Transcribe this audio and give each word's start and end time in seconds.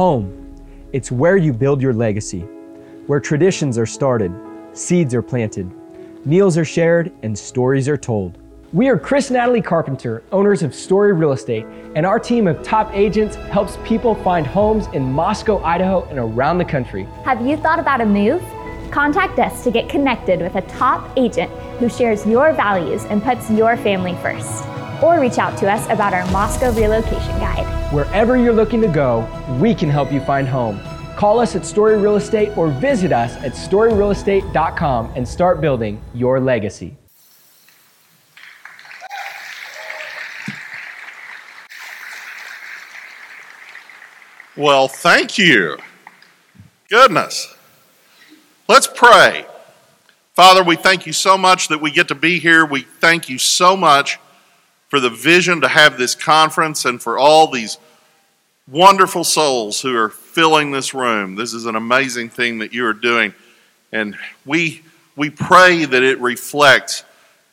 Home. 0.00 0.56
It's 0.94 1.12
where 1.12 1.36
you 1.36 1.52
build 1.52 1.82
your 1.82 1.92
legacy, 1.92 2.40
where 3.06 3.20
traditions 3.20 3.76
are 3.76 3.84
started, 3.84 4.32
seeds 4.72 5.12
are 5.12 5.20
planted, 5.20 5.70
meals 6.24 6.56
are 6.56 6.64
shared, 6.64 7.12
and 7.22 7.38
stories 7.38 7.86
are 7.86 7.98
told. 7.98 8.38
We 8.72 8.88
are 8.88 8.98
Chris 8.98 9.28
and 9.28 9.36
Natalie 9.36 9.60
Carpenter, 9.60 10.22
owners 10.32 10.62
of 10.62 10.74
Story 10.74 11.12
Real 11.12 11.32
Estate, 11.32 11.66
and 11.94 12.06
our 12.06 12.18
team 12.18 12.46
of 12.46 12.62
top 12.62 12.90
agents 12.94 13.36
helps 13.52 13.76
people 13.84 14.14
find 14.14 14.46
homes 14.46 14.86
in 14.94 15.02
Moscow, 15.12 15.62
Idaho, 15.62 16.04
and 16.04 16.18
around 16.18 16.56
the 16.56 16.64
country. 16.64 17.04
Have 17.26 17.46
you 17.46 17.58
thought 17.58 17.78
about 17.78 18.00
a 18.00 18.06
move? 18.06 18.42
Contact 18.90 19.38
us 19.38 19.62
to 19.64 19.70
get 19.70 19.90
connected 19.90 20.40
with 20.40 20.54
a 20.54 20.62
top 20.62 21.12
agent 21.18 21.50
who 21.78 21.90
shares 21.90 22.24
your 22.24 22.54
values 22.54 23.04
and 23.04 23.22
puts 23.22 23.50
your 23.50 23.76
family 23.76 24.14
first. 24.22 24.64
Or 25.02 25.20
reach 25.20 25.36
out 25.36 25.58
to 25.58 25.70
us 25.70 25.84
about 25.90 26.14
our 26.14 26.24
Moscow 26.30 26.72
relocation 26.72 27.38
guide. 27.38 27.79
Wherever 27.90 28.36
you're 28.36 28.52
looking 28.52 28.80
to 28.82 28.86
go, 28.86 29.26
we 29.60 29.74
can 29.74 29.88
help 29.88 30.12
you 30.12 30.20
find 30.20 30.46
home. 30.46 30.80
Call 31.16 31.40
us 31.40 31.56
at 31.56 31.66
Story 31.66 31.98
Real 31.98 32.14
Estate 32.14 32.56
or 32.56 32.68
visit 32.68 33.12
us 33.12 33.34
at 33.38 33.52
storyrealestate.com 33.52 35.12
and 35.16 35.26
start 35.26 35.60
building 35.60 36.00
your 36.14 36.38
legacy. 36.38 36.96
Well, 44.56 44.86
thank 44.86 45.36
you. 45.36 45.76
Goodness. 46.88 47.52
Let's 48.68 48.86
pray. 48.86 49.46
Father, 50.34 50.62
we 50.62 50.76
thank 50.76 51.06
you 51.06 51.12
so 51.12 51.36
much 51.36 51.66
that 51.68 51.80
we 51.80 51.90
get 51.90 52.06
to 52.06 52.14
be 52.14 52.38
here. 52.38 52.64
We 52.64 52.82
thank 52.82 53.28
you 53.28 53.38
so 53.38 53.76
much 53.76 54.20
for 54.90 55.00
the 55.00 55.08
vision 55.08 55.60
to 55.62 55.68
have 55.68 55.96
this 55.96 56.14
conference 56.14 56.84
and 56.84 57.00
for 57.00 57.16
all 57.16 57.46
these 57.46 57.78
wonderful 58.68 59.24
souls 59.24 59.80
who 59.80 59.96
are 59.96 60.10
filling 60.10 60.72
this 60.72 60.92
room. 60.92 61.36
This 61.36 61.54
is 61.54 61.64
an 61.64 61.76
amazing 61.76 62.28
thing 62.28 62.58
that 62.58 62.74
you 62.74 62.84
are 62.84 62.92
doing. 62.92 63.32
And 63.92 64.16
we, 64.44 64.82
we 65.16 65.30
pray 65.30 65.84
that 65.84 66.02
it 66.02 66.20
reflects 66.20 67.04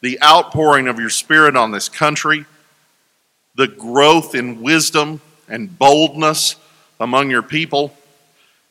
the 0.01 0.21
outpouring 0.21 0.87
of 0.87 0.99
your 0.99 1.11
Spirit 1.11 1.55
on 1.55 1.71
this 1.71 1.89
country, 1.89 2.45
the 3.55 3.67
growth 3.67 4.33
in 4.33 4.61
wisdom 4.61 5.21
and 5.47 5.77
boldness 5.77 6.55
among 6.99 7.29
your 7.29 7.43
people, 7.43 7.95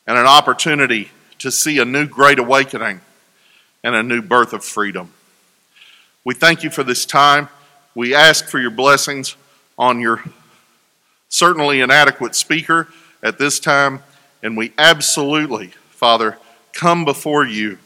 and 0.09 0.19
an 0.19 0.27
opportunity 0.27 1.11
to 1.39 1.53
see 1.53 1.79
a 1.79 1.85
new 1.85 2.07
great 2.07 2.39
awakening 2.41 3.01
and 3.85 3.95
a 3.95 4.03
new 4.03 4.23
birth 4.23 4.53
of 4.53 4.65
freedom. 4.65 5.13
We 6.25 6.35
thank 6.35 6.65
you 6.65 6.71
for 6.71 6.83
this 6.83 7.07
time. 7.07 7.49
We 7.97 8.15
ask 8.15 8.45
for 8.49 8.59
your 8.59 8.71
blessings 8.71 9.37
on 9.79 10.01
your 10.01 10.23
certainly 11.31 11.81
inadequate 11.81 12.35
speaker 12.35 12.89
at 13.23 13.39
this 13.39 13.59
time, 13.59 14.03
and 14.43 14.55
we 14.55 14.75
absolutely, 14.77 15.69
Father, 15.89 16.37
come 16.75 17.07
before 17.07 17.47
you 17.47 17.79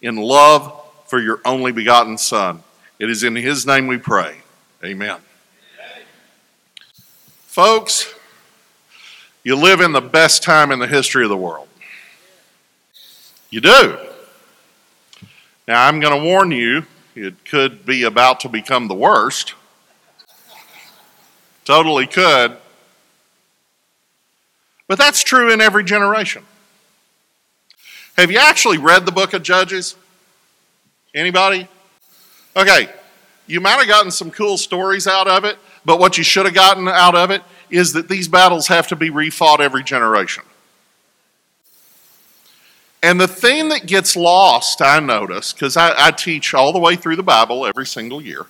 in 0.00 0.16
love 0.16 0.72
for 1.04 1.20
your 1.20 1.42
only 1.44 1.70
begotten 1.70 2.16
Son. 2.16 2.62
It 2.98 3.10
is 3.10 3.22
in 3.22 3.36
His 3.36 3.66
name 3.66 3.88
we 3.88 3.98
pray. 3.98 4.38
Amen. 4.82 5.18
Folks, 7.42 8.14
you 9.44 9.54
live 9.54 9.82
in 9.82 9.92
the 9.92 10.00
best 10.00 10.42
time 10.42 10.72
in 10.72 10.78
the 10.78 10.86
history 10.86 11.24
of 11.24 11.28
the 11.28 11.36
world. 11.36 11.68
You 13.50 13.60
do. 13.60 13.98
Now, 15.66 15.86
I'm 15.86 16.00
going 16.00 16.18
to 16.18 16.24
warn 16.24 16.52
you, 16.52 16.86
it 17.14 17.44
could 17.44 17.84
be 17.84 18.04
about 18.04 18.40
to 18.40 18.48
become 18.48 18.88
the 18.88 18.94
worst. 18.94 19.54
Totally 21.68 22.06
could. 22.06 22.56
But 24.86 24.96
that's 24.96 25.22
true 25.22 25.52
in 25.52 25.60
every 25.60 25.84
generation. 25.84 26.42
Have 28.16 28.30
you 28.30 28.38
actually 28.38 28.78
read 28.78 29.04
the 29.04 29.12
book 29.12 29.34
of 29.34 29.42
Judges? 29.42 29.94
Anybody? 31.14 31.68
Okay, 32.56 32.88
you 33.46 33.60
might 33.60 33.76
have 33.76 33.86
gotten 33.86 34.10
some 34.10 34.30
cool 34.30 34.56
stories 34.56 35.06
out 35.06 35.28
of 35.28 35.44
it, 35.44 35.58
but 35.84 35.98
what 35.98 36.16
you 36.16 36.24
should 36.24 36.46
have 36.46 36.54
gotten 36.54 36.88
out 36.88 37.14
of 37.14 37.30
it 37.30 37.42
is 37.68 37.92
that 37.92 38.08
these 38.08 38.28
battles 38.28 38.68
have 38.68 38.86
to 38.86 38.96
be 38.96 39.10
refought 39.10 39.60
every 39.60 39.84
generation. 39.84 40.44
And 43.02 43.20
the 43.20 43.28
thing 43.28 43.68
that 43.68 43.84
gets 43.84 44.16
lost, 44.16 44.80
I 44.80 45.00
notice, 45.00 45.52
because 45.52 45.76
I, 45.76 45.92
I, 46.06 46.12
teach 46.12 46.54
all 46.54 46.72
the 46.72 46.78
way 46.78 46.96
through 46.96 47.16
the 47.16 47.22
Bible 47.22 47.66
every 47.66 47.84
single 47.84 48.22
year. 48.22 48.46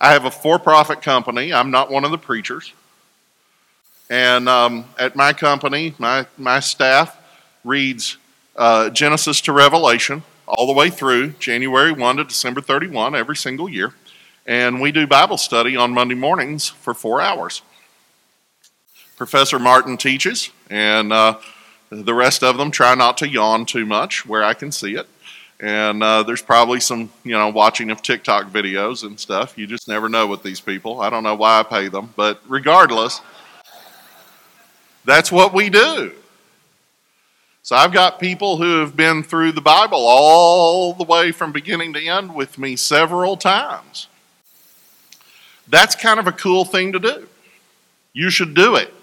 I 0.00 0.12
have 0.12 0.24
a 0.24 0.30
for 0.30 0.58
profit 0.58 1.02
company, 1.02 1.52
I'm 1.52 1.70
not 1.70 1.90
one 1.90 2.04
of 2.04 2.10
the 2.10 2.18
preachers. 2.18 2.72
And 4.10 4.48
um, 4.48 4.86
at 4.98 5.16
my 5.16 5.32
company, 5.32 5.94
my, 5.98 6.26
my 6.38 6.60
staff 6.60 7.16
reads 7.64 8.16
uh, 8.56 8.90
Genesis 8.90 9.40
to 9.42 9.52
Revelation 9.52 10.22
all 10.46 10.66
the 10.66 10.72
way 10.72 10.88
through 10.88 11.30
January 11.32 11.92
1 11.92 12.16
to 12.16 12.24
December 12.24 12.60
31 12.60 13.14
every 13.14 13.36
single 13.36 13.68
year. 13.68 13.94
And 14.46 14.80
we 14.80 14.92
do 14.92 15.06
Bible 15.06 15.36
study 15.36 15.76
on 15.76 15.92
Monday 15.92 16.14
mornings 16.14 16.68
for 16.68 16.94
four 16.94 17.20
hours. 17.20 17.60
Professor 19.16 19.58
Martin 19.58 19.96
teaches, 19.96 20.50
and 20.70 21.12
uh, 21.12 21.38
the 21.90 22.14
rest 22.14 22.42
of 22.42 22.56
them 22.56 22.70
try 22.70 22.94
not 22.94 23.18
to 23.18 23.28
yawn 23.28 23.66
too 23.66 23.84
much 23.84 24.24
where 24.24 24.44
I 24.44 24.54
can 24.54 24.72
see 24.72 24.94
it. 24.94 25.06
And 25.60 26.02
uh, 26.02 26.22
there's 26.22 26.42
probably 26.42 26.78
some, 26.78 27.10
you 27.24 27.32
know, 27.32 27.48
watching 27.48 27.90
of 27.90 28.00
TikTok 28.00 28.50
videos 28.50 29.02
and 29.04 29.18
stuff. 29.18 29.58
You 29.58 29.66
just 29.66 29.88
never 29.88 30.08
know 30.08 30.26
with 30.26 30.42
these 30.42 30.60
people. 30.60 31.00
I 31.00 31.10
don't 31.10 31.24
know 31.24 31.34
why 31.34 31.60
I 31.60 31.62
pay 31.64 31.88
them, 31.88 32.12
but 32.14 32.40
regardless, 32.46 33.20
that's 35.04 35.32
what 35.32 35.52
we 35.52 35.68
do. 35.68 36.12
So 37.62 37.76
I've 37.76 37.92
got 37.92 38.20
people 38.20 38.56
who 38.56 38.80
have 38.80 38.96
been 38.96 39.22
through 39.22 39.52
the 39.52 39.60
Bible 39.60 39.98
all 39.98 40.94
the 40.94 41.04
way 41.04 41.32
from 41.32 41.52
beginning 41.52 41.92
to 41.94 42.06
end 42.06 42.34
with 42.34 42.56
me 42.56 42.76
several 42.76 43.36
times. 43.36 44.06
That's 45.66 45.94
kind 45.94 46.18
of 46.18 46.26
a 46.26 46.32
cool 46.32 46.64
thing 46.64 46.92
to 46.92 46.98
do. 46.98 47.28
You 48.14 48.30
should 48.30 48.54
do 48.54 48.76
it. 48.76 48.94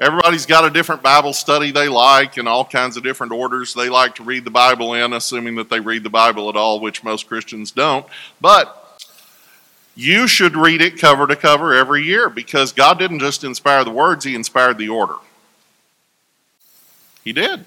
Everybody's 0.00 0.44
got 0.44 0.64
a 0.64 0.70
different 0.70 1.02
Bible 1.02 1.32
study 1.32 1.70
they 1.70 1.88
like 1.88 2.36
and 2.36 2.48
all 2.48 2.64
kinds 2.64 2.96
of 2.96 3.04
different 3.04 3.32
orders 3.32 3.74
they 3.74 3.88
like 3.88 4.16
to 4.16 4.24
read 4.24 4.44
the 4.44 4.50
Bible 4.50 4.94
in, 4.94 5.12
assuming 5.12 5.54
that 5.54 5.70
they 5.70 5.78
read 5.78 6.02
the 6.02 6.10
Bible 6.10 6.48
at 6.48 6.56
all, 6.56 6.80
which 6.80 7.04
most 7.04 7.28
Christians 7.28 7.70
don't. 7.70 8.04
But 8.40 9.00
you 9.94 10.26
should 10.26 10.56
read 10.56 10.80
it 10.80 10.98
cover 10.98 11.28
to 11.28 11.36
cover 11.36 11.72
every 11.72 12.02
year 12.02 12.28
because 12.28 12.72
God 12.72 12.98
didn't 12.98 13.20
just 13.20 13.44
inspire 13.44 13.84
the 13.84 13.92
words, 13.92 14.24
He 14.24 14.34
inspired 14.34 14.78
the 14.78 14.88
order. 14.88 15.14
He 17.22 17.32
did. 17.32 17.64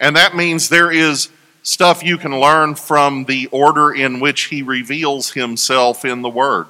And 0.00 0.16
that 0.16 0.34
means 0.34 0.68
there 0.68 0.90
is 0.90 1.28
stuff 1.62 2.02
you 2.02 2.16
can 2.16 2.40
learn 2.40 2.74
from 2.74 3.26
the 3.26 3.48
order 3.52 3.92
in 3.92 4.18
which 4.18 4.44
He 4.44 4.62
reveals 4.62 5.32
Himself 5.32 6.06
in 6.06 6.22
the 6.22 6.30
Word. 6.30 6.66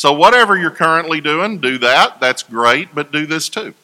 So, 0.00 0.14
whatever 0.14 0.56
you're 0.56 0.70
currently 0.70 1.20
doing, 1.20 1.58
do 1.58 1.76
that. 1.76 2.20
That's 2.20 2.42
great, 2.42 2.94
but 2.94 3.12
do 3.12 3.26
this 3.26 3.50
too. 3.50 3.74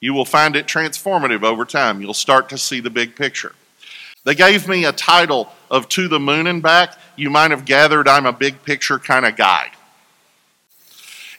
You 0.00 0.12
will 0.12 0.24
find 0.24 0.56
it 0.56 0.66
transformative 0.66 1.44
over 1.44 1.64
time. 1.64 2.00
You'll 2.00 2.14
start 2.14 2.48
to 2.48 2.58
see 2.58 2.80
the 2.80 2.90
big 2.90 3.14
picture. 3.14 3.54
They 4.24 4.34
gave 4.34 4.66
me 4.66 4.84
a 4.84 4.90
title 4.90 5.52
of 5.70 5.88
To 5.90 6.08
the 6.08 6.18
Moon 6.18 6.48
and 6.48 6.60
Back. 6.60 6.98
You 7.14 7.30
might 7.30 7.52
have 7.52 7.64
gathered 7.64 8.08
I'm 8.08 8.26
a 8.26 8.32
big 8.32 8.64
picture 8.64 8.98
kind 8.98 9.24
of 9.24 9.36
guy. 9.36 9.70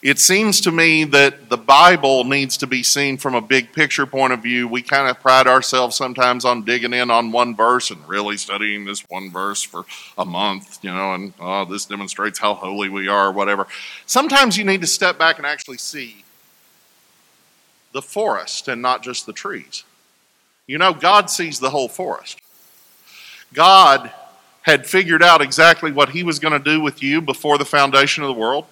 It 0.02 0.18
seems 0.18 0.60
to 0.62 0.72
me 0.72 1.04
that 1.04 1.48
the 1.48 1.56
Bible 1.56 2.24
needs 2.24 2.56
to 2.56 2.66
be 2.66 2.82
seen 2.82 3.18
from 3.18 3.36
a 3.36 3.40
big 3.40 3.72
picture 3.72 4.04
point 4.04 4.32
of 4.32 4.42
view. 4.42 4.66
We 4.66 4.82
kind 4.82 5.08
of 5.08 5.20
pride 5.20 5.46
ourselves 5.46 5.96
sometimes 5.96 6.44
on 6.44 6.64
digging 6.64 6.92
in 6.92 7.08
on 7.08 7.30
one 7.30 7.54
verse 7.54 7.92
and 7.92 8.08
really 8.08 8.36
studying 8.36 8.84
this 8.84 9.08
one 9.08 9.30
verse 9.30 9.62
for 9.62 9.84
a 10.18 10.24
month, 10.24 10.80
you 10.82 10.92
know, 10.92 11.14
and 11.14 11.32
oh, 11.38 11.66
this 11.66 11.84
demonstrates 11.84 12.40
how 12.40 12.54
holy 12.54 12.88
we 12.88 13.06
are, 13.06 13.28
or 13.28 13.32
whatever. 13.32 13.68
Sometimes 14.04 14.58
you 14.58 14.64
need 14.64 14.80
to 14.80 14.88
step 14.88 15.18
back 15.18 15.38
and 15.38 15.46
actually 15.46 15.78
see 15.78 16.24
the 17.92 18.02
forest 18.02 18.66
and 18.66 18.82
not 18.82 19.04
just 19.04 19.24
the 19.24 19.32
trees. 19.32 19.84
You 20.66 20.78
know, 20.78 20.92
God 20.92 21.30
sees 21.30 21.60
the 21.60 21.70
whole 21.70 21.88
forest. 21.88 22.40
God 23.54 24.10
had 24.62 24.84
figured 24.84 25.22
out 25.22 25.42
exactly 25.42 25.92
what 25.92 26.08
He 26.08 26.24
was 26.24 26.40
going 26.40 26.60
to 26.60 26.70
do 26.70 26.80
with 26.80 27.04
you 27.04 27.20
before 27.20 27.56
the 27.56 27.64
foundation 27.64 28.24
of 28.24 28.28
the 28.28 28.40
world. 28.40 28.64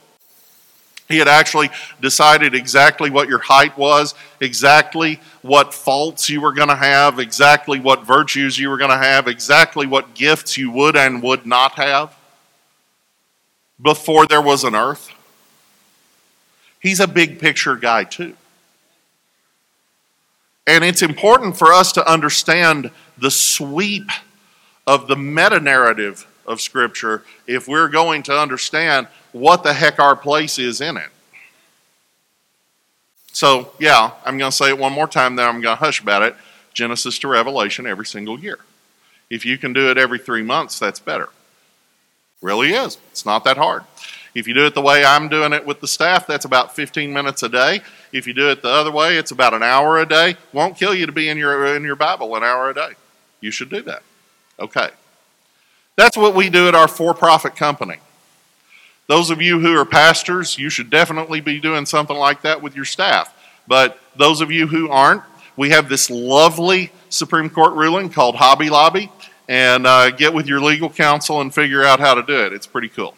He 1.10 1.18
had 1.18 1.26
actually 1.26 1.70
decided 2.00 2.54
exactly 2.54 3.10
what 3.10 3.28
your 3.28 3.40
height 3.40 3.76
was, 3.76 4.14
exactly 4.38 5.18
what 5.42 5.74
faults 5.74 6.30
you 6.30 6.40
were 6.40 6.52
going 6.52 6.68
to 6.68 6.76
have, 6.76 7.18
exactly 7.18 7.80
what 7.80 8.06
virtues 8.06 8.56
you 8.56 8.70
were 8.70 8.78
going 8.78 8.92
to 8.92 8.96
have, 8.96 9.26
exactly 9.26 9.88
what 9.88 10.14
gifts 10.14 10.56
you 10.56 10.70
would 10.70 10.96
and 10.96 11.20
would 11.20 11.44
not 11.46 11.72
have 11.72 12.16
before 13.82 14.24
there 14.28 14.40
was 14.40 14.62
an 14.62 14.76
earth. 14.76 15.10
He's 16.78 17.00
a 17.00 17.08
big 17.08 17.40
picture 17.40 17.74
guy, 17.74 18.04
too. 18.04 18.36
And 20.64 20.84
it's 20.84 21.02
important 21.02 21.58
for 21.58 21.72
us 21.72 21.90
to 21.92 22.08
understand 22.08 22.92
the 23.18 23.32
sweep 23.32 24.08
of 24.86 25.08
the 25.08 25.16
meta 25.16 25.58
narrative 25.58 26.24
of 26.50 26.60
Scripture 26.60 27.22
if 27.46 27.68
we're 27.68 27.88
going 27.88 28.22
to 28.24 28.38
understand 28.38 29.06
what 29.32 29.62
the 29.62 29.72
heck 29.72 29.98
our 29.98 30.16
place 30.16 30.58
is 30.58 30.80
in 30.80 30.96
it. 30.96 31.08
So, 33.32 33.72
yeah, 33.78 34.10
I'm 34.24 34.36
going 34.36 34.50
to 34.50 34.56
say 34.56 34.68
it 34.68 34.78
one 34.78 34.92
more 34.92 35.06
time, 35.06 35.36
then 35.36 35.46
I'm 35.46 35.60
going 35.60 35.76
to 35.76 35.82
hush 35.82 36.00
about 36.00 36.22
it. 36.22 36.34
Genesis 36.74 37.18
to 37.20 37.28
Revelation 37.28 37.86
every 37.86 38.06
single 38.06 38.38
year. 38.38 38.58
If 39.30 39.46
you 39.46 39.56
can 39.56 39.72
do 39.72 39.90
it 39.90 39.98
every 39.98 40.18
three 40.18 40.42
months, 40.42 40.78
that's 40.78 40.98
better. 40.98 41.28
Really 42.42 42.72
is. 42.72 42.98
It's 43.12 43.24
not 43.24 43.44
that 43.44 43.56
hard. 43.56 43.84
If 44.34 44.46
you 44.46 44.54
do 44.54 44.66
it 44.66 44.74
the 44.74 44.80
way 44.80 45.04
I'm 45.04 45.28
doing 45.28 45.52
it 45.52 45.66
with 45.66 45.80
the 45.80 45.88
staff, 45.88 46.26
that's 46.26 46.44
about 46.44 46.74
15 46.74 47.12
minutes 47.12 47.42
a 47.42 47.48
day. 47.48 47.82
If 48.12 48.26
you 48.26 48.32
do 48.32 48.50
it 48.50 48.62
the 48.62 48.68
other 48.68 48.90
way, 48.90 49.16
it's 49.16 49.30
about 49.30 49.54
an 49.54 49.62
hour 49.62 49.98
a 49.98 50.06
day. 50.06 50.36
Won't 50.52 50.76
kill 50.76 50.94
you 50.94 51.06
to 51.06 51.12
be 51.12 51.28
in 51.28 51.36
your 51.36 51.74
in 51.76 51.82
your 51.82 51.96
Bible 51.96 52.34
an 52.36 52.44
hour 52.44 52.70
a 52.70 52.74
day. 52.74 52.92
You 53.40 53.50
should 53.50 53.70
do 53.70 53.82
that. 53.82 54.02
Okay. 54.58 54.90
That's 56.00 56.16
what 56.16 56.34
we 56.34 56.48
do 56.48 56.66
at 56.66 56.74
our 56.74 56.88
for-profit 56.88 57.56
company. 57.56 57.98
Those 59.06 59.28
of 59.28 59.42
you 59.42 59.60
who 59.60 59.76
are 59.76 59.84
pastors, 59.84 60.56
you 60.56 60.70
should 60.70 60.88
definitely 60.88 61.42
be 61.42 61.60
doing 61.60 61.84
something 61.84 62.16
like 62.16 62.40
that 62.40 62.62
with 62.62 62.74
your 62.74 62.86
staff. 62.86 63.34
But 63.68 64.00
those 64.16 64.40
of 64.40 64.50
you 64.50 64.66
who 64.66 64.88
aren't, 64.88 65.22
we 65.58 65.68
have 65.68 65.90
this 65.90 66.08
lovely 66.08 66.90
Supreme 67.10 67.50
Court 67.50 67.74
ruling 67.74 68.08
called 68.08 68.36
Hobby 68.36 68.70
Lobby, 68.70 69.12
and 69.46 69.86
uh, 69.86 70.10
get 70.10 70.32
with 70.32 70.46
your 70.46 70.62
legal 70.62 70.88
counsel 70.88 71.42
and 71.42 71.52
figure 71.52 71.84
out 71.84 72.00
how 72.00 72.14
to 72.14 72.22
do 72.22 72.46
it. 72.46 72.54
It's 72.54 72.66
pretty 72.66 72.88
cool. 72.88 73.14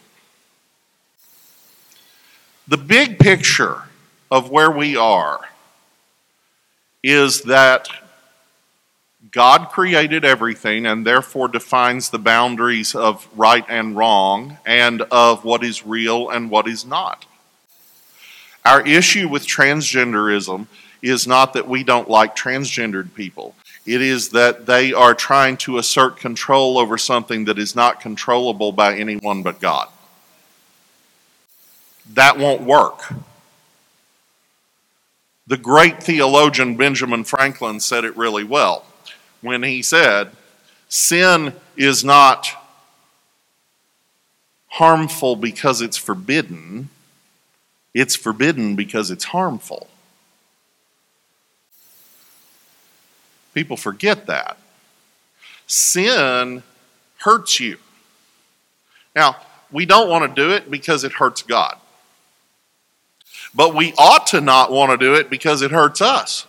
The 2.67 2.79
big 2.79 3.20
picture 3.20 3.81
of 4.29 4.50
where 4.50 4.73
we 4.73 4.96
are 4.96 5.38
is 7.05 7.43
that 7.43 7.88
God 9.32 9.70
created 9.70 10.26
everything 10.26 10.84
and 10.84 11.06
therefore 11.06 11.49
defines 11.49 12.11
the 12.11 12.19
boundaries 12.19 12.94
of 12.94 13.26
right 13.34 13.64
and 13.67 13.96
wrong 13.96 14.58
and 14.67 15.00
of 15.11 15.43
what 15.43 15.64
is 15.64 15.87
real 15.87 16.29
and 16.29 16.50
what 16.50 16.69
is 16.69 16.84
not. 16.84 17.25
Our 18.67 18.87
issue 18.87 19.29
with 19.29 19.46
transgenderism 19.46 20.67
is 21.00 21.26
not 21.26 21.55
that 21.55 21.67
we 21.67 21.82
don't 21.82 22.11
like 22.11 22.37
transgendered 22.37 23.14
people. 23.14 23.55
It 23.87 24.02
is 24.02 24.29
that 24.29 24.67
they 24.67 24.93
are 24.93 25.14
trying 25.14 25.56
to 25.58 25.79
assert 25.79 26.19
control 26.19 26.76
over 26.76 26.99
something 26.99 27.46
that 27.46 27.58
is 27.58 27.75
not 27.75 28.02
controllable 28.02 28.70
by 28.70 28.96
anyone 28.96 29.43
but 29.43 29.61
God. 29.61 29.88
That 32.12 32.38
won't 32.38 32.61
work. 32.61 33.14
The 35.46 35.56
great 35.56 36.02
theologian 36.02 36.76
Benjamin 36.76 37.25
Franklin 37.25 37.81
said 37.81 38.05
it 38.05 38.17
really 38.17 38.44
well 38.44 38.84
when 39.43 39.62
he 39.62 39.83
said, 39.83 40.31
Sin 40.89 41.55
is 41.77 42.05
not 42.05 42.49
harmful 44.69 45.37
because 45.37 45.83
it's 45.83 45.97
forbidden, 45.99 46.89
it's 47.93 48.17
forbidden 48.17 48.75
because 48.75 49.11
it's 49.11 49.25
harmful. 49.25 49.89
People 53.55 53.77
forget 53.77 54.27
that. 54.27 54.56
Sin 55.67 56.62
hurts 57.19 57.61
you. 57.61 57.79
Now, 59.15 59.37
we 59.71 59.85
don't 59.85 60.09
want 60.09 60.35
to 60.35 60.43
do 60.43 60.53
it 60.53 60.71
because 60.71 61.05
it 61.05 61.12
hurts 61.12 61.43
God. 61.43 61.77
But 63.55 63.75
we 63.75 63.93
ought 63.99 64.27
to 64.29 64.41
not 64.41 64.71
want 64.71 64.91
to 64.93 64.97
do 64.97 65.15
it 65.15 65.29
because 65.29 65.62
it 65.62 65.71
hurts 65.71 66.00
us. 66.00 66.47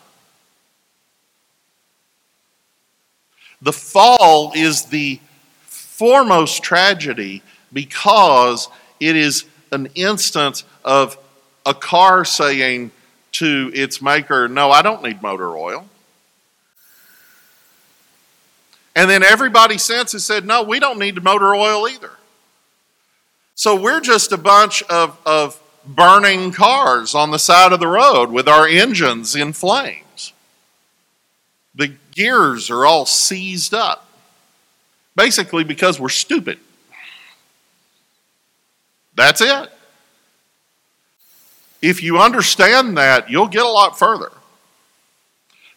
The 3.63 3.73
fall 3.73 4.51
is 4.53 4.85
the 4.85 5.19
foremost 5.61 6.61
tragedy 6.63 7.41
because 7.71 8.67
it 8.99 9.15
is 9.15 9.45
an 9.71 9.87
instance 9.95 10.65
of 10.83 11.17
a 11.65 11.73
car 11.73 12.25
saying 12.25 12.91
to 13.33 13.71
its 13.73 14.01
maker, 14.01 14.49
No, 14.49 14.69
I 14.69 14.81
don't 14.81 15.01
need 15.01 15.21
motor 15.21 15.57
oil. 15.57 15.87
And 18.95 19.09
then 19.09 19.23
everybody 19.23 19.77
since 19.77 20.11
has 20.11 20.25
said, 20.25 20.45
No, 20.45 20.63
we 20.63 20.79
don't 20.79 20.99
need 20.99 21.23
motor 21.23 21.55
oil 21.55 21.87
either. 21.87 22.11
So 23.55 23.79
we're 23.79 24.01
just 24.01 24.33
a 24.33 24.37
bunch 24.37 24.83
of, 24.83 25.17
of 25.25 25.59
burning 25.85 26.51
cars 26.51 27.15
on 27.15 27.31
the 27.31 27.39
side 27.39 27.71
of 27.71 27.79
the 27.79 27.87
road 27.87 28.29
with 28.29 28.47
our 28.47 28.67
engines 28.67 29.35
in 29.35 29.53
flames. 29.53 30.03
The 31.75 31.93
gears 32.11 32.69
are 32.69 32.85
all 32.85 33.05
seized 33.05 33.73
up, 33.73 34.07
basically 35.15 35.63
because 35.63 35.99
we're 35.99 36.09
stupid. 36.09 36.59
That's 39.15 39.41
it. 39.41 39.69
If 41.81 42.01
you 42.01 42.19
understand 42.19 42.97
that, 42.97 43.29
you'll 43.29 43.47
get 43.47 43.63
a 43.63 43.69
lot 43.69 43.99
further. 43.99 44.31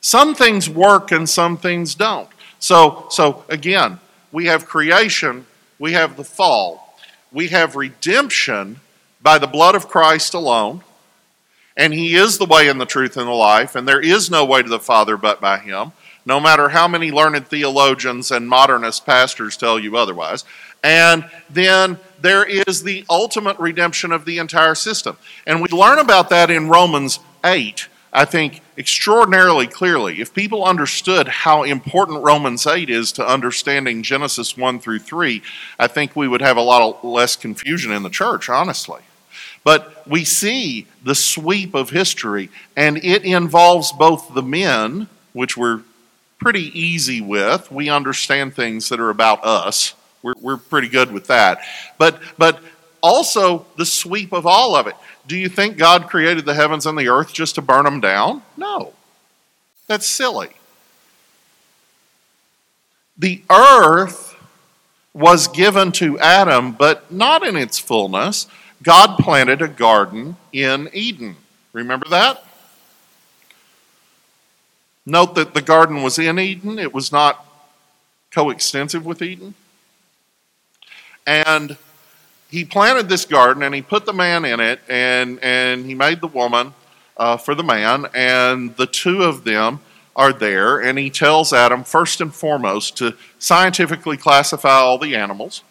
Some 0.00 0.34
things 0.34 0.70
work 0.70 1.10
and 1.10 1.28
some 1.28 1.56
things 1.56 1.94
don't. 1.94 2.28
So, 2.58 3.06
so 3.10 3.44
again, 3.48 3.98
we 4.30 4.46
have 4.46 4.66
creation, 4.66 5.46
we 5.78 5.92
have 5.92 6.16
the 6.16 6.24
fall, 6.24 6.96
we 7.32 7.48
have 7.48 7.74
redemption 7.74 8.80
by 9.20 9.38
the 9.38 9.46
blood 9.46 9.74
of 9.74 9.88
Christ 9.88 10.34
alone, 10.34 10.82
and 11.76 11.92
He 11.92 12.14
is 12.14 12.38
the 12.38 12.46
way 12.46 12.68
and 12.68 12.80
the 12.80 12.86
truth 12.86 13.16
and 13.16 13.26
the 13.26 13.32
life, 13.32 13.74
and 13.74 13.86
there 13.86 14.00
is 14.00 14.30
no 14.30 14.44
way 14.44 14.62
to 14.62 14.68
the 14.68 14.78
Father 14.78 15.16
but 15.16 15.40
by 15.40 15.58
Him, 15.58 15.92
no 16.24 16.40
matter 16.40 16.70
how 16.70 16.88
many 16.88 17.10
learned 17.10 17.46
theologians 17.46 18.30
and 18.30 18.48
modernist 18.48 19.06
pastors 19.06 19.56
tell 19.56 19.78
you 19.78 19.96
otherwise. 19.96 20.44
And 20.82 21.28
then 21.50 21.98
there 22.20 22.44
is 22.44 22.82
the 22.82 23.04
ultimate 23.10 23.58
redemption 23.58 24.12
of 24.12 24.24
the 24.24 24.38
entire 24.38 24.74
system. 24.74 25.16
And 25.46 25.60
we 25.60 25.68
learn 25.68 25.98
about 25.98 26.30
that 26.30 26.50
in 26.50 26.68
Romans 26.68 27.18
8 27.44 27.88
I 28.16 28.24
think, 28.24 28.62
extraordinarily 28.78 29.66
clearly. 29.66 30.22
If 30.22 30.32
people 30.32 30.64
understood 30.64 31.28
how 31.28 31.64
important 31.64 32.24
Romans 32.24 32.66
8 32.66 32.88
is 32.88 33.12
to 33.12 33.26
understanding 33.26 34.02
Genesis 34.02 34.56
1 34.56 34.80
through 34.80 35.00
3, 35.00 35.42
I 35.78 35.86
think 35.86 36.16
we 36.16 36.26
would 36.26 36.40
have 36.40 36.56
a 36.56 36.62
lot 36.62 36.80
of 36.80 37.04
less 37.04 37.36
confusion 37.36 37.92
in 37.92 38.02
the 38.02 38.08
church, 38.08 38.48
honestly. 38.48 39.02
But 39.66 40.06
we 40.06 40.24
see 40.24 40.86
the 41.02 41.16
sweep 41.16 41.74
of 41.74 41.90
history, 41.90 42.50
and 42.76 42.98
it 42.98 43.24
involves 43.24 43.90
both 43.90 44.32
the 44.32 44.40
men, 44.40 45.08
which 45.32 45.56
we're 45.56 45.80
pretty 46.38 46.70
easy 46.78 47.20
with. 47.20 47.68
We 47.72 47.88
understand 47.88 48.54
things 48.54 48.90
that 48.90 49.00
are 49.00 49.10
about 49.10 49.44
us. 49.44 49.94
We're, 50.22 50.34
we're 50.40 50.56
pretty 50.56 50.86
good 50.86 51.10
with 51.10 51.26
that. 51.26 51.62
But, 51.98 52.22
but 52.38 52.60
also 53.02 53.66
the 53.76 53.84
sweep 53.84 54.32
of 54.32 54.46
all 54.46 54.76
of 54.76 54.86
it. 54.86 54.94
Do 55.26 55.36
you 55.36 55.48
think 55.48 55.76
God 55.76 56.08
created 56.08 56.44
the 56.44 56.54
heavens 56.54 56.86
and 56.86 56.96
the 56.96 57.08
earth 57.08 57.32
just 57.32 57.56
to 57.56 57.60
burn 57.60 57.86
them 57.86 58.00
down? 58.00 58.42
No. 58.56 58.92
That's 59.88 60.06
silly. 60.06 60.50
The 63.18 63.42
earth 63.50 64.36
was 65.12 65.48
given 65.48 65.90
to 65.90 66.20
Adam, 66.20 66.70
but 66.70 67.10
not 67.10 67.44
in 67.44 67.56
its 67.56 67.80
fullness. 67.80 68.46
God 68.82 69.18
planted 69.18 69.62
a 69.62 69.68
garden 69.68 70.36
in 70.52 70.88
Eden. 70.92 71.36
Remember 71.72 72.08
that? 72.08 72.44
Note 75.04 75.34
that 75.36 75.54
the 75.54 75.62
garden 75.62 76.02
was 76.02 76.18
in 76.18 76.38
Eden, 76.38 76.78
it 76.78 76.92
was 76.92 77.12
not 77.12 77.46
coextensive 78.30 79.06
with 79.06 79.22
Eden. 79.22 79.54
And 81.26 81.76
he 82.50 82.64
planted 82.64 83.08
this 83.08 83.24
garden 83.24 83.62
and 83.62 83.74
he 83.74 83.82
put 83.82 84.06
the 84.06 84.12
man 84.12 84.44
in 84.44 84.60
it 84.60 84.80
and, 84.88 85.38
and 85.42 85.84
he 85.84 85.94
made 85.94 86.20
the 86.20 86.26
woman 86.26 86.74
uh, 87.16 87.36
for 87.36 87.54
the 87.54 87.62
man 87.62 88.06
and 88.14 88.76
the 88.76 88.86
two 88.86 89.22
of 89.22 89.44
them 89.44 89.80
are 90.14 90.32
there 90.32 90.78
and 90.78 90.98
he 90.98 91.10
tells 91.10 91.52
adam 91.52 91.84
first 91.84 92.20
and 92.20 92.34
foremost 92.34 92.96
to 92.96 93.14
scientifically 93.38 94.16
classify 94.16 94.70
all 94.70 94.98
the 94.98 95.14
animals 95.16 95.62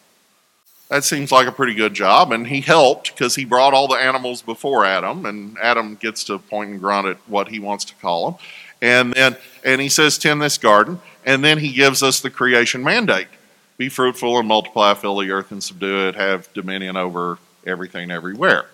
that 0.88 1.04
seems 1.04 1.32
like 1.32 1.46
a 1.46 1.52
pretty 1.52 1.74
good 1.74 1.94
job 1.94 2.32
and 2.32 2.46
he 2.46 2.60
helped 2.60 3.12
because 3.12 3.34
he 3.34 3.44
brought 3.44 3.74
all 3.74 3.88
the 3.88 3.96
animals 3.96 4.42
before 4.42 4.84
adam 4.84 5.26
and 5.26 5.56
adam 5.62 5.96
gets 5.96 6.24
to 6.24 6.38
point 6.38 6.70
and 6.70 6.80
grunt 6.80 7.06
at 7.06 7.16
what 7.26 7.48
he 7.48 7.58
wants 7.58 7.84
to 7.84 7.94
call 7.96 8.30
them 8.30 8.40
and 8.80 9.12
then 9.14 9.36
and 9.64 9.80
he 9.80 9.88
says 9.88 10.18
tend 10.18 10.40
this 10.40 10.58
garden 10.58 11.00
and 11.24 11.44
then 11.44 11.58
he 11.58 11.72
gives 11.72 12.02
us 12.02 12.20
the 12.20 12.30
creation 12.30 12.82
mandate 12.82 13.28
be 13.76 13.88
fruitful 13.88 14.38
and 14.38 14.48
multiply, 14.48 14.94
fill 14.94 15.18
the 15.18 15.30
earth 15.30 15.52
and 15.52 15.62
subdue 15.62 16.08
it, 16.08 16.14
have 16.14 16.52
dominion 16.54 16.96
over 16.96 17.38
everything 17.66 18.10
everywhere. 18.10 18.66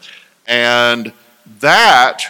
And 0.47 1.12
that 1.61 2.23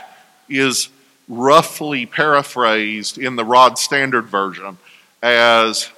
is 0.48 0.88
roughly 1.28 2.06
paraphrased 2.06 3.18
in 3.18 3.36
the 3.36 3.44
Rod 3.44 3.78
Standard 3.78 4.26
Version 4.26 4.78
as 5.22 5.90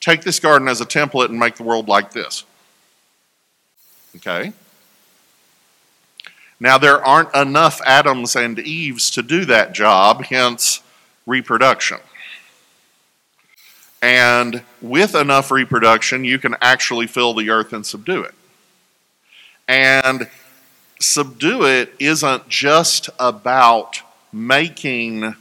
take 0.00 0.22
this 0.22 0.40
garden 0.40 0.68
as 0.68 0.80
a 0.80 0.86
template 0.86 1.28
and 1.28 1.38
make 1.38 1.56
the 1.56 1.62
world 1.62 1.88
like 1.88 2.12
this. 2.12 2.44
Okay? 4.16 4.52
Now, 6.60 6.78
there 6.78 7.04
aren't 7.04 7.34
enough 7.34 7.80
Adams 7.84 8.36
and 8.36 8.58
Eves 8.58 9.10
to 9.12 9.22
do 9.22 9.44
that 9.46 9.74
job, 9.74 10.24
hence 10.24 10.82
reproduction. 11.26 11.98
And 14.00 14.62
with 14.80 15.14
enough 15.14 15.50
reproduction, 15.50 16.24
you 16.24 16.38
can 16.38 16.56
actually 16.60 17.06
fill 17.06 17.34
the 17.34 17.50
earth 17.50 17.72
and 17.72 17.84
subdue 17.84 18.22
it. 18.22 18.34
And 19.66 20.28
subdue 21.00 21.64
it 21.64 21.94
isn't 21.98 22.48
just 22.48 23.08
about 23.18 24.00
making 24.32 25.34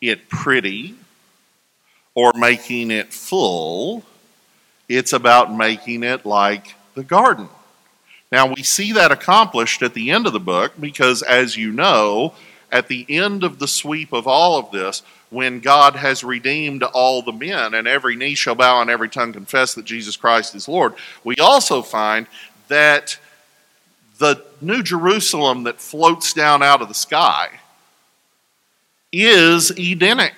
it 0.00 0.28
pretty 0.28 0.94
or 2.14 2.32
making 2.34 2.90
it 2.90 3.12
full. 3.12 4.04
It's 4.88 5.12
about 5.12 5.54
making 5.54 6.02
it 6.02 6.26
like 6.26 6.74
the 6.94 7.04
garden. 7.04 7.48
Now, 8.34 8.52
we 8.52 8.64
see 8.64 8.90
that 8.90 9.12
accomplished 9.12 9.80
at 9.80 9.94
the 9.94 10.10
end 10.10 10.26
of 10.26 10.32
the 10.32 10.40
book 10.40 10.72
because, 10.80 11.22
as 11.22 11.56
you 11.56 11.70
know, 11.70 12.34
at 12.72 12.88
the 12.88 13.06
end 13.08 13.44
of 13.44 13.60
the 13.60 13.68
sweep 13.68 14.12
of 14.12 14.26
all 14.26 14.58
of 14.58 14.72
this, 14.72 15.04
when 15.30 15.60
God 15.60 15.94
has 15.94 16.24
redeemed 16.24 16.82
all 16.82 17.22
the 17.22 17.30
men 17.30 17.74
and 17.74 17.86
every 17.86 18.16
knee 18.16 18.34
shall 18.34 18.56
bow 18.56 18.80
and 18.80 18.90
every 18.90 19.08
tongue 19.08 19.32
confess 19.32 19.74
that 19.74 19.84
Jesus 19.84 20.16
Christ 20.16 20.56
is 20.56 20.66
Lord, 20.66 20.94
we 21.22 21.36
also 21.36 21.80
find 21.80 22.26
that 22.66 23.16
the 24.18 24.44
New 24.60 24.82
Jerusalem 24.82 25.62
that 25.62 25.80
floats 25.80 26.32
down 26.32 26.60
out 26.60 26.82
of 26.82 26.88
the 26.88 26.94
sky 26.94 27.60
is 29.12 29.70
Edenic, 29.78 30.34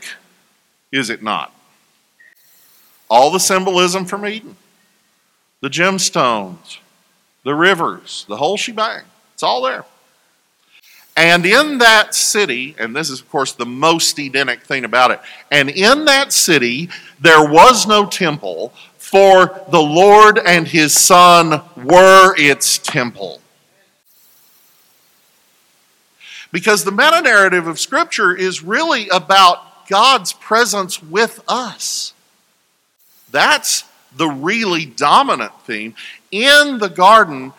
is 0.93 1.09
it 1.09 1.23
not? 1.23 1.51
All 3.09 3.31
the 3.31 3.41
symbolism 3.41 4.05
from 4.05 4.27
Eden, 4.27 4.57
the 5.63 5.71
gemstones, 5.71 6.77
the 7.47 7.55
rivers, 7.55 8.27
the 8.29 8.37
whole 8.37 8.57
shebang, 8.57 9.05
it's 9.33 9.45
all 9.45 9.63
there. 9.63 9.85
And 11.17 11.47
in 11.47 11.79
that 11.79 12.13
city, 12.13 12.75
and 12.77 12.95
this 12.95 13.09
is, 13.09 13.21
of 13.21 13.31
course, 13.31 13.53
the 13.53 13.65
most 13.65 14.19
Edenic 14.19 14.63
thing 14.63 14.85
about 14.85 15.13
it, 15.13 15.21
and 15.53 15.71
in 15.71 16.07
that 16.07 16.33
city 16.33 16.91
there 17.21 17.49
was 17.49 17.87
no 17.87 18.05
temple, 18.05 18.73
for 18.99 19.63
the 19.71 19.81
Lord 19.81 20.41
and 20.41 20.67
his 20.67 20.93
Son 20.93 21.63
were 21.77 22.35
its 22.37 22.79
temple. 22.79 23.41
Because 26.51 26.83
the 26.83 26.91
meta 26.91 27.23
narrative 27.23 27.69
of 27.69 27.79
Scripture 27.79 28.35
is 28.35 28.65
really 28.65 29.09
about 29.09 29.87
God's 29.87 30.33
presence 30.33 31.01
with 31.01 31.41
us. 31.47 32.13
That's 33.31 33.85
the 34.17 34.29
really 34.29 34.85
dominant 34.87 35.53
theme. 35.65 35.95
In 36.31 36.79
the 36.79 36.89
garden, 36.89 37.53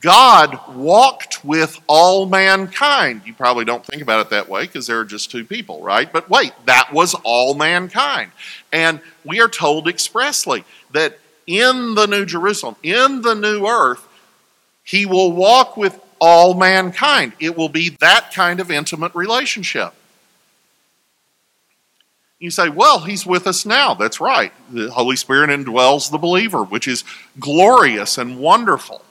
God 0.00 0.60
walked 0.74 1.44
with 1.44 1.80
all 1.86 2.26
mankind. 2.26 3.22
You 3.24 3.34
probably 3.34 3.64
don't 3.64 3.84
think 3.84 4.02
about 4.02 4.20
it 4.26 4.30
that 4.30 4.48
way 4.48 4.62
because 4.62 4.86
there 4.86 5.00
are 5.00 5.04
just 5.04 5.30
two 5.30 5.44
people, 5.44 5.82
right? 5.82 6.12
But 6.12 6.30
wait, 6.30 6.52
that 6.66 6.92
was 6.92 7.14
all 7.24 7.54
mankind. 7.54 8.30
And 8.72 9.00
we 9.24 9.40
are 9.40 9.48
told 9.48 9.88
expressly 9.88 10.64
that 10.92 11.18
in 11.46 11.94
the 11.94 12.06
New 12.06 12.24
Jerusalem, 12.24 12.76
in 12.82 13.22
the 13.22 13.34
new 13.34 13.66
earth, 13.66 14.06
he 14.84 15.06
will 15.06 15.32
walk 15.32 15.76
with 15.76 16.00
all 16.20 16.54
mankind. 16.54 17.32
It 17.40 17.56
will 17.56 17.68
be 17.68 17.90
that 18.00 18.32
kind 18.32 18.60
of 18.60 18.70
intimate 18.70 19.14
relationship. 19.14 19.94
You 22.38 22.50
say, 22.50 22.68
well, 22.68 23.00
he's 23.00 23.24
with 23.24 23.46
us 23.46 23.64
now. 23.64 23.94
That's 23.94 24.20
right. 24.20 24.52
The 24.70 24.90
Holy 24.90 25.16
Spirit 25.16 25.48
indwells 25.48 26.10
the 26.10 26.18
believer, 26.18 26.62
which 26.64 26.86
is 26.86 27.02
glorious 27.40 28.18
and 28.18 28.38
wonderful. 28.38 29.02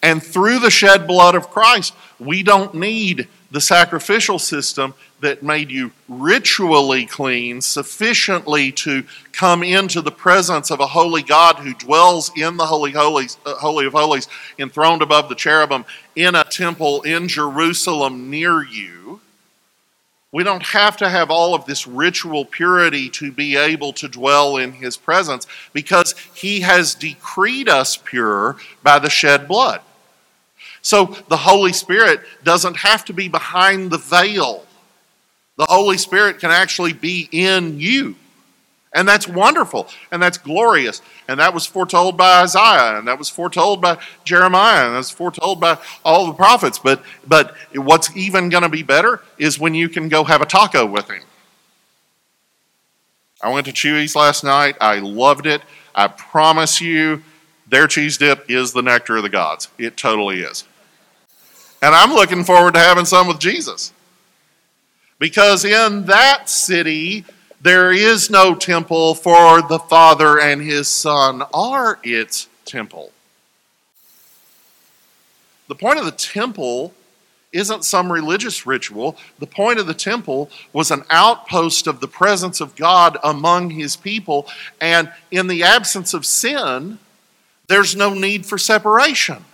And 0.00 0.22
through 0.22 0.60
the 0.60 0.70
shed 0.70 1.06
blood 1.06 1.34
of 1.34 1.50
Christ, 1.50 1.94
we 2.18 2.42
don't 2.42 2.74
need 2.74 3.28
the 3.50 3.60
sacrificial 3.60 4.38
system 4.38 4.94
that 5.20 5.42
made 5.42 5.70
you 5.70 5.92
ritually 6.08 7.06
clean 7.06 7.60
sufficiently 7.60 8.72
to 8.72 9.04
come 9.32 9.62
into 9.62 10.00
the 10.00 10.10
presence 10.10 10.70
of 10.70 10.80
a 10.80 10.86
holy 10.86 11.22
God 11.22 11.56
who 11.56 11.74
dwells 11.74 12.32
in 12.36 12.56
the 12.56 12.66
holy 12.66 12.92
holies, 12.92 13.38
uh, 13.46 13.54
holy 13.54 13.86
of 13.86 13.92
holies, 13.92 14.26
enthroned 14.58 15.02
above 15.02 15.28
the 15.28 15.34
cherubim 15.34 15.84
in 16.16 16.34
a 16.34 16.44
temple 16.44 17.02
in 17.02 17.28
Jerusalem 17.28 18.30
near 18.30 18.62
you. 18.62 19.20
We 20.32 20.44
don't 20.44 20.62
have 20.62 20.96
to 20.96 21.10
have 21.10 21.30
all 21.30 21.54
of 21.54 21.66
this 21.66 21.86
ritual 21.86 22.46
purity 22.46 23.10
to 23.10 23.30
be 23.30 23.54
able 23.56 23.92
to 23.94 24.08
dwell 24.08 24.56
in 24.56 24.72
his 24.72 24.96
presence 24.96 25.46
because 25.74 26.14
he 26.34 26.62
has 26.62 26.94
decreed 26.94 27.68
us 27.68 27.98
pure 27.98 28.56
by 28.82 28.98
the 28.98 29.10
shed 29.10 29.46
blood. 29.46 29.82
So 30.80 31.16
the 31.28 31.36
Holy 31.36 31.74
Spirit 31.74 32.20
doesn't 32.42 32.78
have 32.78 33.04
to 33.04 33.12
be 33.12 33.28
behind 33.28 33.90
the 33.90 33.98
veil. 33.98 34.64
The 35.56 35.66
Holy 35.68 35.98
Spirit 35.98 36.40
can 36.40 36.50
actually 36.50 36.94
be 36.94 37.28
in 37.30 37.78
you. 37.78 38.16
And 38.94 39.08
that's 39.08 39.26
wonderful 39.26 39.88
and 40.10 40.22
that's 40.22 40.36
glorious. 40.36 41.00
And 41.26 41.40
that 41.40 41.54
was 41.54 41.64
foretold 41.66 42.18
by 42.18 42.42
Isaiah 42.42 42.98
and 42.98 43.08
that 43.08 43.18
was 43.18 43.30
foretold 43.30 43.80
by 43.80 43.98
Jeremiah 44.24 44.86
and 44.86 44.96
that's 44.96 45.10
foretold 45.10 45.60
by 45.60 45.78
all 46.04 46.26
the 46.26 46.34
prophets. 46.34 46.78
But 46.78 47.02
but 47.26 47.56
what's 47.74 48.14
even 48.14 48.50
going 48.50 48.64
to 48.64 48.68
be 48.68 48.82
better 48.82 49.22
is 49.38 49.58
when 49.58 49.74
you 49.74 49.88
can 49.88 50.08
go 50.08 50.24
have 50.24 50.42
a 50.42 50.46
taco 50.46 50.84
with 50.84 51.08
him. 51.08 51.22
I 53.42 53.50
went 53.50 53.66
to 53.66 53.72
Chuy's 53.72 54.14
last 54.14 54.44
night. 54.44 54.76
I 54.80 54.98
loved 54.98 55.46
it. 55.46 55.62
I 55.94 56.08
promise 56.08 56.80
you, 56.80 57.22
their 57.68 57.86
cheese 57.86 58.18
dip 58.18 58.48
is 58.50 58.72
the 58.72 58.82
nectar 58.82 59.16
of 59.16 59.22
the 59.22 59.28
gods. 59.30 59.68
It 59.78 59.96
totally 59.96 60.40
is. 60.40 60.64
And 61.80 61.94
I'm 61.94 62.12
looking 62.12 62.44
forward 62.44 62.74
to 62.74 62.80
having 62.80 63.06
some 63.06 63.26
with 63.26 63.40
Jesus. 63.40 63.92
Because 65.18 65.64
in 65.64 66.04
that 66.06 66.48
city, 66.48 67.24
there 67.62 67.92
is 67.92 68.28
no 68.28 68.56
temple 68.56 69.14
for 69.14 69.62
the 69.62 69.78
Father 69.78 70.40
and 70.40 70.60
his 70.60 70.88
Son 70.88 71.42
are 71.54 72.00
its 72.02 72.48
temple. 72.64 73.12
The 75.68 75.76
point 75.76 76.00
of 76.00 76.04
the 76.04 76.10
temple 76.10 76.92
isn't 77.52 77.84
some 77.84 78.10
religious 78.10 78.66
ritual. 78.66 79.16
The 79.38 79.46
point 79.46 79.78
of 79.78 79.86
the 79.86 79.94
temple 79.94 80.50
was 80.72 80.90
an 80.90 81.04
outpost 81.08 81.86
of 81.86 82.00
the 82.00 82.08
presence 82.08 82.60
of 82.60 82.74
God 82.74 83.16
among 83.22 83.70
his 83.70 83.94
people. 83.94 84.48
And 84.80 85.12
in 85.30 85.46
the 85.46 85.62
absence 85.62 86.14
of 86.14 86.26
sin, 86.26 86.98
there's 87.68 87.94
no 87.94 88.12
need 88.12 88.44
for 88.44 88.58
separation. 88.58 89.44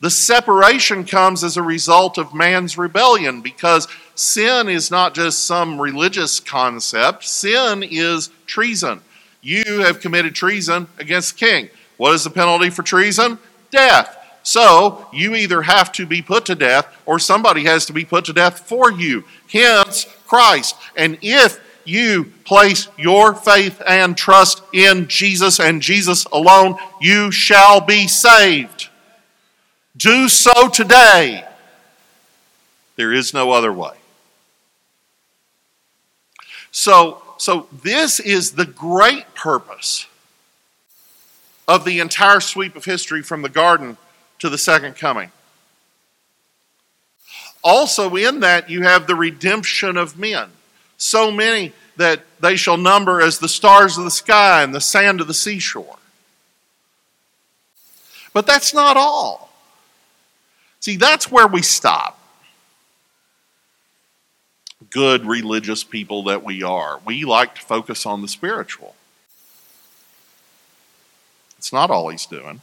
The 0.00 0.10
separation 0.10 1.04
comes 1.04 1.42
as 1.42 1.56
a 1.56 1.62
result 1.62 2.18
of 2.18 2.34
man's 2.34 2.76
rebellion 2.76 3.40
because 3.40 3.88
sin 4.14 4.68
is 4.68 4.90
not 4.90 5.14
just 5.14 5.46
some 5.46 5.80
religious 5.80 6.38
concept, 6.38 7.24
sin 7.24 7.82
is 7.82 8.30
treason. 8.46 9.00
You 9.40 9.80
have 9.80 10.00
committed 10.00 10.34
treason 10.34 10.88
against 10.98 11.38
the 11.38 11.46
king. 11.46 11.70
What 11.96 12.14
is 12.14 12.24
the 12.24 12.30
penalty 12.30 12.68
for 12.68 12.82
treason? 12.82 13.38
Death. 13.70 14.14
So 14.42 15.06
you 15.12 15.34
either 15.34 15.62
have 15.62 15.90
to 15.92 16.04
be 16.04 16.20
put 16.20 16.44
to 16.46 16.54
death 16.54 16.94
or 17.06 17.18
somebody 17.18 17.64
has 17.64 17.86
to 17.86 17.92
be 17.92 18.04
put 18.04 18.26
to 18.26 18.32
death 18.32 18.60
for 18.60 18.92
you. 18.92 19.24
Hence, 19.50 20.04
Christ. 20.26 20.76
And 20.94 21.18
if 21.22 21.58
you 21.84 22.32
place 22.44 22.88
your 22.98 23.34
faith 23.34 23.80
and 23.86 24.16
trust 24.16 24.62
in 24.72 25.08
Jesus 25.08 25.58
and 25.58 25.80
Jesus 25.80 26.26
alone, 26.26 26.76
you 27.00 27.30
shall 27.32 27.80
be 27.80 28.06
saved. 28.06 28.85
Do 29.96 30.28
so 30.28 30.68
today. 30.68 31.46
There 32.96 33.12
is 33.12 33.32
no 33.32 33.52
other 33.52 33.72
way. 33.72 33.94
So, 36.70 37.22
so 37.38 37.68
this 37.82 38.20
is 38.20 38.52
the 38.52 38.66
great 38.66 39.34
purpose 39.34 40.06
of 41.68 41.84
the 41.84 42.00
entire 42.00 42.40
sweep 42.40 42.76
of 42.76 42.84
history 42.84 43.22
from 43.22 43.42
the 43.42 43.48
garden 43.48 43.96
to 44.38 44.48
the 44.48 44.58
second 44.58 44.96
coming. 44.96 45.30
Also, 47.64 48.14
in 48.14 48.40
that, 48.40 48.70
you 48.70 48.82
have 48.82 49.06
the 49.06 49.14
redemption 49.14 49.96
of 49.96 50.18
men. 50.18 50.50
So 50.98 51.30
many 51.30 51.72
that 51.96 52.22
they 52.40 52.56
shall 52.56 52.76
number 52.76 53.20
as 53.20 53.38
the 53.38 53.48
stars 53.48 53.98
of 53.98 54.04
the 54.04 54.10
sky 54.10 54.62
and 54.62 54.74
the 54.74 54.80
sand 54.80 55.20
of 55.20 55.26
the 55.26 55.34
seashore. 55.34 55.96
But 58.32 58.46
that's 58.46 58.74
not 58.74 58.96
all. 58.96 59.45
See, 60.86 60.96
that's 60.96 61.32
where 61.32 61.48
we 61.48 61.62
stop. 61.62 62.16
Good 64.90 65.26
religious 65.26 65.82
people 65.82 66.22
that 66.22 66.44
we 66.44 66.62
are. 66.62 67.00
We 67.04 67.24
like 67.24 67.56
to 67.56 67.60
focus 67.60 68.06
on 68.06 68.22
the 68.22 68.28
spiritual. 68.28 68.94
It's 71.58 71.72
not 71.72 71.90
all 71.90 72.08
he's 72.10 72.26
doing. 72.26 72.60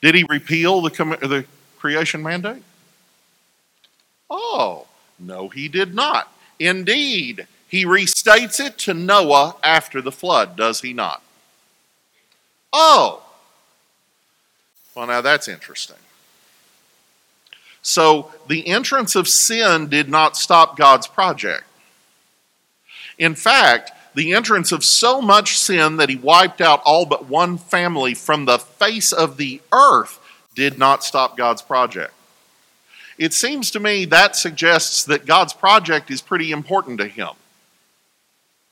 Did 0.00 0.14
he 0.14 0.24
repeal 0.26 0.80
the, 0.80 0.88
the 0.88 1.44
creation 1.76 2.22
mandate? 2.22 2.62
Oh, 4.30 4.86
no, 5.18 5.50
he 5.50 5.68
did 5.68 5.94
not. 5.94 6.32
Indeed, 6.58 7.46
he 7.68 7.84
restates 7.84 8.58
it 8.58 8.78
to 8.78 8.94
Noah 8.94 9.56
after 9.62 10.00
the 10.00 10.10
flood, 10.10 10.56
does 10.56 10.80
he 10.80 10.94
not? 10.94 11.22
Oh, 12.72 13.25
well, 14.96 15.06
now 15.06 15.20
that's 15.20 15.46
interesting. 15.46 15.98
So 17.82 18.32
the 18.48 18.66
entrance 18.66 19.14
of 19.14 19.28
sin 19.28 19.88
did 19.88 20.08
not 20.08 20.36
stop 20.36 20.76
God's 20.76 21.06
project. 21.06 21.64
In 23.18 23.34
fact, 23.34 23.92
the 24.14 24.32
entrance 24.32 24.72
of 24.72 24.82
so 24.82 25.20
much 25.20 25.58
sin 25.58 25.98
that 25.98 26.08
he 26.08 26.16
wiped 26.16 26.62
out 26.62 26.80
all 26.84 27.04
but 27.04 27.26
one 27.26 27.58
family 27.58 28.14
from 28.14 28.46
the 28.46 28.58
face 28.58 29.12
of 29.12 29.36
the 29.36 29.60
earth 29.70 30.18
did 30.54 30.78
not 30.78 31.04
stop 31.04 31.36
God's 31.36 31.60
project. 31.60 32.14
It 33.18 33.34
seems 33.34 33.70
to 33.72 33.80
me 33.80 34.06
that 34.06 34.34
suggests 34.34 35.04
that 35.04 35.26
God's 35.26 35.52
project 35.52 36.10
is 36.10 36.22
pretty 36.22 36.50
important 36.50 36.98
to 37.00 37.06
him. 37.06 37.34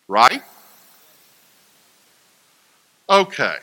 Right? 0.09 0.43
Okay. 3.09 3.57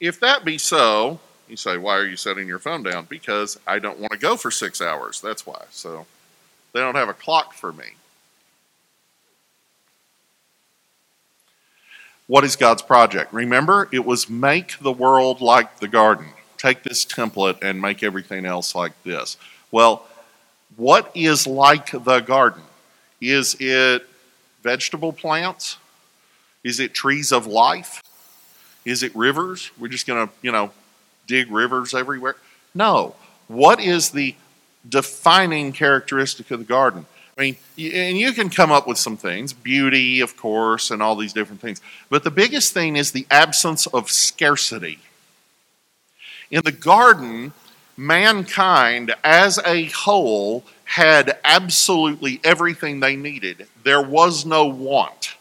If 0.00 0.20
that 0.20 0.44
be 0.44 0.58
so, 0.58 1.20
you 1.48 1.56
say, 1.56 1.76
why 1.76 1.96
are 1.96 2.06
you 2.06 2.16
setting 2.16 2.46
your 2.48 2.58
phone 2.58 2.82
down? 2.82 3.06
Because 3.08 3.58
I 3.66 3.78
don't 3.78 3.98
want 3.98 4.12
to 4.12 4.18
go 4.18 4.36
for 4.36 4.50
six 4.50 4.80
hours. 4.80 5.20
That's 5.20 5.46
why. 5.46 5.64
So 5.70 6.06
they 6.72 6.80
don't 6.80 6.94
have 6.94 7.08
a 7.08 7.14
clock 7.14 7.54
for 7.54 7.72
me. 7.72 7.94
What 12.26 12.44
is 12.44 12.56
God's 12.56 12.82
project? 12.82 13.32
Remember, 13.32 13.88
it 13.92 14.04
was 14.04 14.30
make 14.30 14.78
the 14.78 14.92
world 14.92 15.40
like 15.40 15.80
the 15.80 15.88
garden. 15.88 16.28
Take 16.56 16.82
this 16.82 17.04
template 17.04 17.62
and 17.62 17.80
make 17.80 18.02
everything 18.02 18.46
else 18.46 18.74
like 18.74 18.92
this. 19.02 19.36
Well, 19.70 20.06
what 20.76 21.10
is 21.14 21.46
like 21.46 21.90
the 21.90 22.20
garden? 22.20 22.62
Is 23.20 23.56
it 23.60 24.06
vegetable 24.62 25.12
plants? 25.12 25.76
Is 26.64 26.80
it 26.80 26.94
trees 26.94 27.30
of 27.30 27.46
life? 27.46 28.02
Is 28.86 29.02
it 29.02 29.14
rivers? 29.14 29.70
We're 29.78 29.88
just 29.88 30.06
going 30.06 30.26
to, 30.26 30.32
you 30.40 30.50
know, 30.50 30.70
dig 31.26 31.50
rivers 31.50 31.94
everywhere? 31.94 32.36
No. 32.74 33.14
What 33.48 33.80
is 33.80 34.10
the 34.10 34.34
defining 34.88 35.72
characteristic 35.72 36.50
of 36.50 36.60
the 36.60 36.64
garden? 36.64 37.06
I 37.36 37.40
mean, 37.40 37.56
and 37.76 38.16
you 38.16 38.32
can 38.32 38.48
come 38.48 38.70
up 38.70 38.86
with 38.86 38.96
some 38.96 39.16
things, 39.16 39.52
beauty, 39.52 40.20
of 40.20 40.36
course, 40.36 40.90
and 40.90 41.02
all 41.02 41.16
these 41.16 41.32
different 41.32 41.60
things. 41.60 41.80
But 42.08 42.22
the 42.22 42.30
biggest 42.30 42.72
thing 42.72 42.96
is 42.96 43.10
the 43.10 43.26
absence 43.30 43.86
of 43.86 44.10
scarcity. 44.10 45.00
In 46.50 46.62
the 46.64 46.72
garden, 46.72 47.52
mankind 47.96 49.14
as 49.24 49.58
a 49.66 49.86
whole 49.86 50.64
had 50.84 51.38
absolutely 51.44 52.40
everything 52.44 53.00
they 53.00 53.16
needed. 53.16 53.66
There 53.82 54.02
was 54.02 54.46
no 54.46 54.66
want. 54.66 55.34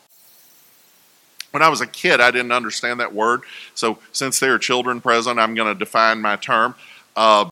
When 1.54 1.62
I 1.62 1.70
was 1.70 1.82
a 1.82 1.88
kid, 1.88 2.20
I 2.20 2.32
didn't 2.32 2.52
understand 2.52 3.00
that 3.00 3.14
word. 3.14 3.42
So, 3.76 4.00
since 4.12 4.40
there 4.40 4.56
are 4.56 4.60
children 4.60 5.02
present, 5.02 5.40
I'm 5.40 5.54
going 5.54 5.72
to 5.72 5.78
define 5.78 6.20
my 6.20 6.36
term. 6.36 6.74
Uh, 7.16 7.50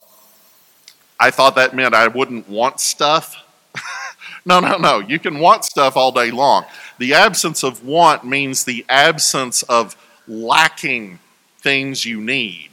I 1.20 1.30
thought 1.30 1.56
that 1.56 1.76
meant 1.76 1.94
I 1.94 2.08
wouldn't 2.08 2.50
want 2.50 2.80
stuff. 2.80 3.36
no, 4.46 4.60
no, 4.60 4.78
no. 4.78 5.00
You 5.00 5.20
can 5.20 5.40
want 5.40 5.66
stuff 5.66 5.96
all 5.96 6.12
day 6.12 6.32
long. 6.32 6.66
The 6.98 7.14
absence 7.14 7.64
of 7.64 7.86
want 7.86 8.26
means 8.26 8.64
the 8.64 8.84
absence 8.90 9.62
of 9.64 9.96
lacking 10.28 11.20
things 11.60 12.04
you 12.04 12.20
need 12.20 12.72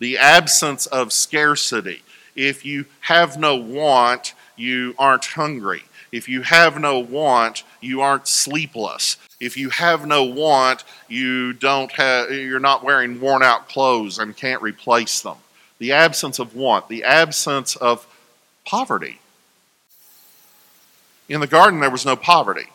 the 0.00 0.18
absence 0.18 0.86
of 0.86 1.12
scarcity. 1.12 2.02
If 2.34 2.64
you 2.64 2.86
have 3.00 3.38
no 3.38 3.54
want, 3.54 4.34
you 4.56 4.94
aren't 4.98 5.26
hungry. 5.26 5.84
If 6.10 6.28
you 6.28 6.42
have 6.42 6.80
no 6.80 6.98
want, 6.98 7.62
you 7.80 8.00
aren't 8.00 8.26
sleepless. 8.26 9.16
If 9.40 9.56
you 9.56 9.70
have 9.70 10.06
no 10.06 10.24
want, 10.24 10.84
you 11.08 11.54
don't 11.54 11.90
have 11.92 12.30
you're 12.30 12.60
not 12.60 12.84
wearing 12.84 13.20
worn 13.20 13.42
out 13.42 13.68
clothes 13.68 14.18
and 14.18 14.36
can't 14.36 14.62
replace 14.62 15.20
them. 15.22 15.38
The 15.78 15.92
absence 15.92 16.38
of 16.38 16.54
want, 16.54 16.88
the 16.88 17.04
absence 17.04 17.74
of 17.76 18.06
poverty. 18.66 19.18
In 21.28 21.40
the 21.40 21.46
garden 21.46 21.80
there 21.80 21.90
was 21.90 22.04
no 22.04 22.16
poverty 22.16 22.68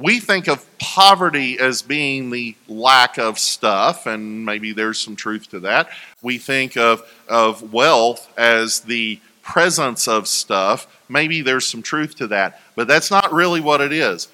we 0.00 0.18
think 0.18 0.48
of 0.48 0.66
poverty 0.78 1.58
as 1.58 1.82
being 1.82 2.30
the 2.30 2.56
lack 2.68 3.18
of 3.18 3.38
stuff, 3.38 4.06
and 4.06 4.46
maybe 4.46 4.72
there's 4.72 4.98
some 4.98 5.14
truth 5.14 5.50
to 5.50 5.60
that. 5.60 5.90
We 6.22 6.38
think 6.38 6.76
of, 6.76 7.02
of 7.28 7.72
wealth 7.72 8.32
as 8.38 8.80
the 8.80 9.20
presence 9.42 10.08
of 10.08 10.26
stuff. 10.26 10.86
Maybe 11.08 11.42
there's 11.42 11.66
some 11.66 11.82
truth 11.82 12.16
to 12.16 12.28
that, 12.28 12.60
but 12.76 12.88
that's 12.88 13.10
not 13.10 13.32
really 13.32 13.60
what 13.60 13.82
it 13.82 13.92
is. 13.92 14.28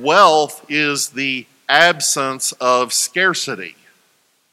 Wealth 0.00 0.64
is 0.68 1.10
the 1.10 1.46
absence 1.68 2.52
of 2.60 2.92
scarcity. 2.92 3.76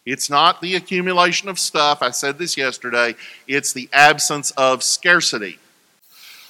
It's 0.05 0.29
not 0.29 0.61
the 0.61 0.75
accumulation 0.75 1.49
of 1.49 1.59
stuff. 1.59 2.01
I 2.01 2.09
said 2.11 2.37
this 2.37 2.57
yesterday. 2.57 3.15
It's 3.47 3.73
the 3.73 3.89
absence 3.93 4.51
of 4.51 4.83
scarcity. 4.83 5.59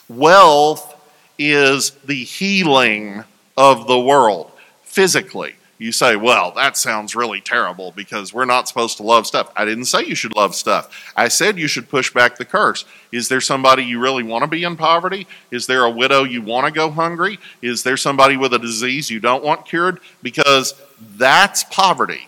Wealth 0.07 0.95
is 1.37 1.91
the 2.05 2.23
healing 2.23 3.23
of 3.57 3.87
the 3.87 3.99
world 3.99 4.51
physically. 4.83 5.55
You 5.79 5.93
say, 5.93 6.17
well, 6.17 6.51
that 6.57 6.75
sounds 6.75 7.15
really 7.15 7.39
terrible 7.39 7.93
because 7.93 8.33
we're 8.33 8.43
not 8.43 8.67
supposed 8.67 8.97
to 8.97 9.03
love 9.03 9.25
stuff. 9.25 9.49
I 9.55 9.63
didn't 9.63 9.85
say 9.85 10.03
you 10.03 10.13
should 10.13 10.35
love 10.35 10.53
stuff. 10.53 11.13
I 11.15 11.29
said 11.29 11.57
you 11.57 11.69
should 11.69 11.87
push 11.87 12.13
back 12.13 12.37
the 12.37 12.43
curse. 12.43 12.83
Is 13.13 13.29
there 13.29 13.39
somebody 13.39 13.85
you 13.85 14.01
really 14.01 14.23
want 14.23 14.43
to 14.43 14.47
be 14.47 14.65
in 14.65 14.75
poverty? 14.75 15.25
Is 15.51 15.67
there 15.67 15.85
a 15.85 15.89
widow 15.89 16.25
you 16.25 16.41
want 16.41 16.65
to 16.67 16.73
go 16.73 16.91
hungry? 16.91 17.39
Is 17.61 17.81
there 17.81 17.95
somebody 17.95 18.35
with 18.35 18.53
a 18.53 18.59
disease 18.59 19.09
you 19.09 19.21
don't 19.21 19.41
want 19.41 19.65
cured? 19.65 20.01
Because 20.21 20.73
that's 21.15 21.63
poverty. 21.63 22.27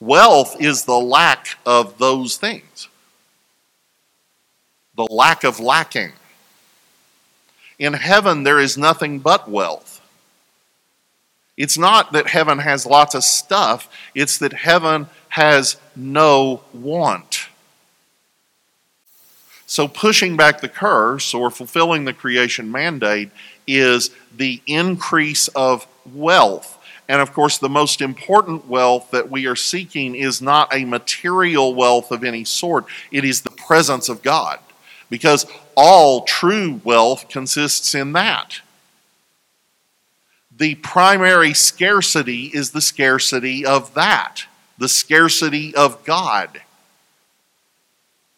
Wealth 0.00 0.56
is 0.58 0.84
the 0.84 0.98
lack 0.98 1.58
of 1.66 1.98
those 1.98 2.38
things, 2.38 2.88
the 4.96 5.04
lack 5.04 5.44
of 5.44 5.60
lacking. 5.60 6.12
In 7.78 7.92
heaven, 7.92 8.42
there 8.42 8.58
is 8.58 8.78
nothing 8.78 9.18
but 9.18 9.50
wealth. 9.50 9.99
It's 11.60 11.76
not 11.76 12.12
that 12.12 12.26
heaven 12.26 12.58
has 12.60 12.86
lots 12.86 13.14
of 13.14 13.22
stuff, 13.22 13.86
it's 14.14 14.38
that 14.38 14.54
heaven 14.54 15.08
has 15.28 15.76
no 15.94 16.62
want. 16.72 17.48
So, 19.66 19.86
pushing 19.86 20.38
back 20.38 20.62
the 20.62 20.70
curse 20.70 21.34
or 21.34 21.50
fulfilling 21.50 22.06
the 22.06 22.14
creation 22.14 22.72
mandate 22.72 23.30
is 23.66 24.08
the 24.34 24.62
increase 24.66 25.48
of 25.48 25.86
wealth. 26.14 26.78
And 27.10 27.20
of 27.20 27.34
course, 27.34 27.58
the 27.58 27.68
most 27.68 28.00
important 28.00 28.66
wealth 28.66 29.10
that 29.10 29.30
we 29.30 29.46
are 29.46 29.54
seeking 29.54 30.14
is 30.14 30.40
not 30.40 30.74
a 30.74 30.86
material 30.86 31.74
wealth 31.74 32.10
of 32.10 32.24
any 32.24 32.44
sort, 32.44 32.86
it 33.12 33.22
is 33.22 33.42
the 33.42 33.50
presence 33.50 34.08
of 34.08 34.22
God 34.22 34.60
because 35.10 35.44
all 35.76 36.22
true 36.22 36.80
wealth 36.84 37.28
consists 37.28 37.94
in 37.94 38.14
that. 38.14 38.62
The 40.60 40.74
primary 40.74 41.54
scarcity 41.54 42.50
is 42.52 42.72
the 42.72 42.82
scarcity 42.82 43.64
of 43.64 43.94
that, 43.94 44.44
the 44.76 44.90
scarcity 44.90 45.74
of 45.74 46.04
God. 46.04 46.60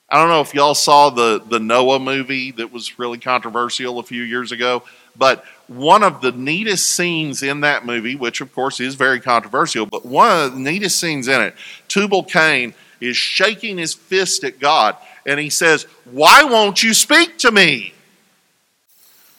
I 0.09 0.21
don't 0.21 0.29
know 0.29 0.41
if 0.41 0.55
y'all 0.55 0.77
saw 0.77 1.11
the, 1.11 1.43
the 1.45 1.59
Noah 1.59 1.99
movie 1.99 2.53
that 2.53 2.73
was 2.73 2.97
really 2.97 3.19
controversial 3.19 3.99
a 3.99 4.05
few 4.05 4.23
years 4.23 4.53
ago, 4.53 4.85
but 5.17 5.45
one 5.67 6.05
of 6.05 6.21
the 6.21 6.31
neatest 6.31 6.91
scenes 6.91 7.43
in 7.43 7.63
that 7.63 7.85
movie, 7.85 8.15
which 8.15 8.41
of 8.41 8.55
course 8.55 8.79
is 8.79 8.95
very 8.95 9.19
controversial, 9.19 9.85
but 9.85 10.07
one 10.07 10.31
of 10.31 10.53
the 10.53 10.61
neatest 10.61 11.01
scenes 11.01 11.27
in 11.27 11.41
it, 11.41 11.57
Tubal 11.89 12.23
Cain 12.23 12.73
is 13.01 13.17
shaking 13.17 13.79
his 13.79 13.95
fist 13.95 14.45
at 14.45 14.61
God 14.61 14.97
and 15.27 15.41
he 15.41 15.51
says, 15.51 15.89
Why 16.05 16.45
won't 16.45 16.85
you 16.85 16.95
speak 16.95 17.39
to 17.39 17.51
me? 17.51 17.95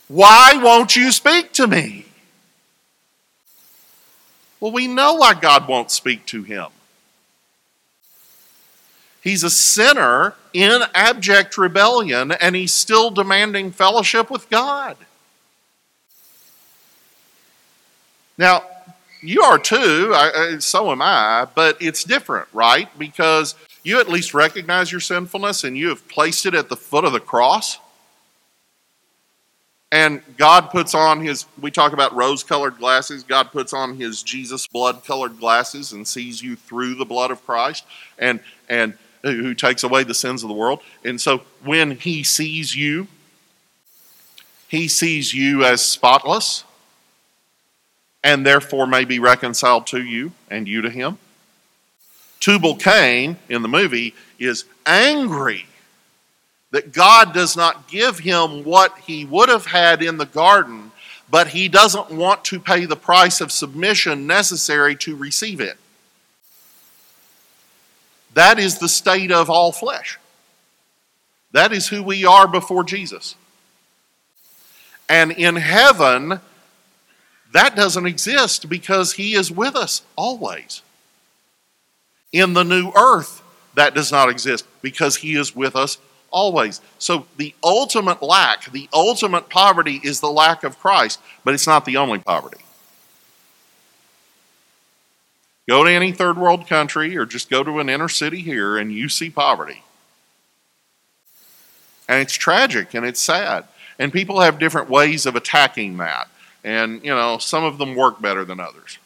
Why 0.09 0.59
won't 0.61 0.97
you 0.97 1.13
speak 1.13 1.53
to 1.53 1.65
me? 1.65 2.07
Well, 4.63 4.71
we 4.71 4.87
know 4.87 5.15
why 5.15 5.33
God 5.33 5.67
won't 5.67 5.91
speak 5.91 6.25
to 6.27 6.41
him. 6.41 6.67
He's 9.21 9.43
a 9.43 9.49
sinner 9.49 10.35
in 10.53 10.83
abject 10.95 11.57
rebellion, 11.57 12.31
and 12.31 12.55
he's 12.55 12.71
still 12.71 13.11
demanding 13.11 13.73
fellowship 13.73 14.31
with 14.31 14.49
God. 14.49 14.95
Now, 18.37 18.63
you 19.21 19.41
are 19.41 19.59
too, 19.59 20.13
I, 20.15 20.55
so 20.59 20.93
am 20.93 21.01
I, 21.01 21.45
but 21.53 21.81
it's 21.81 22.05
different, 22.05 22.47
right? 22.53 22.87
Because 22.97 23.55
you 23.83 23.99
at 23.99 24.07
least 24.07 24.33
recognize 24.33 24.93
your 24.93 25.01
sinfulness 25.01 25.65
and 25.65 25.77
you 25.77 25.89
have 25.89 26.07
placed 26.07 26.45
it 26.45 26.55
at 26.55 26.69
the 26.69 26.77
foot 26.77 27.03
of 27.03 27.11
the 27.11 27.19
cross. 27.19 27.79
And 29.93 30.23
God 30.37 30.71
puts 30.71 30.95
on 30.95 31.21
his, 31.21 31.45
we 31.61 31.69
talk 31.69 31.93
about 31.93 32.15
rose 32.15 32.43
colored 32.43 32.79
glasses. 32.79 33.21
God 33.21 33.51
puts 33.51 33.73
on 33.73 33.95
his 33.95 34.23
Jesus 34.23 34.65
blood 34.65 35.05
colored 35.05 35.39
glasses 35.39 35.91
and 35.91 36.07
sees 36.07 36.41
you 36.41 36.55
through 36.55 36.95
the 36.95 37.05
blood 37.05 37.29
of 37.29 37.45
Christ 37.45 37.85
and, 38.17 38.39
and 38.67 38.95
who 39.21 39.53
takes 39.53 39.83
away 39.83 40.03
the 40.03 40.15
sins 40.15 40.41
of 40.41 40.49
the 40.49 40.55
world. 40.55 40.81
And 41.05 41.21
so 41.21 41.43
when 41.63 41.91
he 41.91 42.23
sees 42.23 42.75
you, 42.75 43.07
he 44.67 44.87
sees 44.87 45.31
you 45.31 45.63
as 45.63 45.83
spotless 45.83 46.63
and 48.23 48.43
therefore 48.43 48.87
may 48.87 49.05
be 49.05 49.19
reconciled 49.19 49.85
to 49.87 50.03
you 50.03 50.31
and 50.49 50.67
you 50.67 50.81
to 50.81 50.89
him. 50.89 51.19
Tubal 52.39 52.77
Cain 52.77 53.37
in 53.47 53.61
the 53.61 53.67
movie 53.67 54.15
is 54.39 54.65
angry 54.87 55.67
that 56.73 56.91
God 56.91 57.35
does 57.35 57.55
not 57.55 57.87
give 57.87 58.17
him 58.17 58.63
what 58.63 58.97
he 58.97 59.25
would 59.25 59.47
have 59.47 59.67
had 59.67 60.01
in 60.01 60.17
the 60.17 60.25
garden, 60.25 60.91
but 61.29 61.49
he 61.49 61.69
doesn't 61.69 62.09
want 62.09 62.43
to 62.45 62.59
pay 62.59 62.85
the 62.85 62.95
price 62.95 63.41
of 63.41 63.51
submission 63.51 64.25
necessary 64.25 64.95
to 64.95 65.15
receive 65.15 65.61
it. 65.61 65.77
That 68.33 68.57
is 68.57 68.79
the 68.79 68.89
state 68.89 69.31
of 69.31 69.51
all 69.51 69.71
flesh. 69.71 70.17
That 71.51 71.71
is 71.71 71.89
who 71.89 72.01
we 72.01 72.25
are 72.25 72.47
before 72.47 72.83
Jesus. 72.83 73.35
And 75.07 75.31
in 75.31 75.57
heaven, 75.57 76.39
that 77.51 77.75
doesn't 77.75 78.07
exist 78.07 78.67
because 78.67 79.13
He 79.13 79.35
is 79.35 79.51
with 79.51 79.75
us 79.75 80.01
always. 80.15 80.81
In 82.31 82.53
the 82.53 82.63
new 82.63 82.91
earth, 82.95 83.43
that 83.75 83.93
does 83.93 84.11
not 84.11 84.29
exist 84.29 84.65
because 84.81 85.17
He 85.17 85.35
is 85.35 85.55
with 85.55 85.75
us 85.75 85.99
always. 86.33 86.81
So 86.97 87.27
the 87.37 87.53
ultimate 87.63 88.21
lack, 88.21 88.71
the 88.71 88.89
ultimate 88.91 89.47
poverty 89.49 90.01
is 90.03 90.19
the 90.19 90.31
lack 90.31 90.63
of 90.63 90.79
Christ, 90.79 91.21
but 91.45 91.53
it's 91.53 91.67
not 91.67 91.85
the 91.85 91.95
only 91.95 92.19
poverty. 92.19 92.59
Go 95.69 95.85
to 95.85 95.89
any 95.89 96.11
third 96.11 96.37
world 96.37 96.67
country 96.67 97.15
or 97.15 97.25
just 97.25 97.49
go 97.49 97.63
to 97.63 97.79
an 97.79 97.87
inner 97.87 98.09
city 98.09 98.41
here 98.41 98.77
and 98.77 98.91
you 98.91 99.07
see 99.07 99.29
poverty. 99.29 99.83
And 102.09 102.19
it's 102.19 102.33
tragic 102.33 102.93
and 102.93 103.05
it's 103.05 103.21
sad. 103.21 103.65
And 103.97 104.11
people 104.11 104.41
have 104.41 104.59
different 104.59 104.89
ways 104.89 105.25
of 105.25 105.37
attacking 105.37 105.97
that. 105.97 106.27
And, 106.65 107.03
you 107.03 107.13
know, 107.13 107.37
some 107.37 107.63
of 107.63 107.77
them 107.77 107.95
work 107.95 108.21
better 108.21 108.43
than 108.43 108.59
others. 108.59 108.97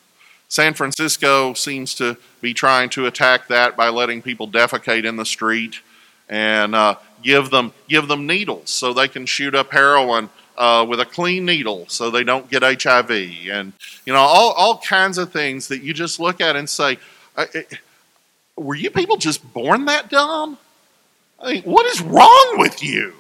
San 0.50 0.74
Francisco 0.74 1.54
seems 1.54 1.94
to 1.96 2.18
be 2.42 2.54
trying 2.54 2.90
to 2.92 3.06
attack 3.06 3.48
that 3.48 3.76
by 3.76 3.90
letting 3.90 4.22
people 4.22 4.48
defecate 4.48 5.04
in 5.04 5.18
the 5.18 5.26
street 5.26 5.82
and 6.30 6.76
uh, 6.76 6.96
give 7.24 7.50
them 7.50 7.74
give 7.88 8.08
them 8.08 8.28
needles 8.28 8.70
so 8.70 8.94
they 8.94 9.08
can 9.08 9.26
shoot 9.26 9.56
up 9.56 9.72
heroin 9.72 10.30
uh, 10.58 10.86
with 10.88 11.00
a 11.00 11.06
clean 11.06 11.46
needle 11.46 11.86
so 11.88 12.10
they 12.10 12.24
don't 12.24 12.50
get 12.50 12.64
HIV 12.64 13.12
and 13.12 13.74
you 14.06 14.14
know 14.14 14.20
all 14.20 14.52
all 14.54 14.80
kinds 14.80 15.18
of 15.18 15.32
things 15.32 15.68
that 15.68 15.82
you 15.82 15.94
just 15.94 16.20
look 16.20 16.42
at 16.42 16.56
and 16.56 16.70
say, 16.70 16.98
were 18.56 18.76
you 18.76 18.90
people 18.90 19.18
just 19.18 19.54
born 19.54 19.86
that 19.86 20.10
dumb? 20.10 20.58
I 21.40 21.54
mean, 21.54 21.64
what 21.64 21.86
is 21.86 22.02
wrong 22.02 22.56
with 22.58 22.84
you? 22.84 23.14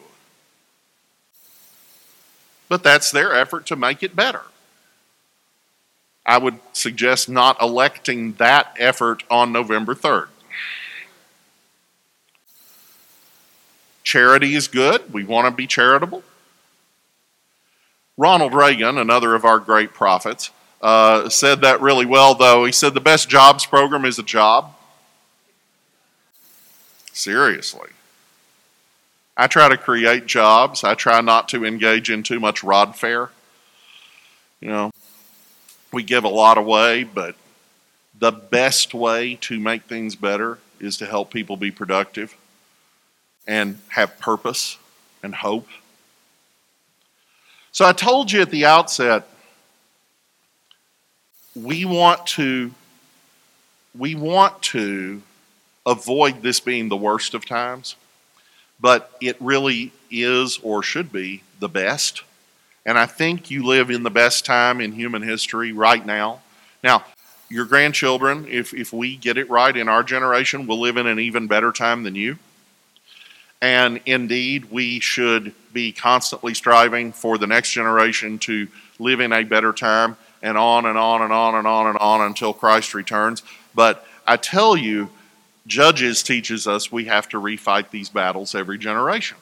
But 2.67 2.83
that's 2.83 3.11
their 3.11 3.33
effort 3.33 3.65
to 3.67 3.75
make 3.75 4.03
it 4.03 4.15
better. 4.15 4.41
I 6.25 6.37
would 6.37 6.59
suggest 6.73 7.29
not 7.29 7.61
electing 7.61 8.33
that 8.33 8.75
effort 8.77 9.23
on 9.29 9.53
November 9.53 9.95
3rd. 9.95 10.27
Charity 14.07 14.55
is 14.55 14.69
good. 14.69 15.13
We 15.13 15.25
want 15.25 15.47
to 15.47 15.51
be 15.51 15.67
charitable. 15.67 16.23
Ronald 18.15 18.53
Reagan, 18.53 18.97
another 18.97 19.35
of 19.35 19.43
our 19.43 19.59
great 19.59 19.93
prophets, 19.93 20.49
uh, 20.81 21.27
said 21.27 21.59
that 21.59 21.81
really 21.81 22.05
well, 22.05 22.33
though. 22.33 22.63
He 22.63 22.71
said 22.71 22.93
the 22.93 23.01
best 23.01 23.27
jobs 23.27 23.65
program 23.65 24.05
is 24.05 24.17
a 24.17 24.23
job. 24.23 24.73
Seriously. 27.11 27.89
I 29.35 29.47
try 29.47 29.67
to 29.67 29.75
create 29.75 30.25
jobs. 30.25 30.85
I 30.85 30.93
try 30.93 31.19
not 31.19 31.49
to 31.49 31.65
engage 31.65 32.09
in 32.09 32.23
too 32.23 32.39
much 32.39 32.63
rod 32.63 32.95
fare. 32.95 33.31
You 34.61 34.69
know, 34.69 34.91
we 35.91 36.01
give 36.01 36.23
a 36.23 36.29
lot 36.29 36.57
away, 36.57 37.03
but 37.03 37.35
the 38.17 38.31
best 38.31 38.93
way 38.93 39.35
to 39.41 39.59
make 39.59 39.83
things 39.83 40.15
better 40.15 40.59
is 40.79 40.95
to 40.99 41.05
help 41.05 41.29
people 41.29 41.57
be 41.57 41.71
productive 41.71 42.37
and 43.47 43.79
have 43.89 44.19
purpose 44.19 44.77
and 45.23 45.33
hope. 45.33 45.67
So 47.71 47.85
I 47.85 47.93
told 47.93 48.31
you 48.31 48.41
at 48.41 48.49
the 48.49 48.65
outset, 48.65 49.27
we 51.55 51.85
want 51.85 52.25
to 52.27 52.71
we 53.97 54.13
want 54.13 54.61
to 54.61 55.21
avoid 55.85 56.43
this 56.43 56.59
being 56.59 56.89
the 56.89 56.97
worst 56.97 57.33
of 57.33 57.45
times 57.45 57.95
but 58.79 59.15
it 59.21 59.37
really 59.39 59.91
is 60.11 60.59
or 60.61 60.83
should 60.83 61.11
be 61.11 61.43
the 61.59 61.69
best. 61.69 62.23
And 62.85 62.97
I 62.97 63.05
think 63.05 63.51
you 63.51 63.65
live 63.65 63.89
in 63.89 64.03
the 64.03 64.09
best 64.09 64.45
time 64.45 64.79
in 64.79 64.93
human 64.93 65.21
history 65.21 65.71
right 65.71 66.05
now. 66.05 66.41
Now, 66.83 67.03
your 67.49 67.65
grandchildren, 67.65 68.45
if, 68.49 68.73
if 68.73 68.93
we 68.93 69.15
get 69.15 69.37
it 69.37 69.49
right 69.49 69.75
in 69.75 69.89
our 69.89 70.03
generation, 70.03 70.67
will 70.67 70.79
live 70.79 70.97
in 70.97 71.07
an 71.07 71.19
even 71.19 71.47
better 71.47 71.71
time 71.71 72.03
than 72.03 72.15
you. 72.15 72.37
And 73.61 73.99
indeed, 74.05 74.65
we 74.71 74.99
should 74.99 75.53
be 75.73 75.91
constantly 75.91 76.53
striving 76.53 77.11
for 77.11 77.37
the 77.37 77.47
next 77.47 77.71
generation 77.71 78.37
to 78.39 78.67
live 78.99 79.19
in 79.19 79.33
a 79.33 79.43
better 79.43 79.73
time 79.73 80.15
and 80.41 80.57
on 80.57 80.85
and 80.85 80.97
on 80.97 81.21
and 81.21 81.33
on 81.33 81.55
and 81.55 81.67
on 81.67 81.87
and 81.87 81.97
on 81.97 82.21
until 82.21 82.53
Christ 82.53 82.93
returns. 82.93 83.43
But 83.73 84.05
I 84.25 84.37
tell 84.37 84.77
you, 84.77 85.09
Judges 85.67 86.23
teaches 86.23 86.65
us 86.65 86.91
we 86.91 87.05
have 87.05 87.27
to 87.29 87.41
refight 87.41 87.89
these 87.89 88.09
battles 88.09 88.55
every 88.55 88.77
generation. 88.77 89.37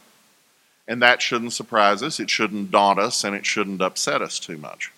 And 0.87 1.01
that 1.01 1.21
shouldn't 1.21 1.53
surprise 1.53 2.03
us, 2.03 2.19
it 2.19 2.29
shouldn't 2.29 2.71
daunt 2.71 2.99
us, 2.99 3.23
and 3.23 3.35
it 3.35 3.45
shouldn't 3.45 3.81
upset 3.81 4.21
us 4.21 4.39
too 4.39 4.57
much. 4.57 4.91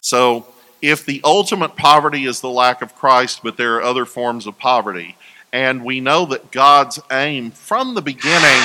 So, 0.00 0.46
if 0.82 1.04
the 1.04 1.20
ultimate 1.24 1.76
poverty 1.76 2.24
is 2.24 2.40
the 2.40 2.48
lack 2.48 2.80
of 2.80 2.94
Christ, 2.94 3.40
but 3.42 3.58
there 3.58 3.76
are 3.76 3.82
other 3.82 4.06
forms 4.06 4.46
of 4.46 4.58
poverty, 4.58 5.14
and 5.52 5.84
we 5.84 6.00
know 6.00 6.26
that 6.26 6.50
God's 6.50 7.00
aim 7.10 7.50
from 7.50 7.94
the 7.94 8.02
beginning. 8.02 8.60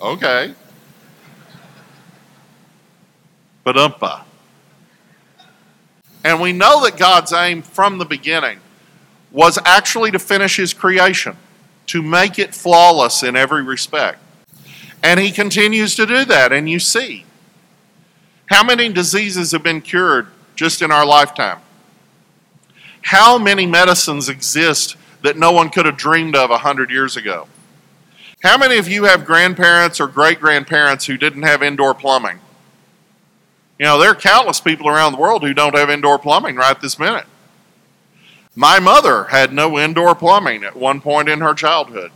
Okay. 0.00 0.54
But. 3.62 4.24
And 6.24 6.40
we 6.40 6.52
know 6.52 6.82
that 6.84 6.96
God's 6.96 7.32
aim 7.32 7.62
from 7.62 7.98
the 7.98 8.04
beginning 8.04 8.58
was 9.30 9.58
actually 9.64 10.10
to 10.12 10.18
finish 10.18 10.56
his 10.56 10.72
creation, 10.72 11.36
to 11.86 12.02
make 12.02 12.38
it 12.38 12.54
flawless 12.54 13.22
in 13.22 13.36
every 13.36 13.62
respect. 13.62 14.18
And 15.02 15.20
he 15.20 15.30
continues 15.30 15.94
to 15.96 16.06
do 16.06 16.24
that, 16.24 16.52
and 16.52 16.68
you 16.68 16.78
see. 16.78 17.24
How 18.46 18.62
many 18.62 18.90
diseases 18.90 19.52
have 19.52 19.62
been 19.62 19.80
cured 19.80 20.28
just 20.54 20.82
in 20.82 20.90
our 20.90 21.04
lifetime? 21.04 21.58
How 23.04 23.36
many 23.36 23.66
medicines 23.66 24.30
exist 24.30 24.96
that 25.20 25.36
no 25.36 25.52
one 25.52 25.68
could 25.68 25.84
have 25.84 25.96
dreamed 25.96 26.34
of 26.34 26.48
100 26.48 26.90
years 26.90 27.18
ago? 27.18 27.46
How 28.42 28.56
many 28.56 28.78
of 28.78 28.88
you 28.88 29.04
have 29.04 29.26
grandparents 29.26 30.00
or 30.00 30.06
great 30.06 30.40
grandparents 30.40 31.04
who 31.04 31.18
didn't 31.18 31.42
have 31.42 31.62
indoor 31.62 31.92
plumbing? 31.92 32.40
You 33.78 33.84
know, 33.84 33.98
there 33.98 34.10
are 34.10 34.14
countless 34.14 34.58
people 34.58 34.88
around 34.88 35.12
the 35.12 35.18
world 35.18 35.42
who 35.42 35.52
don't 35.52 35.76
have 35.76 35.90
indoor 35.90 36.18
plumbing 36.18 36.56
right 36.56 36.80
this 36.80 36.98
minute. 36.98 37.26
My 38.56 38.78
mother 38.80 39.24
had 39.24 39.52
no 39.52 39.78
indoor 39.78 40.14
plumbing 40.14 40.64
at 40.64 40.74
one 40.74 41.02
point 41.02 41.28
in 41.28 41.40
her 41.40 41.52
childhood. 41.52 42.10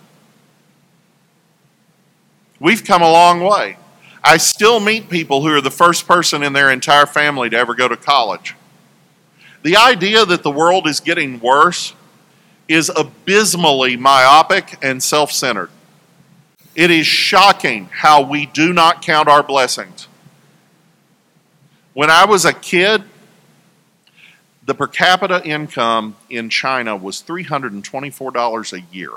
We've 2.59 2.85
come 2.85 3.03
a 3.03 3.12
long 3.12 3.40
way. 3.40 3.77
I 4.24 4.38
still 4.38 4.81
meet 4.81 5.11
people 5.11 5.42
who 5.42 5.55
are 5.55 5.61
the 5.61 5.70
first 5.70 6.09
person 6.09 6.42
in 6.42 6.55
their 6.55 6.70
entire 6.70 7.07
family 7.07 7.51
to 7.51 7.57
ever 7.59 7.74
go 7.74 7.88
to 7.88 7.96
college. 7.96 8.55
The 9.62 9.77
idea 9.77 10.25
that 10.25 10.42
the 10.42 10.51
world 10.51 10.87
is 10.87 11.01
getting 11.01 11.40
worse 11.40 11.94
is 12.68 12.90
abysmally 12.94 13.97
myopic 13.97 14.77
and 14.83 15.03
self 15.03 15.33
centered. 15.33 15.71
It 16.75 16.90
is 16.90 17.07
shocking 17.07 17.87
how 17.87 18.23
we 18.23 18.47
do 18.47 18.73
not 18.73 19.03
count 19.03 19.29
our 19.29 19.42
blessings. 19.42 20.07
When 21.92 22.11
I 22.11 22.25
was 22.25 22.44
a 22.44 22.53
kid, 22.53 23.03
the 24.64 24.75
per 24.75 24.87
capita 24.87 25.42
income 25.44 26.14
in 26.31 26.51
China 26.51 26.94
was 26.94 27.23
$324 27.23 28.73
a 28.73 28.94
year. 28.94 29.11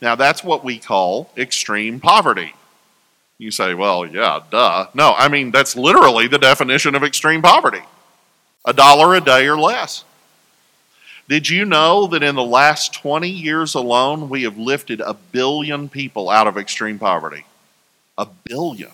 Now, 0.00 0.14
that's 0.14 0.42
what 0.42 0.64
we 0.64 0.78
call 0.78 1.30
extreme 1.36 2.00
poverty. 2.00 2.54
You 3.40 3.50
say, 3.50 3.72
well, 3.72 4.04
yeah, 4.04 4.40
duh. 4.50 4.88
No, 4.92 5.14
I 5.16 5.28
mean, 5.28 5.50
that's 5.50 5.74
literally 5.74 6.28
the 6.28 6.38
definition 6.38 6.94
of 6.94 7.02
extreme 7.02 7.40
poverty 7.40 7.80
a 8.66 8.74
dollar 8.74 9.14
a 9.14 9.20
day 9.22 9.48
or 9.48 9.56
less. 9.56 10.04
Did 11.26 11.48
you 11.48 11.64
know 11.64 12.06
that 12.08 12.22
in 12.22 12.34
the 12.34 12.44
last 12.44 12.92
20 12.92 13.30
years 13.30 13.74
alone, 13.74 14.28
we 14.28 14.42
have 14.42 14.58
lifted 14.58 15.00
a 15.00 15.14
billion 15.14 15.88
people 15.88 16.28
out 16.28 16.46
of 16.46 16.58
extreme 16.58 16.98
poverty? 16.98 17.46
A 18.18 18.28
billion. 18.44 18.90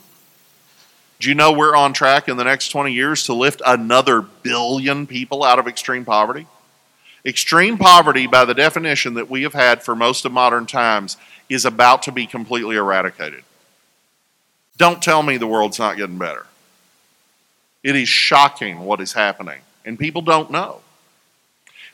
Do 1.19 1.29
you 1.29 1.35
know 1.35 1.51
we're 1.51 1.75
on 1.75 1.93
track 1.93 2.29
in 2.29 2.37
the 2.37 2.45
next 2.45 2.69
20 2.69 2.93
years 2.93 3.25
to 3.25 3.35
lift 3.35 3.61
another 3.67 4.23
billion 4.23 5.09
people 5.09 5.43
out 5.43 5.59
of 5.59 5.67
extreme 5.67 6.05
poverty? 6.05 6.47
Extreme 7.25 7.79
poverty, 7.79 8.29
by 8.29 8.45
the 8.45 8.55
definition 8.55 9.15
that 9.15 9.29
we 9.29 9.43
have 9.43 9.55
had 9.55 9.83
for 9.83 9.97
most 9.97 10.25
of 10.25 10.31
modern 10.31 10.67
times, 10.67 11.17
is 11.49 11.65
about 11.65 12.05
to 12.05 12.13
be 12.13 12.29
completely 12.29 12.77
eradicated. 12.77 13.43
Don't 14.77 15.03
tell 15.03 15.23
me 15.23 15.37
the 15.37 15.47
world's 15.47 15.79
not 15.79 15.97
getting 15.97 16.19
better. 16.19 16.47
It 17.83 17.97
is 17.97 18.09
shocking 18.09 18.81
what 18.81 19.01
is 19.01 19.13
happening, 19.13 19.61
and 19.85 19.99
people 19.99 20.23
don't 20.23 20.51
know. 20.51 20.81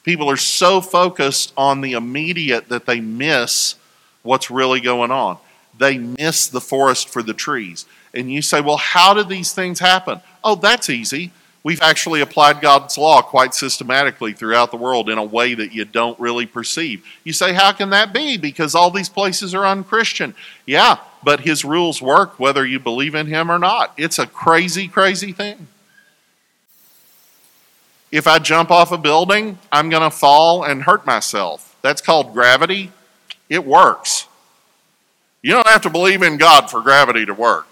People 0.03 0.29
are 0.31 0.37
so 0.37 0.81
focused 0.81 1.53
on 1.57 1.81
the 1.81 1.93
immediate 1.93 2.69
that 2.71 2.87
they 2.87 3.01
miss 3.01 3.77
what's 4.23 4.51
really 4.51 4.81
going 4.81 5.11
on. 5.11 5.39
They 5.79 5.99
miss 5.99 6.49
the 6.49 6.61
forest 6.61 7.09
for 7.09 7.23
the 7.23 7.35
trees. 7.35 7.87
And 8.15 8.31
you 8.31 8.43
say, 8.43 8.61
well, 8.61 8.77
how 8.77 9.15
did 9.15 9.29
these 9.29 9.53
things 9.53 9.79
happen? 9.79 10.21
Oh, 10.43 10.55
that's 10.55 10.91
easy. 10.91 11.33
We've 11.65 11.81
actually 11.81 12.21
applied 12.21 12.61
God's 12.61 12.99
law 12.99 13.23
quite 13.23 13.55
systematically 13.55 14.33
throughout 14.33 14.73
the 14.73 14.77
world 14.77 15.09
in 15.09 15.19
a 15.19 15.25
way 15.25 15.55
that 15.55 15.73
you 15.73 15.85
don't 15.85 16.19
really 16.19 16.45
perceive. 16.45 17.05
You 17.23 17.33
say, 17.33 17.53
How 17.53 17.71
can 17.73 17.91
that 17.91 18.13
be? 18.13 18.37
Because 18.37 18.75
all 18.75 18.91
these 18.91 19.09
places 19.09 19.55
are 19.55 19.65
unchristian. 19.65 20.35
Yeah, 20.67 20.99
but 21.23 21.41
His 21.41 21.65
rules 21.65 22.03
work 22.03 22.39
whether 22.39 22.65
you 22.67 22.79
believe 22.79 23.15
in 23.15 23.27
Him 23.27 23.51
or 23.51 23.59
not. 23.59 23.93
It's 23.97 24.19
a 24.19 24.27
crazy, 24.27 24.89
crazy 24.89 25.33
thing. 25.33 25.69
If 28.11 28.27
I 28.27 28.39
jump 28.39 28.71
off 28.71 28.93
a 28.93 28.99
building, 28.99 29.59
I'm 29.71 29.89
going 29.89 30.03
to 30.03 30.11
fall 30.11 30.65
and 30.65 30.83
hurt 30.83 31.07
myself. 31.07 31.77
That's 31.81 32.03
called 32.03 32.35
gravity. 32.35 32.93
It 33.49 33.65
works. 33.65 34.27
You 35.43 35.53
don't 35.53 35.67
have 35.67 35.83
to 35.83 35.91
believe 35.91 36.23
in 36.23 36.37
God 36.37 36.71
for 36.71 36.83
gravity 36.83 37.27
to 37.27 37.35
work. 37.35 37.67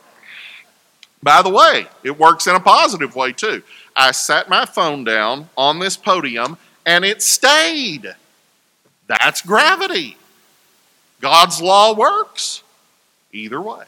By 1.23 1.43
the 1.43 1.51
way, 1.51 1.87
it 2.03 2.19
works 2.19 2.47
in 2.47 2.57
a 2.57 2.61
positive 2.61 3.15
way 3.15 3.33
too. 3.33 3.63
I 3.95 4.13
sat 4.13 4.49
my 4.49 4.65
phone 4.65 5.05
down 5.05 5.51
on 5.57 5.79
this 5.79 5.97
podium 5.97 6.57
and 6.87 7.05
it 7.05 7.23
stayed. 7.23 8.15
That's 9.07 9.43
gravity. 9.43 10.17
God's 11.21 11.61
law 11.61 11.95
works 11.95 12.63
either 13.33 13.61
way. 13.61 13.85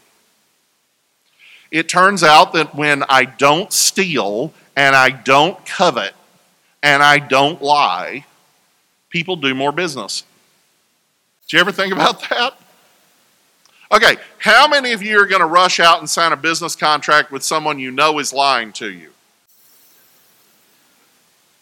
It 1.70 1.88
turns 1.88 2.22
out 2.22 2.52
that 2.52 2.74
when 2.74 3.02
I 3.08 3.24
don't 3.24 3.72
steal 3.72 4.52
and 4.76 4.94
I 4.94 5.10
don't 5.10 5.64
covet 5.64 6.12
and 6.82 7.02
I 7.02 7.18
don't 7.18 7.62
lie, 7.62 8.26
people 9.08 9.36
do 9.36 9.54
more 9.54 9.72
business. 9.72 10.24
Did 11.42 11.54
you 11.54 11.60
ever 11.60 11.72
think 11.72 11.92
about 11.92 12.20
that? 12.28 12.58
Okay, 13.92 14.16
how 14.38 14.66
many 14.68 14.92
of 14.92 15.02
you 15.02 15.18
are 15.18 15.26
going 15.26 15.40
to 15.40 15.46
rush 15.46 15.78
out 15.80 15.98
and 15.98 16.08
sign 16.08 16.32
a 16.32 16.36
business 16.36 16.74
contract 16.74 17.30
with 17.30 17.42
someone 17.42 17.78
you 17.78 17.90
know 17.90 18.18
is 18.18 18.32
lying 18.32 18.72
to 18.72 18.90
you? 18.90 19.10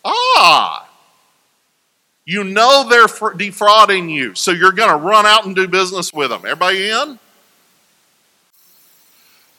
Ah, 0.04 0.88
you 2.24 2.44
know 2.44 2.88
they're 2.88 3.08
defrauding 3.36 4.08
you, 4.08 4.34
so 4.34 4.52
you're 4.52 4.72
going 4.72 4.90
to 4.90 4.96
run 4.96 5.26
out 5.26 5.46
and 5.46 5.56
do 5.56 5.66
business 5.66 6.12
with 6.12 6.30
them. 6.30 6.42
Everybody 6.44 6.90
in? 6.90 7.18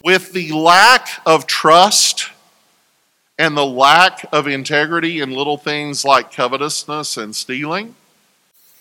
With 0.04 0.34
the 0.34 0.52
lack 0.52 1.08
of 1.26 1.46
trust 1.46 2.30
and 3.38 3.56
the 3.56 3.66
lack 3.66 4.26
of 4.32 4.48
integrity 4.48 5.20
in 5.20 5.32
little 5.32 5.58
things 5.58 6.04
like 6.04 6.32
covetousness 6.32 7.18
and 7.18 7.36
stealing, 7.36 7.96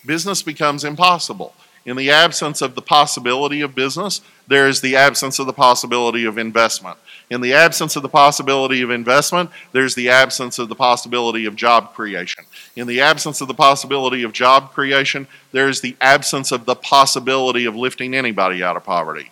business 0.04 0.42
becomes 0.42 0.84
impossible. 0.84 1.54
In 1.86 1.96
the 1.96 2.10
absence 2.10 2.60
of 2.60 2.74
the 2.74 2.82
possibility 2.82 3.62
of 3.62 3.74
business, 3.74 4.20
there 4.46 4.68
is 4.68 4.80
the 4.80 4.96
absence 4.96 5.38
of 5.38 5.46
the 5.46 5.52
possibility 5.52 6.24
of 6.24 6.36
investment. 6.36 6.98
In 7.30 7.40
the 7.40 7.54
absence 7.54 7.96
of 7.96 8.02
the 8.02 8.08
possibility 8.08 8.82
of 8.82 8.90
investment, 8.90 9.50
there's 9.72 9.94
the 9.94 10.10
absence 10.10 10.58
of 10.58 10.68
the 10.68 10.74
possibility 10.74 11.46
of 11.46 11.56
job 11.56 11.94
creation. 11.94 12.44
In 12.76 12.86
the 12.86 13.00
absence 13.00 13.40
of 13.40 13.48
the 13.48 13.54
possibility 13.54 14.22
of 14.22 14.32
job 14.32 14.72
creation, 14.72 15.26
there's 15.52 15.80
the 15.80 15.96
absence 16.00 16.52
of 16.52 16.66
the 16.66 16.74
possibility 16.74 17.64
of 17.64 17.76
lifting 17.76 18.14
anybody 18.14 18.62
out 18.62 18.76
of 18.76 18.84
poverty. 18.84 19.30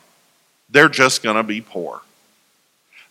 They're 0.69 0.89
just 0.89 1.23
going 1.23 1.37
to 1.37 1.43
be 1.43 1.61
poor. 1.61 2.03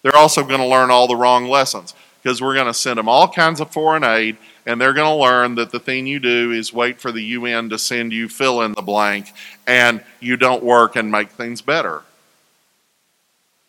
They're 0.01 0.15
also 0.15 0.43
going 0.43 0.59
to 0.59 0.65
learn 0.65 0.91
all 0.91 1.07
the 1.07 1.15
wrong 1.15 1.47
lessons 1.47 1.93
because 2.21 2.41
we're 2.41 2.53
going 2.53 2.67
to 2.67 2.73
send 2.73 2.97
them 2.97 3.09
all 3.09 3.27
kinds 3.27 3.59
of 3.59 3.71
foreign 3.71 4.03
aid 4.03 4.37
and 4.65 4.81
they're 4.81 4.93
going 4.93 5.09
to 5.09 5.23
learn 5.23 5.55
that 5.55 5.71
the 5.71 5.79
thing 5.79 6.05
you 6.05 6.19
do 6.19 6.51
is 6.51 6.73
wait 6.73 6.99
for 6.99 7.11
the 7.11 7.23
UN 7.23 7.69
to 7.69 7.79
send 7.79 8.11
you 8.11 8.27
fill 8.27 8.61
in 8.61 8.73
the 8.73 8.81
blank 8.81 9.31
and 9.65 10.03
you 10.19 10.35
don't 10.35 10.61
work 10.61 10.95
and 10.95 11.09
make 11.09 11.29
things 11.31 11.61
better. 11.61 12.03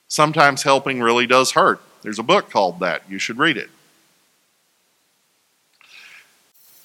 Sometimes 0.08 0.64
helping 0.64 1.00
really 1.00 1.26
does 1.26 1.52
hurt. 1.52 1.80
There's 2.02 2.18
a 2.18 2.24
book 2.24 2.50
called 2.50 2.80
that. 2.80 3.02
You 3.08 3.18
should 3.18 3.38
read 3.38 3.56
it. 3.56 3.70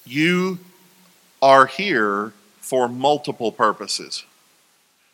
You 0.06 0.60
are 1.42 1.66
here 1.66 2.34
for 2.60 2.88
multiple 2.88 3.52
purposes. 3.52 4.26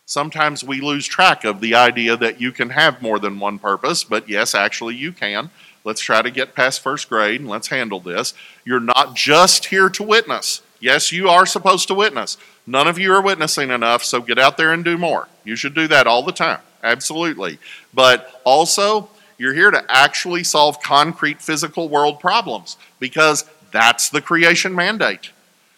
Sometimes 0.10 0.63
we 0.63 0.82
lose 0.82 1.06
track 1.06 1.43
of 1.43 1.62
the 1.62 1.76
idea 1.76 2.17
that 2.17 2.41
you 2.41 2.52
can 2.52 2.72
have 2.72 3.00
more 3.00 3.19
than 3.19 3.39
one 3.39 3.60
purpose, 3.60 4.04
but 4.04 4.28
yes, 4.28 4.56
actually, 4.56 4.95
you 4.95 5.12
can. 5.12 5.52
Let's 5.84 6.02
try 6.02 6.24
to 6.24 6.32
get 6.32 6.56
past 6.56 6.82
first 6.82 7.08
grade 7.10 7.41
and 7.41 7.48
let's 7.48 7.67
handle 7.67 8.00
this. 8.00 8.34
You're 8.65 8.80
not 8.80 9.13
just 9.15 9.65
here 9.65 9.88
to 9.89 10.02
witness. 10.02 10.63
Yes, 10.80 11.12
you 11.12 11.30
are 11.30 11.45
supposed 11.45 11.88
to 11.89 11.93
witness. 11.93 12.38
None 12.65 12.88
of 12.88 12.98
you 12.98 13.13
are 13.13 13.22
witnessing 13.22 13.69
enough, 13.69 14.04
so 14.04 14.19
get 14.19 14.39
out 14.39 14.58
there 14.58 14.74
and 14.74 14.84
do 14.84 14.98
more. 14.98 15.28
You 15.43 15.56
should 15.56 15.76
do 15.76 15.88
that 15.89 16.08
all 16.08 16.24
the 16.24 16.32
time. 16.32 16.62
Absolutely. 16.82 17.60
But 17.93 18.41
also, 18.45 19.12
you're 19.38 19.54
here 19.54 19.69
to 19.69 19.86
actually 19.89 20.43
solve 20.43 20.82
concrete 20.82 21.39
physical 21.39 21.88
world 21.88 22.19
problems 22.19 22.78
because 23.00 23.48
that's 23.69 24.10
the 24.10 24.22
creation 24.22 24.74
mandate. 24.74 25.30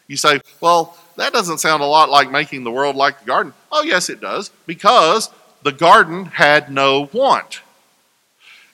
You 0.07 0.15
say, 0.15 0.39
well, 0.61 0.97
that 1.17 1.33
doesn't 1.33 1.59
sound 1.59 1.83
a 1.83 1.85
lot 1.85 2.09
like 2.09 2.31
making 2.31 2.63
the 2.63 2.71
world 2.71 2.95
like 2.95 3.19
the 3.19 3.25
garden. 3.25 3.53
Oh, 3.71 3.83
yes, 3.83 4.09
it 4.09 4.21
does, 4.21 4.51
because 4.65 5.29
the 5.63 5.71
garden 5.71 6.25
had 6.25 6.71
no 6.71 7.09
want. 7.13 7.61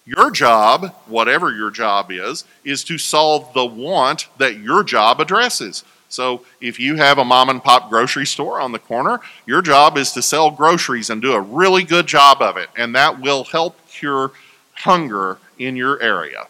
Your 0.06 0.32
job, 0.32 0.95
whatever 1.06 1.52
your 1.52 1.69
job 1.69 2.12
is, 2.12 2.45
is 2.63 2.84
to 2.86 2.97
solve 2.97 3.54
the 3.54 3.65
want 3.65 4.28
that 4.38 4.58
your 4.58 4.84
job 4.84 5.19
addresses. 5.19 5.84
So 6.10 6.45
if 6.62 6.80
you 6.80 6.95
have 6.95 7.17
a 7.17 7.26
mom 7.26 7.50
and 7.50 7.62
pop 7.62 7.89
grocery 7.89 8.26
store 8.26 8.62
on 8.62 8.71
the 8.71 8.80
corner, 8.80 9.19
your 9.45 9.62
job 9.62 9.97
is 9.97 10.13
to 10.13 10.21
sell 10.21 10.50
groceries 10.50 11.10
and 11.10 11.21
do 11.21 11.34
a 11.34 11.41
really 11.41 11.84
good 11.84 12.08
job 12.08 12.41
of 12.41 12.56
it, 12.56 12.69
and 12.78 12.95
that 12.95 13.19
will 13.19 13.43
help 13.43 13.76
cure 13.89 14.32
hunger 14.73 15.39
in 15.60 15.76
your 15.76 16.02
area. 16.02 16.47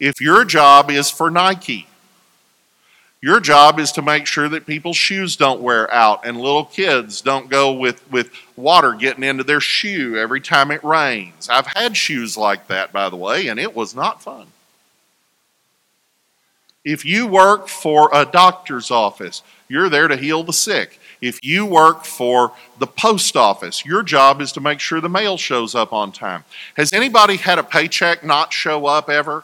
If 0.00 0.20
your 0.20 0.44
job 0.44 0.90
is 0.90 1.10
for 1.10 1.30
Nike, 1.30 1.86
your 3.22 3.40
job 3.40 3.80
is 3.80 3.92
to 3.92 4.02
make 4.02 4.26
sure 4.26 4.48
that 4.48 4.66
people's 4.66 4.96
shoes 4.96 5.36
don't 5.36 5.62
wear 5.62 5.92
out 5.92 6.26
and 6.26 6.36
little 6.36 6.64
kids 6.64 7.20
don't 7.20 7.48
go 7.48 7.72
with, 7.72 8.08
with 8.10 8.30
water 8.56 8.92
getting 8.92 9.24
into 9.24 9.42
their 9.42 9.60
shoe 9.60 10.16
every 10.16 10.40
time 10.40 10.70
it 10.70 10.84
rains. 10.84 11.48
I've 11.48 11.66
had 11.66 11.96
shoes 11.96 12.36
like 12.36 12.68
that, 12.68 12.92
by 12.92 13.08
the 13.08 13.16
way, 13.16 13.48
and 13.48 13.58
it 13.58 13.74
was 13.74 13.94
not 13.94 14.22
fun. 14.22 14.46
If 16.84 17.04
you 17.04 17.26
work 17.26 17.66
for 17.66 18.10
a 18.12 18.24
doctor's 18.24 18.92
office, 18.92 19.42
you're 19.68 19.88
there 19.88 20.06
to 20.06 20.16
heal 20.16 20.44
the 20.44 20.52
sick. 20.52 21.00
If 21.20 21.42
you 21.42 21.66
work 21.66 22.04
for 22.04 22.52
the 22.78 22.86
post 22.86 23.36
office, 23.36 23.84
your 23.84 24.02
job 24.02 24.40
is 24.40 24.52
to 24.52 24.60
make 24.60 24.78
sure 24.78 25.00
the 25.00 25.08
mail 25.08 25.36
shows 25.36 25.74
up 25.74 25.92
on 25.92 26.12
time. 26.12 26.44
Has 26.76 26.92
anybody 26.92 27.36
had 27.36 27.58
a 27.58 27.64
paycheck 27.64 28.22
not 28.22 28.52
show 28.52 28.86
up 28.86 29.10
ever? 29.10 29.42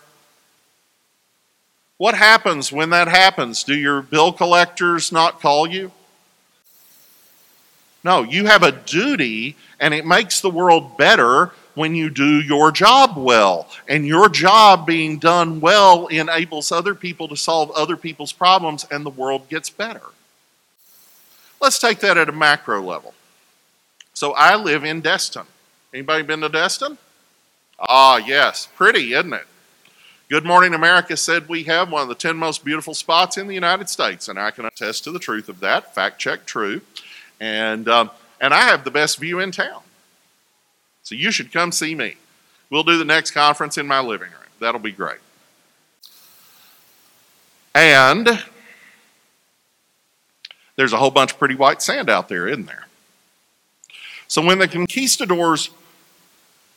What 2.02 2.16
happens 2.16 2.72
when 2.72 2.90
that 2.90 3.06
happens? 3.06 3.62
Do 3.62 3.76
your 3.76 4.02
bill 4.02 4.32
collectors 4.32 5.12
not 5.12 5.40
call 5.40 5.68
you? 5.68 5.92
No, 8.02 8.24
you 8.24 8.46
have 8.46 8.64
a 8.64 8.72
duty, 8.72 9.54
and 9.78 9.94
it 9.94 10.04
makes 10.04 10.40
the 10.40 10.50
world 10.50 10.98
better 10.98 11.52
when 11.76 11.94
you 11.94 12.10
do 12.10 12.40
your 12.40 12.72
job 12.72 13.16
well. 13.16 13.68
And 13.86 14.04
your 14.04 14.28
job 14.28 14.84
being 14.84 15.20
done 15.20 15.60
well 15.60 16.08
enables 16.08 16.72
other 16.72 16.96
people 16.96 17.28
to 17.28 17.36
solve 17.36 17.70
other 17.70 17.96
people's 17.96 18.32
problems, 18.32 18.84
and 18.90 19.06
the 19.06 19.10
world 19.10 19.48
gets 19.48 19.70
better. 19.70 20.02
Let's 21.60 21.78
take 21.78 22.00
that 22.00 22.18
at 22.18 22.28
a 22.28 22.32
macro 22.32 22.82
level. 22.82 23.14
So 24.12 24.32
I 24.32 24.56
live 24.56 24.82
in 24.82 25.02
Destin. 25.02 25.46
Anybody 25.94 26.24
been 26.24 26.40
to 26.40 26.48
Destin? 26.48 26.98
Ah, 27.78 28.16
yes. 28.16 28.66
Pretty, 28.74 29.12
isn't 29.12 29.34
it? 29.34 29.46
Good 30.32 30.46
Morning 30.46 30.72
America 30.72 31.14
said 31.14 31.46
we 31.46 31.64
have 31.64 31.92
one 31.92 32.00
of 32.00 32.08
the 32.08 32.14
10 32.14 32.38
most 32.38 32.64
beautiful 32.64 32.94
spots 32.94 33.36
in 33.36 33.48
the 33.48 33.54
United 33.54 33.90
States, 33.90 34.28
and 34.28 34.38
I 34.38 34.50
can 34.50 34.64
attest 34.64 35.04
to 35.04 35.10
the 35.10 35.18
truth 35.18 35.50
of 35.50 35.60
that. 35.60 35.94
Fact 35.94 36.18
check 36.18 36.46
true. 36.46 36.80
And, 37.38 37.86
um, 37.86 38.10
and 38.40 38.54
I 38.54 38.62
have 38.62 38.84
the 38.84 38.90
best 38.90 39.18
view 39.18 39.40
in 39.40 39.52
town. 39.52 39.82
So 41.02 41.14
you 41.14 41.32
should 41.32 41.52
come 41.52 41.70
see 41.70 41.94
me. 41.94 42.16
We'll 42.70 42.82
do 42.82 42.96
the 42.96 43.04
next 43.04 43.32
conference 43.32 43.76
in 43.76 43.86
my 43.86 44.00
living 44.00 44.30
room. 44.30 44.48
That'll 44.58 44.80
be 44.80 44.90
great. 44.90 45.20
And 47.74 48.42
there's 50.76 50.94
a 50.94 50.96
whole 50.96 51.10
bunch 51.10 51.32
of 51.32 51.38
pretty 51.38 51.56
white 51.56 51.82
sand 51.82 52.08
out 52.08 52.30
there, 52.30 52.48
isn't 52.48 52.64
there? 52.64 52.86
So 54.28 54.42
when 54.42 54.60
the 54.60 54.68
conquistadors 54.68 55.68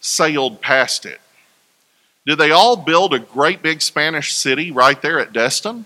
sailed 0.01 0.59
past 0.59 1.05
it, 1.05 1.21
did 2.25 2.37
they 2.37 2.51
all 2.51 2.75
build 2.75 3.13
a 3.13 3.19
great 3.19 3.61
big 3.61 3.81
Spanish 3.81 4.33
city 4.33 4.71
right 4.71 5.01
there 5.01 5.19
at 5.19 5.33
Destin? 5.33 5.85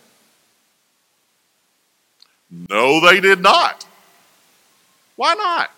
No, 2.49 2.99
they 2.99 3.19
did 3.19 3.41
not. 3.41 3.85
Why 5.15 5.33
not? 5.33 5.71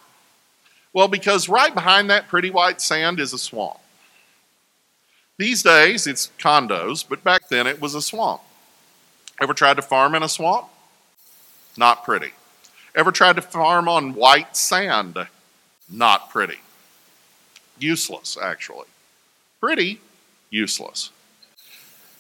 Well, 0.94 1.08
because 1.08 1.50
right 1.50 1.74
behind 1.74 2.10
that 2.10 2.28
pretty 2.28 2.50
white 2.50 2.82
sand 2.82 3.20
is 3.20 3.34
a 3.34 3.38
swamp. 3.38 3.80
These 5.38 5.64
days 5.64 6.06
it's 6.06 6.32
condos, 6.38 7.04
but 7.08 7.24
back 7.24 7.50
then 7.50 7.66
it 7.66 7.82
was 7.82 7.96
a 7.96 8.02
swamp. 8.02 8.42
Ever 9.42 9.54
tried 9.54 9.78
to 9.78 9.82
farm 9.82 10.14
in 10.14 10.22
a 10.22 10.30
swamp? 10.30 10.68
Not 11.76 12.04
pretty. 12.04 12.32
Ever 12.94 13.12
tried 13.12 13.38
to 13.38 13.42
farm 13.42 13.88
on 13.88 14.14
white 14.14 14.56
sand? 14.56 15.18
Not 15.90 16.30
pretty. 16.30 16.60
Useless, 17.80 18.38
actually. 18.40 18.88
Pretty, 19.60 20.00
useless. 20.52 21.10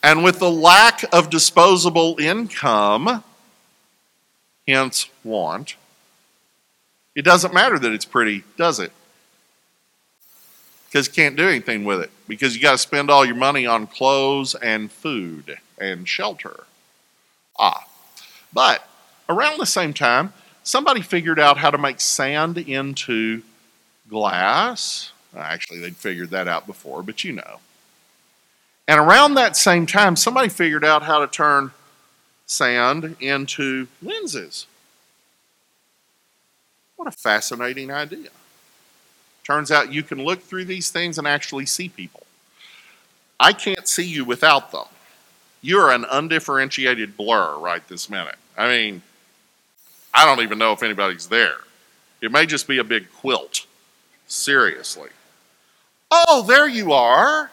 And 0.01 0.23
with 0.23 0.39
the 0.39 0.49
lack 0.49 1.03
of 1.13 1.29
disposable 1.29 2.17
income, 2.19 3.23
hence 4.67 5.09
want, 5.23 5.75
it 7.15 7.23
doesn't 7.23 7.53
matter 7.53 7.77
that 7.77 7.91
it's 7.91 8.05
pretty, 8.05 8.43
does 8.57 8.79
it? 8.79 8.91
Because 10.87 11.07
you 11.07 11.13
can't 11.13 11.35
do 11.35 11.47
anything 11.47 11.85
with 11.85 12.01
it. 12.01 12.09
Because 12.27 12.55
you 12.55 12.61
got 12.61 12.71
to 12.71 12.77
spend 12.77 13.11
all 13.11 13.23
your 13.23 13.35
money 13.35 13.65
on 13.65 13.85
clothes 13.87 14.55
and 14.55 14.91
food 14.91 15.57
and 15.77 16.07
shelter. 16.07 16.63
Ah. 17.59 17.85
But 18.51 18.87
around 19.29 19.59
the 19.59 19.65
same 19.65 19.93
time, 19.93 20.33
somebody 20.63 21.01
figured 21.01 21.39
out 21.39 21.57
how 21.57 21.71
to 21.71 21.77
make 21.77 22.01
sand 22.01 22.57
into 22.57 23.43
glass. 24.09 25.11
Actually, 25.37 25.79
they'd 25.79 25.95
figured 25.95 26.31
that 26.31 26.47
out 26.47 26.67
before, 26.67 27.03
but 27.03 27.23
you 27.23 27.33
know. 27.33 27.59
And 28.91 28.99
around 28.99 29.35
that 29.35 29.55
same 29.55 29.85
time, 29.85 30.17
somebody 30.17 30.49
figured 30.49 30.83
out 30.83 31.03
how 31.03 31.19
to 31.19 31.27
turn 31.27 31.71
sand 32.45 33.15
into 33.21 33.87
lenses. 34.01 34.65
What 36.97 37.07
a 37.07 37.11
fascinating 37.11 37.89
idea. 37.89 38.27
Turns 39.45 39.71
out 39.71 39.93
you 39.93 40.03
can 40.03 40.21
look 40.21 40.41
through 40.41 40.65
these 40.65 40.89
things 40.89 41.17
and 41.17 41.25
actually 41.25 41.67
see 41.67 41.87
people. 41.87 42.23
I 43.39 43.53
can't 43.53 43.87
see 43.87 44.03
you 44.03 44.25
without 44.25 44.73
them. 44.73 44.87
You're 45.61 45.89
an 45.89 46.05
undifferentiated 46.11 47.15
blur 47.15 47.57
right 47.59 47.87
this 47.87 48.09
minute. 48.09 48.35
I 48.57 48.67
mean, 48.67 49.01
I 50.13 50.25
don't 50.25 50.43
even 50.43 50.57
know 50.57 50.73
if 50.73 50.83
anybody's 50.83 51.27
there. 51.27 51.59
It 52.19 52.33
may 52.33 52.45
just 52.45 52.67
be 52.67 52.79
a 52.79 52.83
big 52.83 53.09
quilt. 53.09 53.65
Seriously. 54.27 55.11
Oh, 56.11 56.43
there 56.45 56.67
you 56.67 56.91
are. 56.91 57.51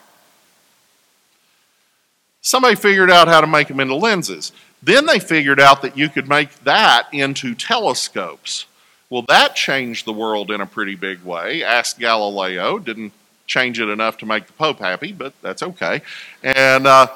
Somebody 2.41 2.75
figured 2.75 3.11
out 3.11 3.27
how 3.27 3.41
to 3.41 3.47
make 3.47 3.67
them 3.67 3.79
into 3.79 3.95
lenses. 3.95 4.51
Then 4.81 5.05
they 5.05 5.19
figured 5.19 5.59
out 5.59 5.81
that 5.81 5.97
you 5.97 6.09
could 6.09 6.29
make 6.29 6.53
that 6.63 7.07
into 7.11 7.53
telescopes. 7.53 8.65
Well, 9.09 9.23
that 9.27 9.55
changed 9.55 10.05
the 10.05 10.13
world 10.13 10.51
in 10.51 10.61
a 10.61 10.65
pretty 10.65 10.95
big 10.95 11.23
way. 11.23 11.63
Ask 11.63 11.99
Galileo. 11.99 12.79
Didn't 12.79 13.11
change 13.45 13.79
it 13.79 13.89
enough 13.89 14.17
to 14.19 14.25
make 14.25 14.47
the 14.47 14.53
Pope 14.53 14.79
happy, 14.79 15.11
but 15.11 15.33
that's 15.41 15.63
okay. 15.63 16.01
And 16.43 16.87
uh, 16.87 17.07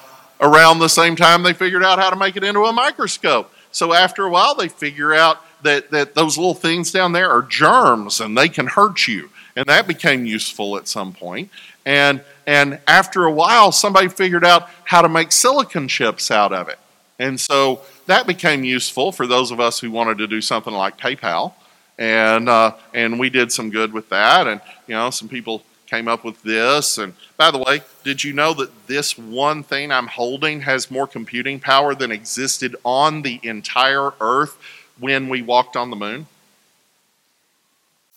around 0.42 0.80
the 0.80 0.90
same 0.90 1.16
time, 1.16 1.44
they 1.44 1.54
figured 1.54 1.84
out 1.84 2.00
how 2.00 2.10
to 2.10 2.16
make 2.16 2.36
it 2.36 2.44
into 2.44 2.66
a 2.66 2.74
microscope. 2.74 3.54
So 3.72 3.94
after 3.94 4.26
a 4.26 4.30
while, 4.30 4.56
they 4.56 4.68
figure 4.68 5.14
out 5.14 5.38
that, 5.64 5.92
that 5.92 6.16
those 6.16 6.38
little 6.38 6.54
things 6.54 6.92
down 6.92 7.14
there 7.14 7.30
are 7.30 7.44
germs 7.44 8.20
and 8.20 8.38
they 8.38 8.50
can 8.50 8.68
hurt 8.68 9.08
you. 9.08 9.30
And 9.56 9.66
that 9.68 9.88
became 9.88 10.26
useful 10.26 10.78
at 10.78 10.88
some 10.88 11.14
point. 11.14 11.50
And, 11.86 12.22
and 12.46 12.80
after 12.88 13.26
a 13.26 13.32
while, 13.32 13.72
somebody 13.72 14.08
figured 14.10 14.46
out 14.46 14.70
how 14.84 15.02
to 15.02 15.10
make 15.10 15.32
silicon 15.32 15.88
chips 15.88 16.32
out 16.32 16.54
of 16.54 16.70
it. 16.70 16.80
And 17.20 17.40
so 17.40 17.82
that 18.08 18.28
became 18.28 18.64
useful 18.64 19.12
for 19.12 19.28
those 19.28 19.52
of 19.52 19.60
us 19.60 19.80
who 19.80 19.92
wanted 19.92 20.18
to 20.18 20.28
do 20.28 20.42
something 20.42 20.74
like 20.74 20.98
PayPal. 20.98 21.54
And, 21.98 22.50
uh, 22.50 22.76
and 22.94 23.20
we 23.20 23.30
did 23.30 23.52
some 23.52 23.70
good 23.70 23.94
with 23.94 24.10
that. 24.10 24.48
And, 24.48 24.62
you 24.88 24.96
know, 24.96 25.10
some 25.10 25.30
people 25.30 25.64
came 25.88 26.08
up 26.08 26.24
with 26.24 26.42
this. 26.42 26.98
And 26.98 27.14
by 27.38 27.52
the 27.52 27.60
way, 27.60 27.82
did 28.04 28.24
you 28.24 28.34
know 28.34 28.54
that 28.56 28.88
this 28.88 29.18
one 29.18 29.64
thing 29.64 29.92
I'm 29.92 30.08
holding 30.08 30.62
has 30.62 30.90
more 30.90 31.08
computing 31.08 31.60
power 31.60 31.94
than 31.94 32.12
existed 32.12 32.76
on 32.84 33.22
the 33.22 33.40
entire 33.44 34.12
Earth 34.20 34.58
when 35.00 35.30
we 35.30 35.42
walked 35.42 35.76
on 35.76 35.92
the 35.92 35.96
moon? 35.96 36.26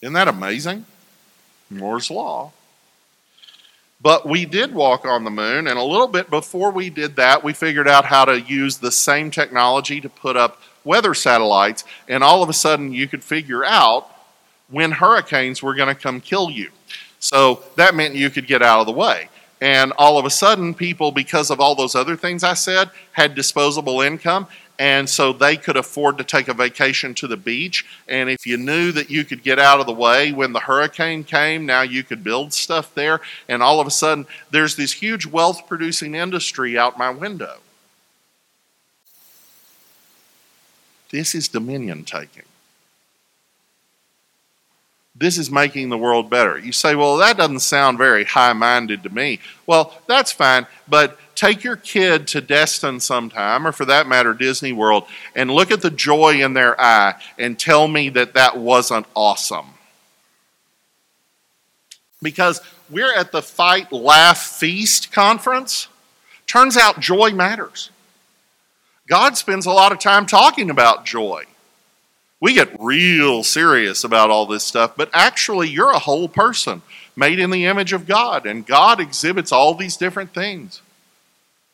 Isn't 0.01 0.15
that 0.15 0.29
amazing? 0.29 0.87
Moore's 1.69 2.11
Law. 2.11 2.53
But 4.01 4.29
we 4.29 4.45
did 4.45 4.75
walk 4.75 5.05
on 5.05 5.25
the 5.25 5.31
moon, 5.31 5.67
and 5.67 5.79
a 5.79 5.83
little 5.83 6.07
bit 6.07 6.29
before 6.29 6.71
we 6.71 6.91
did 6.91 7.17
that, 7.17 7.43
we 7.43 7.53
figured 7.53 7.89
out 7.89 8.05
how 8.05 8.25
to 8.27 8.41
use 8.41 8.79
the 8.79 8.93
same 8.93 9.31
technology 9.31 10.01
to 10.01 10.09
put 10.09 10.37
up 10.37 10.61
weather 10.85 11.15
satellites, 11.15 11.85
and 12.09 12.23
all 12.23 12.43
of 12.43 12.49
a 12.49 12.53
sudden 12.53 12.93
you 12.93 13.09
could 13.09 13.25
figure 13.25 13.65
out 13.65 14.09
when 14.69 14.93
hurricanes 14.93 15.63
were 15.63 15.75
going 15.75 15.95
to 15.95 16.01
come 16.01 16.21
kill 16.21 16.51
you. 16.51 16.71
So 17.19 17.63
that 17.77 17.95
meant 17.95 18.15
you 18.15 18.31
could 18.31 18.47
get 18.47 18.63
out 18.63 18.81
of 18.81 18.87
the 18.87 18.93
way. 18.93 19.29
And 19.61 19.93
all 19.97 20.19
of 20.19 20.27
a 20.27 20.31
sudden, 20.31 20.75
people, 20.75 21.11
because 21.11 21.51
of 21.51 21.61
all 21.61 21.75
those 21.75 21.95
other 21.95 22.17
things 22.17 22.45
I 22.45 22.55
said, 22.55 22.91
had 23.13 23.35
disposable 23.35 24.03
income. 24.03 24.47
And 24.79 25.09
so 25.09 25.33
they 25.33 25.57
could 25.57 25.77
afford 25.77 26.19
to 26.19 26.25
take 26.25 26.49
a 26.49 26.55
vacation 26.55 27.15
to 27.15 27.27
the 27.27 27.37
beach. 27.37 27.87
And 28.09 28.29
if 28.29 28.47
you 28.47 28.57
knew 28.57 28.93
that 28.93 29.11
you 29.11 29.25
could 29.25 29.43
get 29.43 29.59
out 29.59 29.81
of 29.81 29.87
the 29.87 29.93
way 29.93 30.33
when 30.33 30.53
the 30.53 30.61
hurricane 30.61 31.25
came, 31.25 31.65
now 31.65 31.83
you 31.83 32.03
could 32.03 32.23
build 32.23 32.53
stuff 32.53 32.95
there. 32.95 33.21
And 33.49 33.63
all 33.63 33.81
of 33.81 33.87
a 33.87 33.91
sudden, 33.91 34.27
there's 34.51 34.77
this 34.77 34.93
huge 34.93 35.25
wealth 35.27 35.67
producing 35.67 36.15
industry 36.15 36.77
out 36.77 36.99
my 36.99 37.11
window. 37.11 37.59
This 41.11 41.35
is 41.35 41.49
dominion 41.49 42.05
taking. 42.05 42.43
This 45.19 45.39
is 45.39 45.51
making 45.51 45.89
the 45.89 45.97
world 45.97 46.29
better. 46.29 46.59
You 46.59 46.73
say, 46.73 46.95
well, 46.95 47.17
that 47.19 47.39
doesn't 47.39 47.61
sound 47.61 47.97
very 47.97 48.25
high 48.25 48.53
minded 48.53 49.03
to 49.05 49.09
me. 49.09 49.41
Well, 49.67 49.95
that's 50.07 50.31
fine, 50.31 50.67
but 50.87 51.19
take 51.35 51.65
your 51.65 51.77
kid 51.77 52.27
to 52.29 52.43
Destin 52.43 53.01
sometime, 53.01 53.67
or 53.67 53.73
for 53.73 53.87
that 53.87 54.07
matter, 54.07 54.35
Disney 54.35 54.73
World, 54.73 55.05
and 55.35 55.51
look 55.51 55.71
at 55.71 55.81
the 55.81 55.91
joy 55.91 56.43
in 56.43 56.53
their 56.53 56.79
eye 56.79 57.15
and 57.39 57.59
tell 57.59 57.89
me 57.89 58.11
that 58.11 58.35
that 58.35 58.59
wasn't 58.59 59.07
awesome. 59.15 59.67
Because 62.23 62.61
we're 62.91 63.15
at 63.15 63.33
the 63.33 63.43
Fight, 63.43 63.93
Laugh, 63.93 64.39
Feast 64.39 65.13
conference. 65.13 65.89
Turns 66.47 66.77
out 66.77 67.01
joy 67.01 67.31
matters. 67.31 67.91
God 69.09 69.37
spends 69.37 69.67
a 69.67 69.73
lot 69.73 69.93
of 69.93 69.99
time 69.99 70.27
talking 70.27 70.69
about 70.69 71.07
joy. 71.07 71.45
We 72.41 72.53
get 72.53 72.77
real 72.79 73.43
serious 73.43 74.05
about 74.05 74.31
all 74.31 74.47
this 74.47 74.65
stuff, 74.65 74.95
but 74.97 75.11
actually, 75.13 75.69
you're 75.69 75.93
a 75.93 75.99
whole 75.99 76.29
person 76.29 76.83
made 77.17 77.39
in 77.39 77.51
the 77.51 77.65
image 77.65 77.93
of 77.93 78.07
God, 78.07 78.45
and 78.45 78.67
God 78.67 79.01
exhibits 79.01 79.53
all 79.53 79.75
these 79.75 79.97
different 79.97 80.35
things 80.35 80.83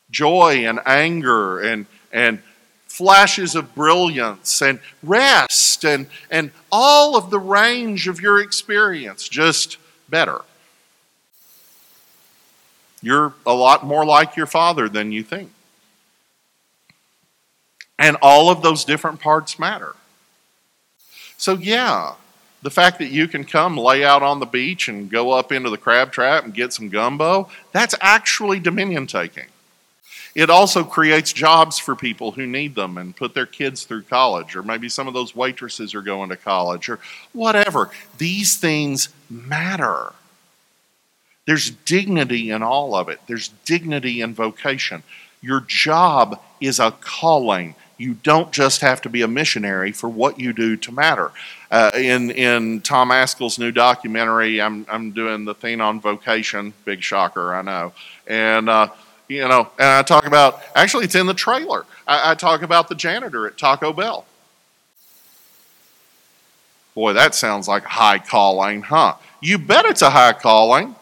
joy 0.09 0.65
and 0.65 0.79
anger 0.85 1.59
and, 1.59 1.87
and 2.11 2.39
flashes 2.87 3.55
of 3.55 3.73
brilliance 3.73 4.61
and 4.61 4.79
rest 5.01 5.83
and, 5.83 6.05
and 6.29 6.51
all 6.71 7.17
of 7.17 7.31
the 7.31 7.39
range 7.39 8.07
of 8.07 8.21
your 8.21 8.39
experience, 8.39 9.27
just 9.27 9.77
better. 10.07 10.41
You're 13.01 13.33
a 13.45 13.53
lot 13.53 13.83
more 13.83 14.05
like 14.05 14.37
your 14.37 14.45
father 14.45 14.87
than 14.87 15.11
you 15.11 15.23
think. 15.23 15.51
And 17.97 18.15
all 18.21 18.49
of 18.49 18.61
those 18.61 18.85
different 18.85 19.19
parts 19.19 19.57
matter. 19.57 19.95
So, 21.43 21.55
yeah, 21.55 22.15
the 22.61 22.71
fact 22.71 22.99
that 22.99 23.11
you 23.11 23.27
can 23.27 23.43
come 23.43 23.75
lay 23.75 24.05
out 24.05 24.23
on 24.23 24.39
the 24.39 24.45
beach 24.45 24.87
and 24.87 25.11
go 25.11 25.31
up 25.31 25.51
into 25.51 25.69
the 25.69 25.77
crab 25.77 26.13
trap 26.13 26.45
and 26.45 26.53
get 26.53 26.71
some 26.71 26.87
gumbo, 26.87 27.49
that's 27.73 27.93
actually 27.99 28.61
dominion 28.61 29.07
taking. 29.07 29.47
It 30.35 30.49
also 30.49 30.85
creates 30.85 31.33
jobs 31.33 31.77
for 31.77 31.97
people 31.97 32.31
who 32.31 32.47
need 32.47 32.75
them 32.75 32.97
and 32.97 33.13
put 33.13 33.33
their 33.33 33.45
kids 33.45 33.83
through 33.83 34.03
college, 34.03 34.55
or 34.55 34.63
maybe 34.63 34.87
some 34.87 35.05
of 35.05 35.13
those 35.13 35.35
waitresses 35.35 35.93
are 35.93 36.01
going 36.01 36.29
to 36.29 36.37
college, 36.37 36.87
or 36.87 36.99
whatever. 37.33 37.89
These 38.17 38.55
things 38.55 39.09
matter. 39.29 40.13
There's 41.45 41.71
dignity 41.71 42.51
in 42.51 42.63
all 42.63 42.95
of 42.95 43.09
it, 43.09 43.19
there's 43.27 43.49
dignity 43.65 44.21
in 44.21 44.33
vocation. 44.33 45.03
Your 45.41 45.59
job 45.67 46.41
is 46.61 46.79
a 46.79 46.91
calling. 46.91 47.75
You 48.03 48.15
don't 48.15 48.51
just 48.51 48.81
have 48.81 49.01
to 49.03 49.09
be 49.09 49.21
a 49.21 49.29
missionary 49.29 49.93
for 49.93 50.09
what 50.09 50.37
you 50.37 50.51
do 50.51 50.75
to 50.75 50.91
matter. 50.91 51.31
Uh, 51.71 51.89
in 51.95 52.31
in 52.31 52.81
Tom 52.81 53.11
Ascol's 53.11 53.57
new 53.57 53.71
documentary, 53.71 54.61
I'm 54.61 54.85
I'm 54.89 55.11
doing 55.11 55.45
the 55.45 55.55
thing 55.55 55.79
on 55.79 56.01
vocation. 56.01 56.73
Big 56.83 57.01
shocker, 57.01 57.55
I 57.55 57.61
know. 57.61 57.93
And 58.27 58.67
uh, 58.67 58.89
you 59.29 59.47
know, 59.47 59.69
and 59.79 59.87
I 59.87 60.01
talk 60.01 60.25
about 60.25 60.61
actually 60.75 61.05
it's 61.05 61.15
in 61.15 61.27
the 61.27 61.33
trailer. 61.33 61.85
I, 62.05 62.31
I 62.31 62.35
talk 62.35 62.61
about 62.61 62.89
the 62.89 62.95
janitor 62.95 63.47
at 63.47 63.57
Taco 63.57 63.93
Bell. 63.93 64.25
Boy, 66.95 67.13
that 67.13 67.35
sounds 67.35 67.69
like 67.69 67.85
high 67.85 68.19
calling, 68.19 68.81
huh? 68.81 69.15
You 69.39 69.59
bet 69.59 69.85
it's 69.85 70.01
a 70.01 70.09
high 70.09 70.33
calling. 70.33 70.93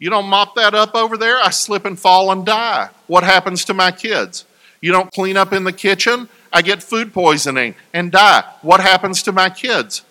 You 0.00 0.10
don't 0.10 0.26
mop 0.26 0.56
that 0.56 0.74
up 0.74 0.96
over 0.96 1.16
there, 1.16 1.38
I 1.38 1.50
slip 1.50 1.84
and 1.84 1.96
fall 1.96 2.32
and 2.32 2.44
die. 2.44 2.88
What 3.06 3.22
happens 3.22 3.64
to 3.66 3.74
my 3.74 3.92
kids? 3.92 4.44
You 4.80 4.92
don't 4.92 5.12
clean 5.12 5.36
up 5.36 5.52
in 5.52 5.64
the 5.64 5.72
kitchen, 5.72 6.28
I 6.52 6.62
get 6.62 6.82
food 6.82 7.12
poisoning 7.12 7.74
and 7.92 8.12
die. 8.12 8.44
What 8.62 8.80
happens 8.80 9.22
to 9.24 9.32
my 9.32 9.50
kids? 9.50 10.02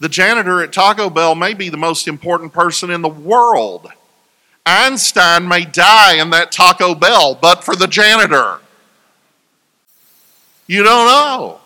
The 0.00 0.08
janitor 0.08 0.62
at 0.62 0.72
Taco 0.72 1.10
Bell 1.10 1.34
may 1.34 1.54
be 1.54 1.68
the 1.68 1.76
most 1.76 2.06
important 2.06 2.52
person 2.52 2.90
in 2.90 3.02
the 3.02 3.08
world. 3.08 3.88
Einstein 4.64 5.48
may 5.48 5.64
die 5.64 6.14
in 6.20 6.30
that 6.30 6.52
Taco 6.52 6.94
Bell, 6.94 7.34
but 7.34 7.64
for 7.64 7.74
the 7.74 7.86
janitor. 7.86 8.60
You 10.66 10.82
don't 10.82 11.06
know. 11.06 11.60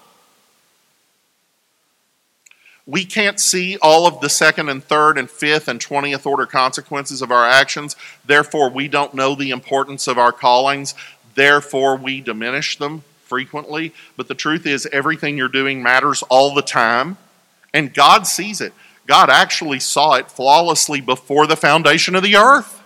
We 2.86 3.04
can't 3.04 3.38
see 3.38 3.76
all 3.80 4.06
of 4.06 4.20
the 4.20 4.28
second 4.28 4.68
and 4.68 4.82
third 4.82 5.18
and 5.18 5.30
fifth 5.30 5.68
and 5.68 5.80
twentieth 5.80 6.26
order 6.26 6.46
consequences 6.46 7.22
of 7.22 7.30
our 7.30 7.46
actions. 7.46 7.96
Therefore, 8.24 8.70
we 8.70 8.88
don't 8.88 9.14
know 9.14 9.34
the 9.34 9.50
importance 9.50 10.06
of 10.06 10.18
our 10.18 10.32
callings. 10.32 10.94
Therefore, 11.34 11.96
we 11.96 12.20
diminish 12.20 12.78
them 12.78 13.04
frequently. 13.24 13.94
But 14.16 14.28
the 14.28 14.34
truth 14.34 14.66
is, 14.66 14.86
everything 14.92 15.36
you're 15.36 15.48
doing 15.48 15.82
matters 15.82 16.22
all 16.24 16.54
the 16.54 16.62
time, 16.62 17.16
and 17.72 17.94
God 17.94 18.26
sees 18.26 18.60
it. 18.60 18.72
God 19.06 19.30
actually 19.30 19.80
saw 19.80 20.14
it 20.14 20.30
flawlessly 20.30 21.00
before 21.00 21.46
the 21.46 21.56
foundation 21.56 22.14
of 22.14 22.22
the 22.22 22.36
earth 22.36 22.82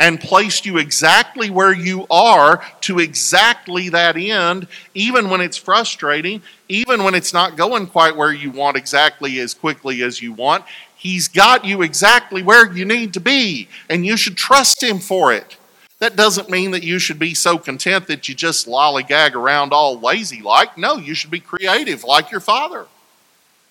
and 0.00 0.18
placed 0.18 0.64
you 0.64 0.78
exactly 0.78 1.50
where 1.50 1.74
you 1.74 2.06
are 2.10 2.64
to 2.80 2.98
exactly 2.98 3.90
that 3.90 4.16
end, 4.16 4.66
even 4.94 5.28
when 5.28 5.42
it's 5.42 5.58
frustrating, 5.58 6.40
even 6.68 7.04
when 7.04 7.14
it's 7.14 7.34
not 7.34 7.56
going 7.56 7.86
quite 7.86 8.16
where 8.16 8.32
you 8.32 8.50
want 8.50 8.78
exactly 8.78 9.38
as 9.40 9.52
quickly 9.52 10.02
as 10.02 10.22
you 10.22 10.32
want. 10.32 10.64
He's 11.00 11.28
got 11.28 11.64
you 11.64 11.80
exactly 11.80 12.42
where 12.42 12.70
you 12.70 12.84
need 12.84 13.14
to 13.14 13.20
be, 13.20 13.68
and 13.88 14.04
you 14.04 14.18
should 14.18 14.36
trust 14.36 14.82
Him 14.82 14.98
for 14.98 15.32
it. 15.32 15.56
That 15.98 16.14
doesn't 16.14 16.50
mean 16.50 16.72
that 16.72 16.82
you 16.82 16.98
should 16.98 17.18
be 17.18 17.32
so 17.32 17.56
content 17.56 18.06
that 18.08 18.28
you 18.28 18.34
just 18.34 18.66
lollygag 18.66 19.32
around 19.32 19.72
all 19.72 19.98
lazy 19.98 20.42
like. 20.42 20.76
No, 20.76 20.98
you 20.98 21.14
should 21.14 21.30
be 21.30 21.40
creative 21.40 22.04
like 22.04 22.30
your 22.30 22.40
Father. 22.40 22.86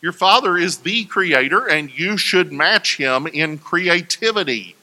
Your 0.01 0.11
Father 0.11 0.57
is 0.57 0.79
the 0.79 1.05
Creator, 1.05 1.67
and 1.67 1.95
you 1.95 2.17
should 2.17 2.51
match 2.51 2.97
Him 2.97 3.27
in 3.27 3.59
creativity. 3.59 4.75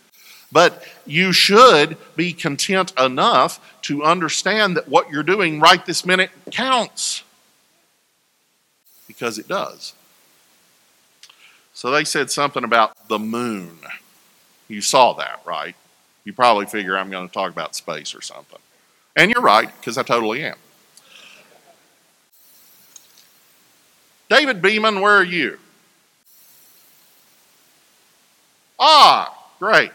But 0.53 0.85
you 1.05 1.33
should 1.33 1.97
be 2.15 2.33
content 2.33 2.93
enough 2.97 3.59
to 3.83 4.05
understand 4.05 4.77
that 4.77 4.89
what 4.89 5.11
you're 5.11 5.25
doing 5.25 5.59
right 5.59 5.85
this 5.85 6.07
minute 6.07 6.31
counts. 6.53 7.25
Because 9.09 9.37
it 9.37 9.49
does. 9.49 9.95
So 11.77 11.91
they 11.91 12.05
said 12.05 12.31
something 12.31 12.65
about 12.65 12.97
the 13.07 13.19
moon. 13.19 13.79
You 14.67 14.81
saw 14.81 15.13
that, 15.13 15.43
right? 15.45 15.77
You 16.25 16.33
probably 16.33 16.65
figure 16.65 16.97
I'm 16.97 17.11
going 17.11 17.29
to 17.29 17.35
talk 17.35 17.53
about 17.53 17.77
space 17.77 18.15
or 18.15 18.23
something. 18.23 18.59
And 19.15 19.31
you're 19.31 19.43
right, 19.43 19.69
because 19.79 19.99
I 19.99 20.03
totally 20.03 20.43
am. 20.43 20.57
David 24.31 24.63
Beeman, 24.63 25.03
where 25.03 25.19
are 25.19 25.23
you? 25.23 25.59
Ah, 28.79 29.37
great. 29.59 29.93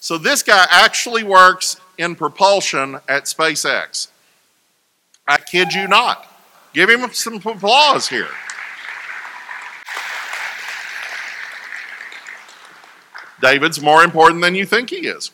So 0.00 0.18
this 0.18 0.42
guy 0.42 0.66
actually 0.72 1.22
works 1.22 1.80
in 1.98 2.16
propulsion 2.16 2.96
at 3.08 3.26
SpaceX. 3.26 4.08
I 5.28 5.36
kid 5.36 5.72
you 5.72 5.86
not. 5.86 6.26
Give 6.74 6.90
him 6.90 7.12
some 7.12 7.36
applause 7.36 8.08
here. 8.08 8.26
David's 13.40 13.80
more 13.80 14.02
important 14.02 14.42
than 14.42 14.54
you 14.54 14.66
think 14.66 14.90
he 14.90 15.06
is. 15.06 15.30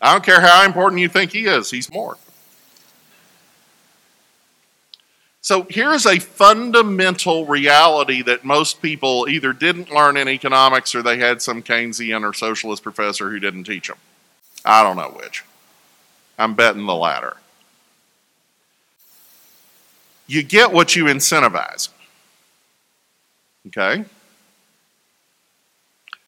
I 0.00 0.12
don't 0.12 0.24
care 0.24 0.40
how 0.40 0.64
important 0.64 1.00
you 1.00 1.08
think 1.08 1.32
he 1.32 1.46
is, 1.46 1.70
he's 1.70 1.90
more. 1.90 2.16
So 5.40 5.64
here's 5.70 6.06
a 6.06 6.18
fundamental 6.18 7.46
reality 7.46 8.20
that 8.22 8.44
most 8.44 8.82
people 8.82 9.28
either 9.28 9.52
didn't 9.52 9.92
learn 9.92 10.16
in 10.16 10.28
economics 10.28 10.92
or 10.92 11.02
they 11.02 11.18
had 11.18 11.40
some 11.40 11.62
Keynesian 11.62 12.28
or 12.28 12.32
socialist 12.32 12.82
professor 12.82 13.30
who 13.30 13.38
didn't 13.38 13.62
teach 13.62 13.86
them. 13.86 13.98
I 14.64 14.82
don't 14.82 14.96
know 14.96 15.10
which. 15.10 15.44
I'm 16.36 16.54
betting 16.54 16.86
the 16.86 16.96
latter. 16.96 17.36
You 20.26 20.42
get 20.42 20.72
what 20.72 20.96
you 20.96 21.04
incentivize. 21.04 21.90
Okay? 23.68 24.04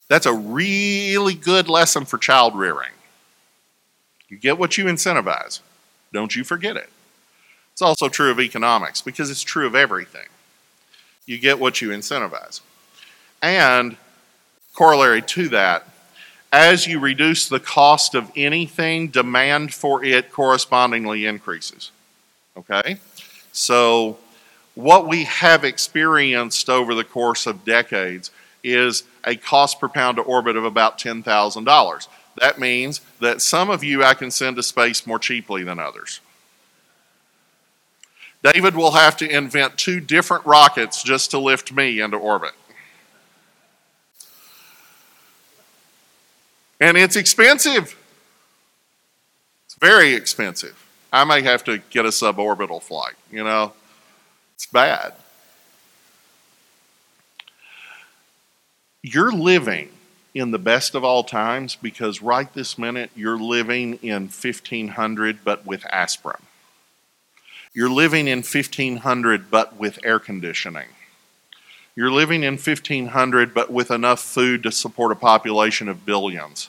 That's 0.08 0.26
a 0.26 0.32
really 0.32 1.34
good 1.34 1.68
lesson 1.68 2.04
for 2.04 2.18
child 2.18 2.56
rearing. 2.56 2.92
You 4.28 4.38
get 4.38 4.58
what 4.58 4.76
you 4.76 4.86
incentivize. 4.86 5.60
Don't 6.12 6.34
you 6.34 6.44
forget 6.44 6.76
it. 6.76 6.88
It's 7.72 7.82
also 7.82 8.08
true 8.08 8.30
of 8.30 8.40
economics 8.40 9.00
because 9.02 9.30
it's 9.30 9.42
true 9.42 9.66
of 9.66 9.74
everything. 9.74 10.26
You 11.26 11.38
get 11.38 11.58
what 11.58 11.80
you 11.80 11.90
incentivize. 11.90 12.60
And 13.42 13.96
corollary 14.74 15.22
to 15.22 15.48
that, 15.50 15.86
as 16.52 16.86
you 16.86 16.98
reduce 16.98 17.48
the 17.48 17.60
cost 17.60 18.14
of 18.14 18.32
anything, 18.34 19.08
demand 19.08 19.74
for 19.74 20.02
it 20.02 20.32
correspondingly 20.32 21.26
increases. 21.26 21.90
Okay? 22.56 22.96
So, 23.52 24.18
what 24.74 25.06
we 25.06 25.24
have 25.24 25.64
experienced 25.64 26.70
over 26.70 26.94
the 26.94 27.04
course 27.04 27.46
of 27.46 27.64
decades 27.64 28.30
is 28.62 29.04
a 29.24 29.36
cost 29.36 29.80
per 29.80 29.88
pound 29.88 30.16
to 30.16 30.22
orbit 30.22 30.56
of 30.56 30.64
about 30.64 30.98
$10,000. 30.98 32.08
That 32.40 32.58
means 32.58 33.00
that 33.20 33.42
some 33.42 33.70
of 33.70 33.82
you 33.82 34.04
I 34.04 34.14
can 34.14 34.30
send 34.30 34.56
to 34.56 34.62
space 34.62 35.06
more 35.06 35.18
cheaply 35.18 35.64
than 35.64 35.78
others. 35.78 36.20
David 38.42 38.76
will 38.76 38.92
have 38.92 39.16
to 39.16 39.28
invent 39.28 39.76
two 39.76 40.00
different 40.00 40.46
rockets 40.46 41.02
just 41.02 41.32
to 41.32 41.38
lift 41.38 41.72
me 41.72 42.00
into 42.00 42.16
orbit. 42.16 42.52
And 46.80 46.96
it's 46.96 47.16
expensive. 47.16 47.96
It's 49.64 49.74
very 49.74 50.14
expensive. 50.14 50.84
I 51.12 51.24
may 51.24 51.42
have 51.42 51.64
to 51.64 51.78
get 51.90 52.04
a 52.04 52.10
suborbital 52.10 52.82
flight, 52.82 53.14
you 53.32 53.42
know. 53.42 53.72
It's 54.54 54.66
bad. 54.66 55.14
You're 59.02 59.30
living 59.30 59.90
in 60.34 60.50
the 60.50 60.58
best 60.58 60.96
of 60.96 61.04
all 61.04 61.22
times 61.22 61.76
because 61.76 62.20
right 62.20 62.52
this 62.52 62.76
minute 62.76 63.10
you're 63.14 63.38
living 63.38 63.94
in 64.02 64.22
1500 64.22 65.44
but 65.44 65.64
with 65.64 65.86
aspirin. 65.86 66.42
You're 67.72 67.90
living 67.90 68.26
in 68.26 68.38
1500 68.38 69.52
but 69.52 69.76
with 69.76 70.00
air 70.04 70.18
conditioning. 70.18 70.88
You're 71.94 72.10
living 72.10 72.42
in 72.42 72.54
1500 72.54 73.54
but 73.54 73.70
with 73.70 73.92
enough 73.92 74.20
food 74.20 74.64
to 74.64 74.72
support 74.72 75.12
a 75.12 75.16
population 75.16 75.88
of 75.88 76.04
billions. 76.04 76.68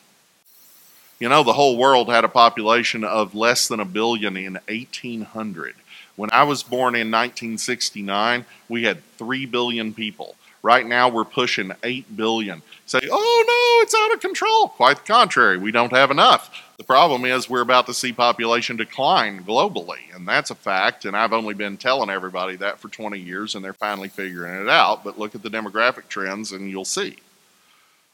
You 1.19 1.29
know, 1.29 1.43
the 1.43 1.53
whole 1.53 1.77
world 1.77 2.09
had 2.09 2.25
a 2.25 2.29
population 2.29 3.03
of 3.03 3.33
less 3.33 3.67
than 3.67 3.79
a 3.79 3.85
billion 3.85 4.37
in 4.37 4.53
1800. 4.67 5.73
When 6.15 6.29
I 6.31 6.43
was 6.43 6.61
born 6.61 6.93
in 6.93 7.09
1969, 7.09 8.45
we 8.67 8.83
had 8.83 9.03
3 9.17 9.47
billion 9.47 9.95
people. 9.95 10.35
Right 10.61 10.85
now, 10.85 11.09
we're 11.09 11.25
pushing 11.25 11.71
8 11.83 12.17
billion. 12.17 12.61
Say, 12.85 12.99
oh 13.09 13.43
no, 13.47 13.83
it's 13.83 13.95
out 13.95 14.13
of 14.13 14.19
control. 14.19 14.69
Quite 14.69 14.97
the 14.97 15.13
contrary, 15.13 15.57
we 15.57 15.71
don't 15.71 15.93
have 15.93 16.11
enough. 16.11 16.49
The 16.77 16.83
problem 16.83 17.23
is 17.23 17.49
we're 17.49 17.61
about 17.61 17.85
to 17.87 17.93
see 17.93 18.11
population 18.11 18.75
decline 18.75 19.43
globally, 19.43 20.13
and 20.13 20.27
that's 20.27 20.49
a 20.49 20.55
fact. 20.55 21.05
And 21.05 21.15
I've 21.15 21.33
only 21.33 21.53
been 21.53 21.77
telling 21.77 22.09
everybody 22.09 22.55
that 22.57 22.79
for 22.79 22.89
20 22.89 23.19
years, 23.19 23.55
and 23.55 23.63
they're 23.63 23.73
finally 23.73 24.09
figuring 24.09 24.61
it 24.61 24.69
out. 24.69 25.03
But 25.03 25.19
look 25.19 25.35
at 25.35 25.43
the 25.43 25.49
demographic 25.49 26.07
trends, 26.07 26.51
and 26.51 26.69
you'll 26.69 26.85
see 26.85 27.17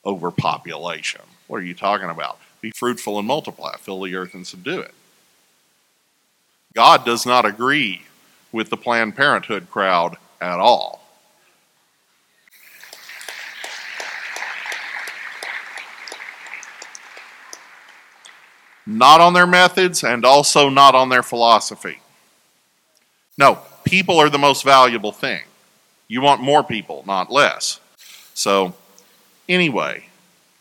overpopulation. 0.06 1.22
What 1.48 1.58
are 1.58 1.66
you 1.66 1.74
talking 1.74 2.10
about? 2.10 2.40
Be 2.62 2.72
fruitful 2.72 3.18
and 3.18 3.28
multiply, 3.28 3.76
fill 3.78 4.02
the 4.02 4.16
earth 4.16 4.34
and 4.34 4.46
subdue 4.46 4.80
it. 4.80 4.94
God 6.74 7.06
does 7.06 7.26
not 7.26 7.46
agree 7.46 8.02
with 8.52 8.70
the 8.70 8.78
Planned 8.78 9.16
Parenthood 9.16 9.70
crowd 9.70 10.18
at 10.42 10.60
all. 10.60 11.05
Not 18.86 19.22
on 19.22 19.34
their 19.34 19.48
methods, 19.48 20.04
and 20.04 20.26
also 20.26 20.70
not 20.70 20.96
on 20.96 21.10
their 21.10 21.24
philosophy. 21.24 22.00
No, 23.38 23.60
people 23.84 24.18
are 24.20 24.30
the 24.30 24.38
most 24.38 24.64
valuable 24.64 25.12
thing. 25.12 25.44
You 26.08 26.22
want 26.22 26.42
more 26.42 26.64
people, 26.64 27.04
not 27.08 27.32
less. 27.32 27.80
So, 28.34 28.74
anyway, 29.50 30.08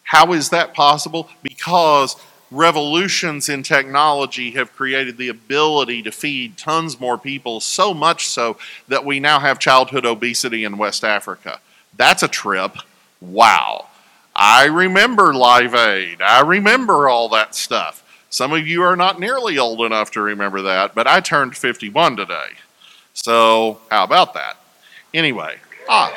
how 0.04 0.32
is 0.32 0.50
that 0.50 0.74
possible? 0.74 1.28
Because 1.42 2.16
revolutions 2.50 3.48
in 3.48 3.62
technology 3.62 4.52
have 4.52 4.74
created 4.74 5.16
the 5.16 5.28
ability 5.28 6.02
to 6.02 6.12
feed 6.12 6.56
tons 6.56 7.00
more 7.00 7.18
people, 7.18 7.60
so 7.60 7.92
much 7.92 8.28
so 8.28 8.56
that 8.88 9.04
we 9.04 9.20
now 9.20 9.40
have 9.40 9.58
childhood 9.58 10.06
obesity 10.06 10.64
in 10.64 10.78
West 10.78 11.04
Africa. 11.04 11.60
That's 11.96 12.22
a 12.22 12.28
trip. 12.28 12.76
Wow. 13.20 13.86
I 14.36 14.64
remember 14.66 15.34
Live 15.34 15.74
Aid. 15.74 16.20
I 16.20 16.40
remember 16.40 17.08
all 17.08 17.28
that 17.30 17.54
stuff. 17.54 18.03
Some 18.34 18.52
of 18.52 18.66
you 18.66 18.82
are 18.82 18.96
not 18.96 19.20
nearly 19.20 19.58
old 19.58 19.80
enough 19.82 20.10
to 20.10 20.20
remember 20.20 20.60
that, 20.62 20.92
but 20.92 21.06
I 21.06 21.20
turned 21.20 21.56
51 21.56 22.16
today. 22.16 22.48
So, 23.12 23.78
how 23.92 24.02
about 24.02 24.34
that? 24.34 24.56
Anyway, 25.14 25.58
ah. 25.88 26.12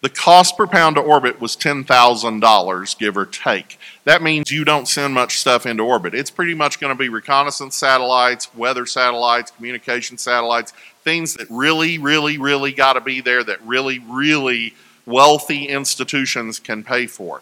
The 0.00 0.08
cost 0.08 0.56
per 0.56 0.66
pound 0.66 0.96
to 0.96 1.02
orbit 1.02 1.38
was 1.38 1.58
$10,000, 1.58 2.98
give 2.98 3.18
or 3.18 3.26
take. 3.26 3.78
That 4.04 4.22
means 4.22 4.50
you 4.50 4.64
don't 4.64 4.88
send 4.88 5.12
much 5.12 5.36
stuff 5.38 5.66
into 5.66 5.82
orbit. 5.82 6.14
It's 6.14 6.30
pretty 6.30 6.54
much 6.54 6.80
going 6.80 6.94
to 6.94 6.98
be 6.98 7.10
reconnaissance 7.10 7.76
satellites, 7.76 8.54
weather 8.54 8.86
satellites, 8.86 9.50
communication 9.50 10.16
satellites, 10.16 10.72
things 11.04 11.34
that 11.34 11.48
really, 11.50 11.98
really, 11.98 12.38
really 12.38 12.72
got 12.72 12.94
to 12.94 13.02
be 13.02 13.20
there 13.20 13.44
that 13.44 13.60
really, 13.60 13.98
really 13.98 14.72
wealthy 15.06 15.68
institutions 15.68 16.58
can 16.58 16.82
pay 16.82 17.06
for. 17.06 17.40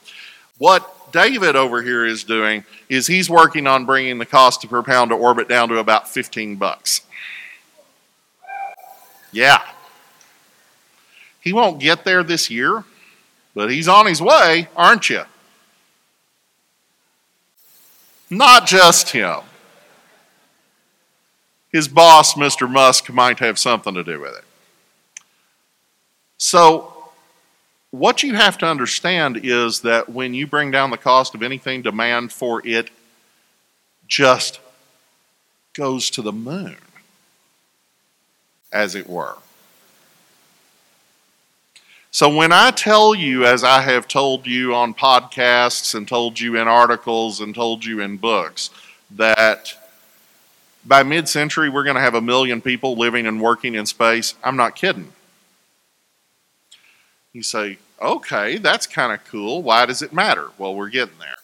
What 0.59 1.13
David 1.13 1.57
over 1.57 1.83
here 1.83 2.05
is 2.05 2.23
doing 2.25 2.65
is 2.89 3.07
he's 3.07 3.29
working 3.29 3.67
on 3.67 3.87
bringing 3.87 4.19
the 4.19 4.27
cost 4.27 4.69
per 4.69 4.83
pound 4.83 5.11
to 5.11 5.17
orbit 5.17 5.49
down 5.49 5.69
to 5.71 5.79
about 5.79 6.09
15 6.09 6.57
bucks. 6.57 7.03
Yeah. 9.33 9.63
He 11.41 11.53
won't 11.53 11.81
get 11.81 12.05
there 12.05 12.23
this 12.23 12.51
year, 12.51 12.85
but 13.55 13.71
he's 13.71 13.89
on 13.89 14.07
his 14.07 14.23
way, 14.23 14.69
aren't 14.77 15.11
you? 15.11 15.23
Not 18.31 18.67
just 18.67 19.11
him. 19.11 19.41
His 21.71 21.89
boss, 21.89 22.35
Mr. 22.35 22.71
Musk, 22.71 23.13
might 23.13 23.41
have 23.41 23.59
something 23.59 23.95
to 23.95 24.05
do 24.05 24.21
with 24.21 24.35
it. 24.35 24.45
So, 26.39 26.94
what 27.95 28.25
you 28.25 28.35
have 28.35 28.59
to 28.59 28.67
understand 28.67 29.39
is 29.45 29.83
that 29.83 30.09
when 30.09 30.35
you 30.35 30.49
bring 30.49 30.73
down 30.73 30.91
the 30.91 30.97
cost 30.97 31.33
of 31.37 31.45
anything, 31.45 31.81
demand 31.81 32.33
for 32.33 32.61
it 32.67 32.91
just 34.09 34.59
goes 35.75 36.11
to 36.11 36.21
the 36.21 36.33
moon, 36.33 36.77
as 38.73 38.97
it 38.97 39.09
were. 39.09 39.37
So 42.11 42.35
when 42.35 42.51
I 42.51 42.73
tell 42.73 43.15
you, 43.15 43.45
as 43.45 43.63
I 43.63 43.83
have 43.83 44.09
told 44.09 44.45
you 44.45 44.75
on 44.75 44.93
podcasts 44.93 45.95
and 45.95 46.07
told 46.07 46.41
you 46.41 46.57
in 46.57 46.67
articles 46.67 47.41
and 47.41 47.55
told 47.55 47.85
you 47.85 48.01
in 48.01 48.17
books, 48.17 48.71
that 49.13 49.73
by 50.85 51.05
mid 51.05 51.29
century 51.29 51.69
we're 51.69 51.85
going 51.85 51.95
to 51.95 52.03
have 52.03 52.15
a 52.15 52.21
million 52.21 52.61
people 52.61 52.97
living 52.97 53.27
and 53.27 53.41
working 53.41 53.77
in 53.77 53.87
space, 53.87 54.35
I'm 54.43 54.57
not 54.57 54.75
kidding. 54.75 55.13
You 57.33 57.43
say, 57.43 57.79
okay, 58.01 58.59
that's 58.59 58.87
kind 58.87 59.13
of 59.13 59.25
cool. 59.25 59.63
Why 59.63 59.87
does 59.87 60.03
it 60.03 60.13
matter? 60.13 60.49
Well, 60.59 60.75
we're 60.75 60.91
getting 60.91 61.19
there. 61.19 61.37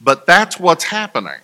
But 0.00 0.26
that's 0.26 0.60
what's 0.60 0.84
happening. 0.84 1.40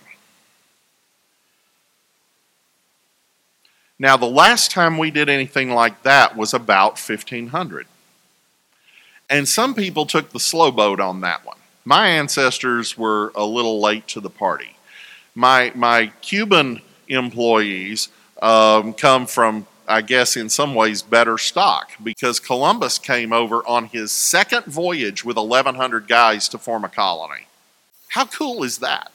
Now, 3.99 4.17
the 4.17 4.25
last 4.25 4.71
time 4.71 4.97
we 4.97 5.11
did 5.11 5.29
anything 5.29 5.71
like 5.71 6.03
that 6.03 6.35
was 6.35 6.53
about 6.53 6.99
1500. 6.99 7.87
And 9.29 9.47
some 9.47 9.73
people 9.73 10.05
took 10.05 10.31
the 10.31 10.39
slow 10.39 10.71
boat 10.71 10.99
on 10.99 11.21
that 11.21 11.45
one. 11.45 11.57
My 11.85 12.07
ancestors 12.07 12.97
were 12.97 13.31
a 13.35 13.45
little 13.45 13.81
late 13.81 14.07
to 14.09 14.19
the 14.19 14.29
party. 14.29 14.75
My, 15.35 15.71
my 15.75 16.11
Cuban 16.21 16.81
employees 17.07 18.09
um, 18.41 18.93
come 18.93 19.25
from, 19.25 19.67
I 19.87 20.01
guess, 20.01 20.37
in 20.37 20.49
some 20.49 20.75
ways 20.75 21.01
better 21.01 21.37
stock 21.37 21.91
because 22.01 22.39
Columbus 22.39 22.97
came 22.97 23.33
over 23.33 23.65
on 23.67 23.85
his 23.85 24.11
second 24.11 24.65
voyage 24.65 25.25
with 25.25 25.37
1,100 25.37 26.07
guys 26.07 26.47
to 26.49 26.57
form 26.57 26.85
a 26.85 26.89
colony. 26.89 27.47
How 28.09 28.25
cool 28.25 28.63
is 28.63 28.77
that? 28.77 29.11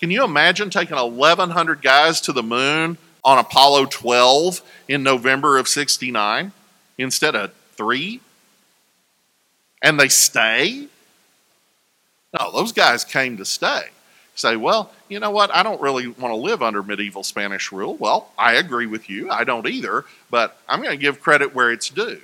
Can 0.00 0.10
you 0.10 0.24
imagine 0.24 0.70
taking 0.70 0.96
1,100 0.96 1.82
guys 1.82 2.20
to 2.22 2.32
the 2.32 2.42
moon 2.42 2.98
on 3.22 3.38
Apollo 3.38 3.86
12 3.86 4.62
in 4.88 5.02
November 5.02 5.58
of 5.58 5.68
69 5.68 6.52
instead 6.98 7.34
of 7.36 7.52
three? 7.76 8.20
And 9.82 10.00
they 10.00 10.08
stay? 10.08 10.88
No, 12.38 12.50
those 12.52 12.72
guys 12.72 13.04
came 13.04 13.36
to 13.36 13.44
stay. 13.44 13.88
Say, 14.40 14.56
well, 14.56 14.90
you 15.10 15.20
know 15.20 15.30
what? 15.30 15.54
I 15.54 15.62
don't 15.62 15.82
really 15.82 16.06
want 16.06 16.32
to 16.32 16.36
live 16.36 16.62
under 16.62 16.82
medieval 16.82 17.22
Spanish 17.22 17.70
rule. 17.72 17.94
Well, 17.96 18.30
I 18.38 18.54
agree 18.54 18.86
with 18.86 19.10
you. 19.10 19.28
I 19.30 19.44
don't 19.44 19.66
either, 19.66 20.06
but 20.30 20.58
I'm 20.66 20.80
going 20.80 20.92
to 20.92 20.96
give 20.96 21.20
credit 21.20 21.54
where 21.54 21.70
it's 21.70 21.90
due. 21.90 22.22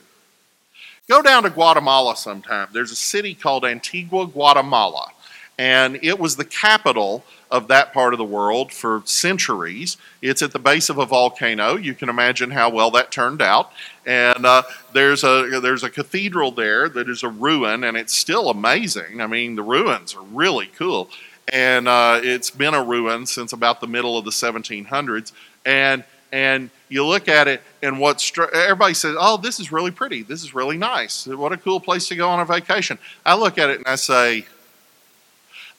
Go 1.09 1.21
down 1.21 1.43
to 1.43 1.51
Guatemala 1.51 2.17
sometime. 2.17 2.69
There's 2.73 2.91
a 2.91 2.97
city 2.97 3.35
called 3.35 3.67
Antigua, 3.67 4.27
Guatemala, 4.27 5.11
and 5.59 5.99
it 6.03 6.19
was 6.19 6.37
the 6.37 6.45
capital 6.47 7.23
of 7.51 7.69
that 7.69 7.93
part 7.93 8.15
of 8.15 8.19
the 8.19 8.25
world 8.25 8.73
for 8.73 9.03
centuries. 9.05 9.99
It's 10.21 10.43
at 10.43 10.53
the 10.53 10.59
base 10.59 10.89
of 10.89 10.99
a 10.99 11.07
volcano. 11.07 11.77
You 11.77 11.95
can 11.95 12.09
imagine 12.09 12.51
how 12.51 12.71
well 12.71 12.91
that 12.93 13.13
turned 13.13 13.41
out. 13.41 13.73
And 14.05 14.45
uh, 14.45 14.63
there's 14.93 15.23
a 15.23 15.61
there's 15.61 15.85
a 15.85 15.91
cathedral 15.91 16.51
there 16.51 16.89
that 16.89 17.09
is 17.09 17.23
a 17.23 17.29
ruin, 17.29 17.85
and 17.85 17.97
it's 17.97 18.15
still 18.15 18.49
amazing. 18.49 19.21
I 19.21 19.27
mean, 19.27 19.55
the 19.55 19.63
ruins 19.63 20.15
are 20.15 20.23
really 20.23 20.67
cool, 20.67 21.11
and 21.53 21.89
uh, 21.89 22.21
it's 22.23 22.51
been 22.51 22.75
a 22.75 22.83
ruin 22.83 23.27
since 23.27 23.53
about 23.53 23.81
the 23.81 23.87
middle 23.87 24.19
of 24.19 24.25
the 24.25 24.31
1700s. 24.31 25.33
And 25.65 26.05
and 26.33 26.71
you 26.89 27.07
look 27.07 27.29
at 27.29 27.47
it, 27.47 27.63
and 27.83 28.01
what 28.01 28.31
everybody 28.53 28.95
says, 28.95 29.17
"Oh, 29.19 29.37
this 29.37 29.61
is 29.61 29.71
really 29.71 29.93
pretty. 29.93 30.23
This 30.23 30.43
is 30.43 30.55
really 30.55 30.77
nice. 30.77 31.27
What 31.27 31.53
a 31.53 31.57
cool 31.57 31.81
place 31.81 32.09
to 32.09 32.17
go 32.17 32.29
on 32.29 32.41
a 32.41 32.45
vacation." 32.45 32.99
I 33.25 33.37
look 33.37 33.59
at 33.59 33.71
it 33.71 33.79
and 33.79 33.87
I 33.87 33.95
say, 33.95 34.45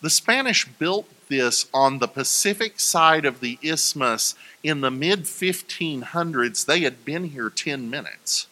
the 0.01 0.09
Spanish 0.09 0.65
built 0.65 1.07
this 1.27 1.65
on 1.73 1.99
the 1.99 2.07
Pacific 2.07 2.79
side 2.79 3.25
of 3.25 3.39
the 3.39 3.57
isthmus 3.63 4.35
in 4.63 4.81
the 4.81 4.91
mid 4.91 5.23
1500s. 5.23 6.65
They 6.65 6.81
had 6.81 7.03
been 7.03 7.25
here 7.25 7.49
10 7.49 7.89
minutes. 7.89 8.47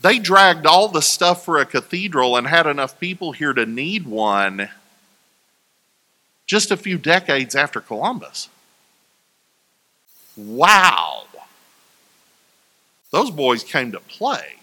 They 0.00 0.18
dragged 0.18 0.66
all 0.66 0.88
the 0.88 1.02
stuff 1.02 1.44
for 1.44 1.58
a 1.58 1.66
cathedral 1.66 2.36
and 2.36 2.46
had 2.46 2.66
enough 2.66 3.00
people 3.00 3.32
here 3.32 3.52
to 3.52 3.66
need 3.66 4.06
one 4.06 4.68
just 6.48 6.72
a 6.72 6.76
few 6.76 6.98
decades 6.98 7.54
after 7.54 7.80
Columbus. 7.80 8.48
Wow. 10.36 11.26
Those 13.10 13.30
boys 13.30 13.62
came 13.62 13.92
to 13.92 14.00
play. 14.00 14.56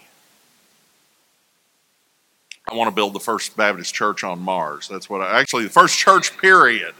I 2.67 2.73
want 2.73 2.89
to 2.89 2.95
build 2.95 3.13
the 3.13 3.19
first 3.19 3.55
Baptist 3.55 3.93
church 3.93 4.23
on 4.23 4.39
Mars. 4.39 4.87
That's 4.87 5.07
what 5.07 5.21
I 5.21 5.39
actually, 5.39 5.65
the 5.65 5.69
first 5.69 5.95
church, 5.97 6.35
period. 6.37 6.95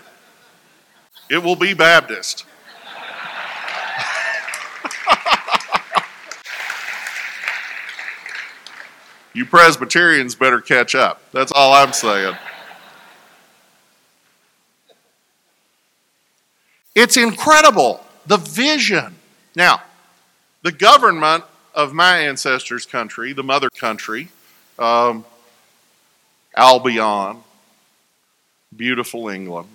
It 1.30 1.44
will 1.44 1.56
be 1.56 1.74
Baptist. 1.74 2.46
you 9.34 9.48
Presbyterians 9.48 10.36
better 10.36 10.62
catch 10.62 10.94
up. 10.94 11.24
That's 11.32 11.52
all 11.52 11.74
I'm 11.74 11.94
saying. 11.94 12.36
It's 16.96 17.18
incredible, 17.18 18.04
the 18.26 18.38
vision. 18.38 19.16
Now, 19.56 19.84
the 20.64 20.72
government 20.72 21.44
of 21.74 21.94
my 21.94 22.20
ancestors' 22.20 22.86
country, 22.86 23.34
the 23.34 23.44
mother 23.44 23.70
country, 23.70 24.30
um, 24.80 25.26
Albion, 26.56 27.44
beautiful 28.76 29.28
England. 29.28 29.68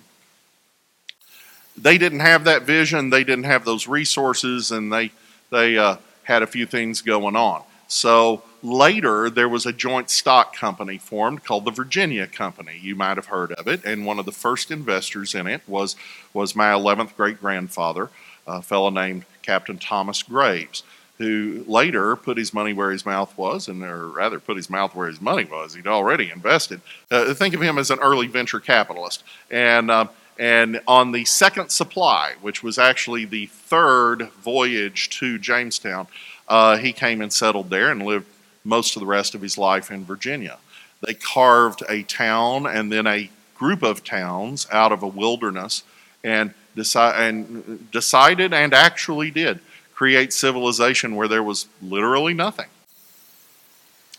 They 1.77 1.97
didn't 1.97 2.19
have 2.21 2.43
that 2.45 2.63
vision, 2.63 3.11
they 3.11 3.23
didn't 3.23 3.45
have 3.45 3.65
those 3.65 3.87
resources, 3.87 4.71
and 4.71 4.91
they, 4.91 5.11
they 5.51 5.77
uh, 5.77 5.97
had 6.23 6.41
a 6.41 6.47
few 6.47 6.65
things 6.65 7.01
going 7.01 7.35
on. 7.35 7.63
So 7.87 8.43
later, 8.63 9.29
there 9.29 9.49
was 9.49 9.65
a 9.65 9.73
joint 9.73 10.09
stock 10.09 10.55
company 10.55 10.97
formed 10.97 11.43
called 11.43 11.65
the 11.65 11.71
Virginia 11.71 12.27
Company. 12.27 12.79
You 12.81 12.95
might 12.95 13.17
have 13.17 13.27
heard 13.27 13.51
of 13.53 13.67
it, 13.67 13.83
and 13.85 14.05
one 14.05 14.19
of 14.19 14.25
the 14.25 14.31
first 14.31 14.71
investors 14.71 15.35
in 15.35 15.47
it 15.47 15.61
was, 15.67 15.95
was 16.33 16.55
my 16.55 16.71
11th 16.71 17.15
great 17.15 17.39
grandfather, 17.39 18.09
a 18.47 18.61
fellow 18.61 18.89
named 18.89 19.25
Captain 19.41 19.77
Thomas 19.77 20.23
Graves 20.23 20.83
who 21.21 21.63
later 21.67 22.15
put 22.15 22.35
his 22.35 22.51
money 22.51 22.73
where 22.73 22.89
his 22.89 23.05
mouth 23.05 23.37
was, 23.37 23.67
and 23.67 23.83
or 23.83 24.07
rather 24.07 24.39
put 24.39 24.57
his 24.57 24.71
mouth 24.71 24.95
where 24.95 25.07
his 25.07 25.21
money 25.21 25.45
was. 25.45 25.75
He'd 25.75 25.85
already 25.85 26.31
invested. 26.31 26.81
Uh, 27.11 27.31
think 27.35 27.53
of 27.53 27.61
him 27.61 27.77
as 27.77 27.91
an 27.91 27.99
early 27.99 28.25
venture 28.25 28.59
capitalist, 28.59 29.23
and 29.51 29.91
uh, 29.91 30.07
and 30.39 30.81
on 30.87 31.11
the 31.11 31.23
second 31.25 31.69
supply, 31.69 32.33
which 32.41 32.63
was 32.63 32.79
actually 32.79 33.25
the 33.25 33.45
third 33.45 34.31
voyage 34.41 35.11
to 35.19 35.37
Jamestown, 35.37 36.07
uh, 36.47 36.77
he 36.77 36.91
came 36.91 37.21
and 37.21 37.31
settled 37.31 37.69
there 37.69 37.91
and 37.91 38.03
lived 38.03 38.25
most 38.63 38.95
of 38.95 38.99
the 38.99 39.05
rest 39.05 39.35
of 39.35 39.41
his 39.41 39.57
life 39.57 39.91
in 39.91 40.05
Virginia. 40.05 40.57
They 41.05 41.13
carved 41.13 41.83
a 41.89 42.03
town 42.03 42.65
and 42.67 42.91
then 42.91 43.07
a 43.07 43.29
group 43.55 43.83
of 43.83 44.03
towns 44.03 44.67
out 44.71 44.91
of 44.91 45.03
a 45.03 45.07
wilderness, 45.07 45.83
and, 46.23 46.53
deci- 46.75 47.19
and 47.19 47.91
decided 47.91 48.53
and 48.53 48.73
actually 48.73 49.31
did 49.31 49.59
create 49.93 50.33
civilization 50.33 51.15
where 51.15 51.27
there 51.27 51.43
was 51.43 51.67
literally 51.81 52.33
nothing. 52.33 52.65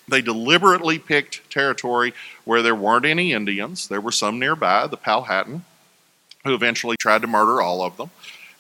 They 0.09 0.23
deliberately 0.23 0.99
picked 0.99 1.49
territory 1.51 2.13
where 2.45 2.63
there 2.63 2.75
weren't 2.75 3.05
any 3.05 3.33
Indians. 3.33 3.89
There 3.89 4.01
were 4.01 4.13
some 4.13 4.39
nearby, 4.39 4.87
the 4.87 4.97
Powhatan, 4.97 5.65
who 6.45 6.55
eventually 6.55 6.97
tried 6.97 7.23
to 7.23 7.29
murder 7.29 7.61
all 7.61 7.83
of 7.83 7.97
them. 7.97 8.11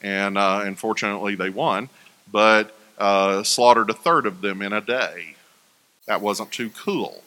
And 0.01 0.37
uh, 0.37 0.63
unfortunately, 0.65 1.35
they 1.35 1.51
won. 1.51 1.89
But 2.31 2.77
uh, 2.99 3.43
slaughtered 3.43 3.91
a 3.91 3.95
third 3.95 4.27
of 4.27 4.41
them 4.41 4.63
in 4.63 4.73
a 4.73 4.81
day. 4.81 5.32
That 6.13 6.21
wasn't 6.21 6.53
too 6.53 6.69
cool. 6.69 7.23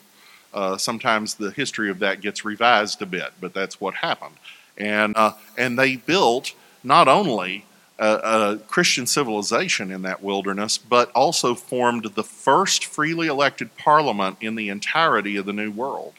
Uh, 0.54 0.76
sometimes 0.76 1.34
the 1.34 1.50
history 1.50 1.90
of 1.90 1.98
that 1.98 2.20
gets 2.20 2.44
revised 2.44 3.02
a 3.02 3.06
bit, 3.06 3.32
but 3.40 3.52
that's 3.52 3.80
what 3.80 3.94
happened. 3.94 4.36
And, 4.78 5.16
uh, 5.16 5.32
and 5.58 5.76
they 5.76 5.96
built 5.96 6.52
not 6.84 7.08
only 7.08 7.64
a, 7.98 8.06
a, 8.06 8.58
Christian 8.68 9.08
civilization 9.08 9.90
in 9.90 10.02
that 10.02 10.22
wilderness, 10.22 10.78
but 10.78 11.10
also 11.16 11.56
formed 11.56 12.04
the 12.14 12.22
first 12.22 12.84
freely 12.84 13.26
elected 13.26 13.76
parliament 13.76 14.36
in 14.40 14.54
the 14.54 14.68
entirety 14.68 15.36
of 15.36 15.46
the 15.46 15.52
New 15.52 15.72
World. 15.72 16.14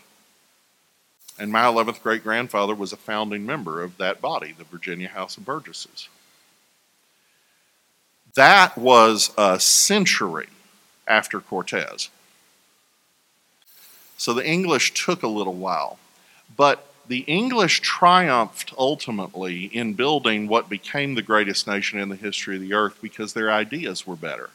And 1.39 1.53
my 1.53 1.61
11th 1.61 2.03
great 2.03 2.21
grandfather 2.21 2.75
was 2.75 2.91
a 2.91 2.97
founding 2.97 3.45
member 3.45 3.81
of 3.81 3.95
that 3.95 4.19
body, 4.19 4.53
the 4.57 4.65
Virginia 4.65 5.07
House 5.07 5.37
of 5.37 5.45
Burgesses. 5.45 6.09
That 8.35 8.77
was 8.77 9.31
a 9.37 9.57
century 9.57 10.47
after 11.07 11.39
Cortez. 11.39 12.09
So 14.17 14.33
the 14.33 14.45
English 14.45 14.93
took 14.93 15.23
a 15.23 15.27
little 15.27 15.53
while. 15.53 15.99
But 16.55 16.83
the 17.07 17.19
English 17.19 17.81
triumphed 17.81 18.73
ultimately 18.77 19.65
in 19.65 19.93
building 19.93 20.47
what 20.47 20.69
became 20.69 21.15
the 21.15 21.21
greatest 21.21 21.67
nation 21.67 21.99
in 21.99 22.09
the 22.09 22.15
history 22.15 22.55
of 22.55 22.61
the 22.61 22.73
earth 22.73 22.97
because 23.01 23.33
their 23.33 23.51
ideas 23.51 24.05
were 24.05 24.15
better. 24.15 24.49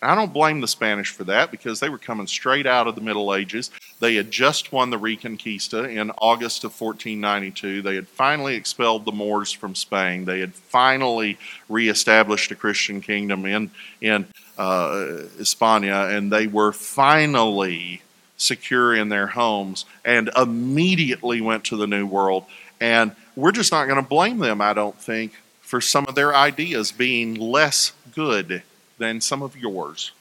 And 0.00 0.10
I 0.10 0.14
don't 0.14 0.32
blame 0.32 0.60
the 0.60 0.68
Spanish 0.68 1.10
for 1.10 1.24
that 1.24 1.50
because 1.50 1.80
they 1.80 1.88
were 1.88 1.98
coming 1.98 2.28
straight 2.28 2.66
out 2.66 2.86
of 2.86 2.94
the 2.94 3.00
Middle 3.00 3.34
Ages. 3.34 3.72
They 3.98 4.14
had 4.14 4.30
just 4.30 4.72
won 4.72 4.90
the 4.90 4.98
Reconquista 4.98 5.92
in 5.92 6.12
August 6.18 6.62
of 6.62 6.80
1492. 6.80 7.82
They 7.82 7.96
had 7.96 8.06
finally 8.06 8.54
expelled 8.54 9.04
the 9.04 9.12
Moors 9.12 9.50
from 9.50 9.74
Spain. 9.74 10.24
They 10.24 10.38
had 10.38 10.54
finally 10.54 11.36
reestablished 11.68 12.52
a 12.52 12.54
Christian 12.54 13.00
kingdom 13.00 13.44
in, 13.44 13.72
in 14.00 14.28
uh, 14.56 15.24
Hispania, 15.36 16.10
and 16.10 16.30
they 16.30 16.46
were 16.46 16.72
finally 16.72 18.02
secure 18.38 18.94
in 18.94 19.10
their 19.10 19.26
homes 19.26 19.84
and 20.04 20.30
immediately 20.36 21.42
went 21.42 21.64
to 21.64 21.76
the 21.76 21.86
New 21.86 22.06
World. 22.06 22.44
And 22.80 23.12
we're 23.36 23.52
just 23.52 23.72
not 23.72 23.84
going 23.84 24.02
to 24.02 24.08
blame 24.08 24.38
them, 24.38 24.62
I 24.62 24.72
don't 24.72 24.98
think, 24.98 25.34
for 25.60 25.80
some 25.82 26.06
of 26.06 26.14
their 26.14 26.34
ideas 26.34 26.90
being 26.92 27.34
less 27.34 27.92
good 28.14 28.62
than 28.96 29.20
some 29.20 29.42
of 29.42 29.56
yours. 29.56 30.12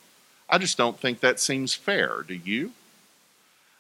I 0.50 0.58
just 0.58 0.78
don't 0.78 1.00
think 1.00 1.20
that 1.22 1.40
seems 1.40 1.74
fair. 1.74 2.24
Do 2.28 2.34
you? 2.34 2.72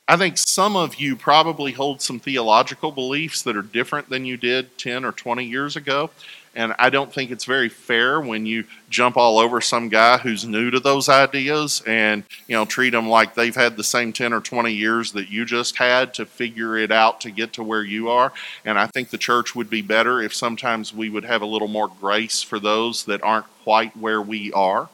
I 0.07 0.15
think 0.15 0.37
some 0.37 0.77
of 0.77 0.95
you 0.95 1.17
probably 1.17 1.73
hold 1.73 2.01
some 2.01 2.19
theological 2.19 2.91
beliefs 2.91 3.41
that 3.41 3.57
are 3.57 3.61
different 3.61 4.09
than 4.09 4.23
you 4.23 4.37
did 4.37 4.77
10 4.77 5.03
or 5.03 5.11
20 5.11 5.43
years 5.43 5.75
ago. 5.75 6.09
And 6.57 6.73
I 6.79 6.89
don't 6.89 7.13
think 7.13 7.29
it's 7.29 7.45
very 7.45 7.69
fair 7.69 8.19
when 8.19 8.47
you 8.47 8.63
jump 8.89 9.15
all 9.15 9.37
over 9.37 9.61
some 9.61 9.89
guy 9.89 10.17
who's 10.17 10.43
new 10.43 10.71
to 10.71 10.79
those 10.79 11.07
ideas 11.07 11.83
and, 11.85 12.23
you 12.47 12.55
know, 12.55 12.65
treat 12.65 12.89
them 12.89 13.07
like 13.07 13.35
they've 13.35 13.55
had 13.55 13.77
the 13.77 13.83
same 13.83 14.11
10 14.11 14.33
or 14.33 14.41
20 14.41 14.73
years 14.73 15.11
that 15.11 15.29
you 15.29 15.45
just 15.45 15.77
had 15.77 16.15
to 16.15 16.25
figure 16.25 16.75
it 16.75 16.91
out 16.91 17.21
to 17.21 17.29
get 17.29 17.53
to 17.53 17.63
where 17.63 17.83
you 17.83 18.09
are. 18.09 18.33
And 18.65 18.79
I 18.79 18.87
think 18.87 19.11
the 19.11 19.19
church 19.19 19.55
would 19.55 19.69
be 19.69 19.83
better 19.83 20.19
if 20.19 20.33
sometimes 20.33 20.91
we 20.91 21.09
would 21.09 21.25
have 21.25 21.43
a 21.43 21.45
little 21.45 21.67
more 21.67 21.89
grace 22.01 22.41
for 22.41 22.59
those 22.59 23.05
that 23.05 23.21
aren't 23.21 23.45
quite 23.63 23.95
where 23.95 24.21
we 24.21 24.51
are. 24.53 24.89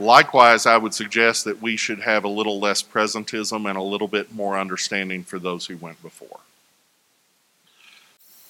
Likewise, 0.00 0.64
I 0.64 0.78
would 0.78 0.94
suggest 0.94 1.44
that 1.44 1.60
we 1.60 1.76
should 1.76 2.00
have 2.00 2.24
a 2.24 2.28
little 2.28 2.58
less 2.58 2.82
presentism 2.82 3.68
and 3.68 3.76
a 3.76 3.82
little 3.82 4.08
bit 4.08 4.32
more 4.34 4.58
understanding 4.58 5.24
for 5.24 5.38
those 5.38 5.66
who 5.66 5.76
went 5.76 6.02
before. 6.02 6.40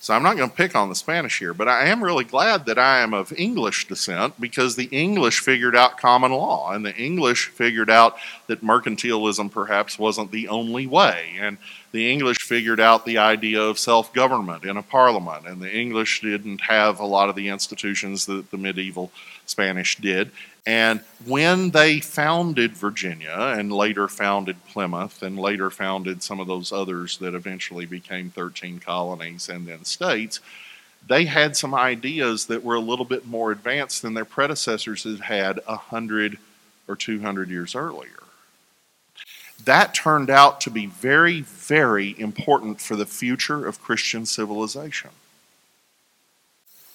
So 0.03 0.15
I'm 0.15 0.23
not 0.23 0.39
going 0.39 0.49
to 0.49 0.57
pick 0.57 0.75
on 0.75 0.89
the 0.89 0.95
Spanish 0.95 1.41
here, 1.41 1.53
but 1.53 1.69
I 1.69 1.89
am 1.89 2.03
really 2.03 2.25
glad 2.25 2.65
that 2.67 2.79
I 2.79 3.01
am 3.01 3.13
of 3.13 3.35
English 3.37 3.87
descent 3.87 4.41
because 4.41 4.75
the 4.75 4.89
English 4.93 5.41
figured 5.41 5.77
out 5.77 5.99
common 5.99 6.33
law 6.33 6.73
and 6.73 6.87
the 6.87 6.97
English 6.97 7.49
figured 7.49 7.91
out 7.91 8.17
that 8.47 8.65
mercantilism 8.65 9.51
perhaps 9.51 9.99
wasn't 9.99 10.31
the 10.31 10.49
only 10.49 10.87
way. 10.87 11.35
And 11.39 11.59
the 11.93 12.11
English 12.11 12.39
figured 12.39 12.81
out 12.81 13.05
the 13.05 13.19
idea 13.19 13.61
of 13.61 13.79
self 13.79 14.11
government 14.15 14.65
in 14.65 14.79
a 14.79 14.83
parliament, 14.83 15.47
and 15.47 15.61
the 15.61 15.71
English 15.71 16.21
didn't 16.21 16.63
have 16.63 16.99
a 16.99 17.05
lot 17.05 17.29
of 17.29 17.35
the 17.35 17.49
institutions 17.49 18.25
that 18.25 18.51
the 18.51 18.57
medieval 18.57 19.13
Spanish 19.45 19.97
did. 19.97 20.31
And 20.67 21.01
when 21.25 21.71
they 21.71 22.01
founded 22.01 22.77
Virginia 22.77 23.55
and 23.57 23.73
later 23.73 24.09
founded 24.09 24.57
Plymouth 24.67 25.23
and 25.23 25.39
later 25.39 25.71
founded 25.71 26.23
some 26.23 26.39
of 26.39 26.47
those 26.47 26.71
others 26.71 27.17
that 27.19 27.35
eventually 27.35 27.87
became 27.87 28.31
13 28.31 28.79
colonies 28.79 29.49
and 29.49 29.67
then 29.67 29.85
states, 29.85 30.41
they 31.07 31.25
had 31.25 31.57
some 31.57 31.75
ideas 31.75 32.47
that 32.47 32.63
were 32.63 32.75
a 32.75 32.81
little 32.81 33.07
bit 33.07 33.27
more 33.27 33.53
advanced 33.53 34.03
than 34.03 34.15
their 34.15 34.27
predecessors 34.27 35.05
had 35.05 35.21
had 35.21 35.61
100 35.65 36.39
or 36.87 36.97
200 36.97 37.49
years 37.49 37.75
earlier. 37.75 38.11
That 39.65 39.95
turned 39.95 40.31
out 40.31 40.61
to 40.63 40.71
be 40.71 40.87
very, 40.87 41.41
very 41.41 42.19
important 42.19 42.81
for 42.81 42.97
the 42.97 43.07
future 43.07 43.67
of 43.67 43.83
Christian 43.83 44.27
civilization 44.27 45.11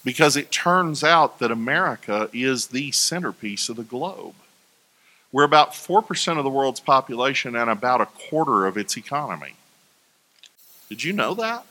because 0.06 0.38
it 0.38 0.52
turns 0.52 1.04
out 1.04 1.40
that 1.40 1.52
America 1.52 2.30
is 2.32 2.68
the 2.68 2.92
centerpiece 2.92 3.68
of 3.68 3.76
the 3.76 3.84
globe. 3.84 4.36
We're 5.32 5.44
about 5.44 5.72
4% 5.72 6.38
of 6.38 6.44
the 6.46 6.50
world's 6.50 6.80
population 6.80 7.56
and 7.56 7.70
about 7.70 8.00
a 8.00 8.06
quarter 8.06 8.68
of 8.68 8.78
its 8.78 8.96
economy. 8.96 9.56
Did 10.88 11.04
you 11.04 11.12
know 11.12 11.34
that? 11.34 11.66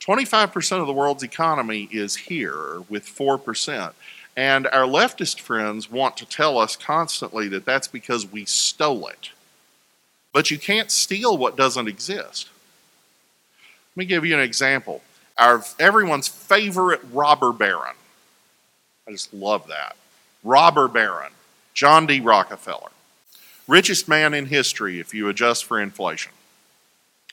25% 0.00 0.80
of 0.80 0.88
the 0.88 0.92
world's 0.92 1.22
economy 1.22 1.88
is 1.92 2.16
here 2.16 2.80
with 2.88 3.06
4%. 3.06 3.92
And 4.36 4.66
our 4.66 4.86
leftist 4.86 5.38
friends 5.38 5.90
want 5.90 6.16
to 6.16 6.26
tell 6.26 6.58
us 6.58 6.74
constantly 6.74 7.46
that 7.48 7.64
that's 7.64 7.88
because 7.88 8.30
we 8.30 8.44
stole 8.44 9.06
it. 9.06 9.30
But 10.32 10.50
you 10.50 10.58
can't 10.58 10.90
steal 10.90 11.38
what 11.38 11.56
doesn't 11.56 11.88
exist. 11.88 12.48
Let 13.94 14.00
me 14.00 14.04
give 14.06 14.24
you 14.24 14.34
an 14.34 14.40
example 14.40 15.02
our 15.40 15.64
everyone's 15.78 16.28
favorite 16.28 17.00
robber 17.12 17.52
baron. 17.52 17.96
I 19.08 19.12
just 19.12 19.32
love 19.34 19.66
that. 19.68 19.96
Robber 20.44 20.86
baron, 20.86 21.32
John 21.74 22.06
D. 22.06 22.20
Rockefeller. 22.20 22.90
Richest 23.66 24.08
man 24.08 24.34
in 24.34 24.46
history 24.46 25.00
if 25.00 25.14
you 25.14 25.28
adjust 25.28 25.64
for 25.64 25.80
inflation. 25.80 26.32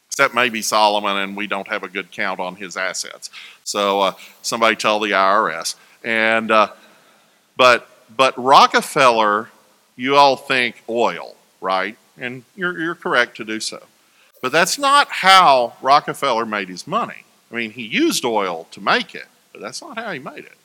Except 0.07 0.33
maybe 0.33 0.61
Solomon, 0.61 1.17
and 1.17 1.37
we 1.37 1.45
don't 1.45 1.67
have 1.67 1.83
a 1.83 1.87
good 1.87 2.11
count 2.11 2.39
on 2.39 2.55
his 2.55 2.77
assets. 2.77 3.29
So 3.63 4.01
uh, 4.01 4.13
somebody 4.41 4.75
tell 4.75 4.99
the 4.99 5.11
IRS. 5.11 5.75
And 6.03 6.49
uh, 6.49 6.69
but 7.57 7.87
but 8.15 8.35
Rockefeller, 8.37 9.49
you 9.95 10.15
all 10.15 10.35
think 10.35 10.81
oil, 10.89 11.35
right? 11.59 11.97
And 12.17 12.43
you're 12.55 12.79
you're 12.79 12.95
correct 12.95 13.37
to 13.37 13.45
do 13.45 13.59
so. 13.59 13.83
But 14.41 14.51
that's 14.51 14.79
not 14.79 15.07
how 15.09 15.73
Rockefeller 15.81 16.45
made 16.45 16.69
his 16.69 16.87
money. 16.87 17.25
I 17.51 17.55
mean, 17.55 17.71
he 17.71 17.83
used 17.83 18.25
oil 18.25 18.67
to 18.71 18.81
make 18.81 19.15
it, 19.15 19.27
but 19.51 19.61
that's 19.61 19.81
not 19.81 19.97
how 19.97 20.11
he 20.11 20.19
made 20.19 20.39
it. 20.39 20.57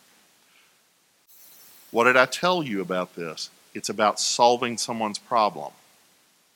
What 1.91 2.05
did 2.05 2.17
I 2.17 2.27
tell 2.27 2.63
you 2.63 2.81
about 2.81 3.15
this? 3.15 3.51
It's 3.75 3.89
about 3.89 4.19
solving 4.19 4.79
someone's 4.79 5.19
problem. 5.19 5.73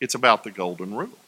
It's 0.00 0.14
about 0.14 0.44
the 0.44 0.50
golden 0.50 0.94
rule. 0.94 1.18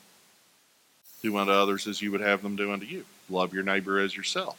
Do 1.23 1.37
unto 1.37 1.53
others 1.53 1.87
as 1.87 2.01
you 2.01 2.11
would 2.13 2.21
have 2.21 2.43
them 2.43 2.57
do 2.57 2.73
unto 2.73 2.87
you. 2.87 3.05
Love 3.29 3.53
your 3.53 3.63
neighbor 3.63 3.99
as 3.99 4.17
yourself. 4.17 4.57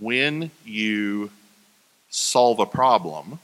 When 0.00 0.50
you 0.64 1.30
solve 2.10 2.58
a 2.58 2.66
problem, 2.66 3.38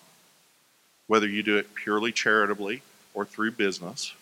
whether 1.07 1.29
you 1.29 1.43
do 1.43 1.57
it 1.57 1.75
purely 1.75 2.13
charitably 2.13 2.83
or 3.13 3.25
through 3.25 3.53
business, 3.53 4.13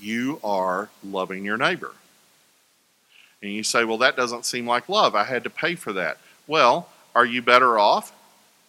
you 0.00 0.40
are 0.42 0.90
loving 1.04 1.44
your 1.44 1.56
neighbor. 1.56 1.92
And 3.42 3.52
you 3.52 3.62
say, 3.62 3.84
well, 3.84 3.98
that 3.98 4.16
doesn't 4.16 4.46
seem 4.46 4.66
like 4.66 4.88
love. 4.88 5.14
I 5.14 5.24
had 5.24 5.44
to 5.44 5.50
pay 5.50 5.74
for 5.74 5.92
that. 5.92 6.18
Well, 6.46 6.88
are 7.14 7.26
you 7.26 7.42
better 7.42 7.78
off 7.78 8.12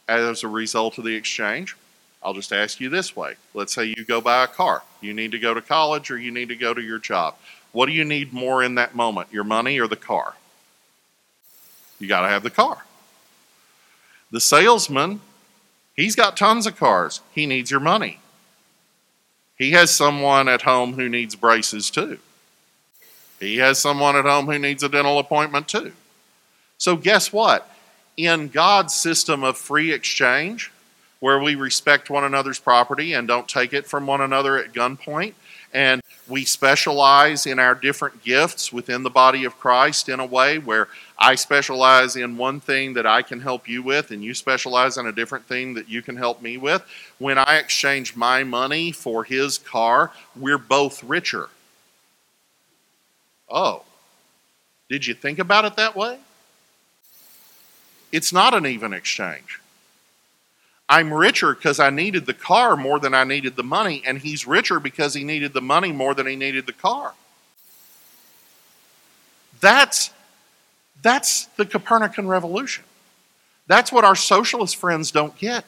as 0.08 0.44
a 0.44 0.48
result 0.48 0.98
of 0.98 1.04
the 1.04 1.16
exchange? 1.16 1.76
I'll 2.22 2.34
just 2.34 2.52
ask 2.52 2.80
you 2.80 2.90
this 2.90 3.16
way. 3.16 3.36
Let's 3.54 3.74
say 3.74 3.86
you 3.86 4.04
go 4.04 4.20
buy 4.20 4.44
a 4.44 4.48
car. 4.48 4.84
You 5.02 5.14
need 5.14 5.32
to 5.32 5.40
go 5.40 5.54
to 5.54 5.62
college 5.62 6.12
or 6.12 6.18
you 6.18 6.32
need 6.32 6.50
to 6.50 6.56
go 6.56 6.74
to 6.74 6.82
your 6.82 7.00
job. 7.00 7.36
What 7.72 7.86
do 7.86 7.92
you 7.92 8.04
need 8.04 8.34
more 8.34 8.64
in 8.64 8.76
that 8.76 8.96
moment, 8.96 9.32
your 9.32 9.44
money 9.44 9.80
or 9.80 9.88
the 9.88 9.96
car? 9.96 10.34
You 12.00 12.08
got 12.08 12.22
to 12.22 12.28
have 12.28 12.44
the 12.44 12.50
car. 12.50 12.86
The 14.32 14.42
salesman, 14.42 15.22
he's 15.96 16.16
got 16.16 16.36
tons 16.36 16.68
of 16.68 16.76
cars. 16.76 17.22
He 17.32 17.46
needs 17.46 17.72
your 17.72 17.80
money. 17.80 18.20
He 19.58 19.72
has 19.72 19.96
someone 19.96 20.48
at 20.48 20.64
home 20.64 20.94
who 20.94 21.10
needs 21.10 21.36
braces 21.36 21.90
too. 21.90 22.20
He 23.40 23.58
has 23.58 23.80
someone 23.80 24.16
at 24.16 24.26
home 24.26 24.48
who 24.48 24.58
needs 24.58 24.84
a 24.84 24.90
dental 24.90 25.20
appointment 25.20 25.68
too. 25.68 25.94
So, 26.78 26.96
guess 26.96 27.32
what? 27.34 27.70
In 28.16 28.48
God's 28.48 28.94
system 28.94 29.44
of 29.44 29.58
free 29.58 29.92
exchange, 29.92 30.72
where 31.20 31.40
we 31.40 31.56
respect 31.56 32.10
one 32.10 32.24
another's 32.24 32.60
property 32.60 33.14
and 33.14 33.28
don't 33.28 33.48
take 33.48 33.74
it 33.74 33.88
from 33.88 34.06
one 34.06 34.22
another 34.22 34.58
at 34.58 34.74
gunpoint. 34.74 35.34
And 35.74 36.02
we 36.28 36.46
specialize 36.46 37.46
in 37.46 37.60
our 37.60 37.76
different 37.76 38.24
gifts 38.24 38.72
within 38.72 39.04
the 39.04 39.10
body 39.10 39.44
of 39.44 39.60
Christ 39.60 40.10
in 40.10 40.20
a 40.20 40.26
way 40.26 40.60
where 40.60 40.88
I 41.20 41.36
specialize 41.36 42.16
in 42.16 42.38
one 42.38 42.60
thing 42.60 42.94
that 42.94 43.06
I 43.06 43.22
can 43.22 43.42
help 43.42 43.68
you 43.68 43.82
with, 43.82 44.12
and 44.12 44.24
you 44.24 44.34
specialize 44.34 44.98
in 44.98 45.08
a 45.08 45.12
different 45.12 45.46
thing 45.46 45.74
that 45.74 45.90
you 45.90 46.02
can 46.02 46.16
help 46.16 46.42
me 46.42 46.58
with. 46.58 46.84
When 47.18 47.38
I 47.38 47.58
exchange 47.58 48.16
my 48.16 48.44
money 48.44 48.92
for 48.92 49.24
his 49.24 49.58
car, 49.58 50.12
we're 50.36 50.58
both 50.58 51.04
richer. 51.04 51.50
Oh, 53.50 53.84
did 54.90 55.06
you 55.06 55.14
think 55.14 55.40
about 55.40 55.66
it 55.66 55.76
that 55.76 55.96
way? 55.96 56.20
It's 58.12 58.32
not 58.32 58.54
an 58.54 58.66
even 58.66 58.94
exchange. 58.94 59.60
I'm 60.90 61.14
richer 61.14 61.54
because 61.54 61.80
I 61.80 61.90
needed 61.90 62.26
the 62.26 62.34
car 62.34 62.78
more 62.78 63.00
than 63.00 63.14
I 63.14 63.26
needed 63.26 63.58
the 63.58 63.64
money, 63.64 64.02
and 64.06 64.18
he's 64.18 64.48
richer 64.48 64.80
because 64.80 65.14
he 65.14 65.24
needed 65.24 65.54
the 65.54 65.62
money 65.62 65.92
more 65.92 66.14
than 66.14 66.28
he 66.28 66.38
needed 66.38 66.66
the 66.66 66.74
car. 66.74 67.14
That's, 69.60 70.12
that's 71.02 71.46
the 71.58 71.66
Copernican 71.66 72.28
revolution. 72.28 72.86
That's 73.68 73.92
what 73.92 74.06
our 74.06 74.16
socialist 74.16 74.78
friends 74.78 75.12
don't 75.12 75.38
get. 75.38 75.66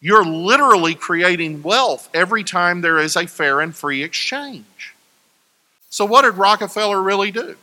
You're 0.00 0.24
literally 0.24 0.94
creating 0.94 1.64
wealth 1.64 2.08
every 2.14 2.44
time 2.44 2.80
there 2.80 2.98
is 2.98 3.16
a 3.16 3.26
fair 3.26 3.60
and 3.60 3.74
free 3.74 4.04
exchange. 4.04 4.94
So, 5.90 6.04
what 6.04 6.22
did 6.22 6.34
Rockefeller 6.34 7.02
really 7.02 7.30
do? 7.30 7.56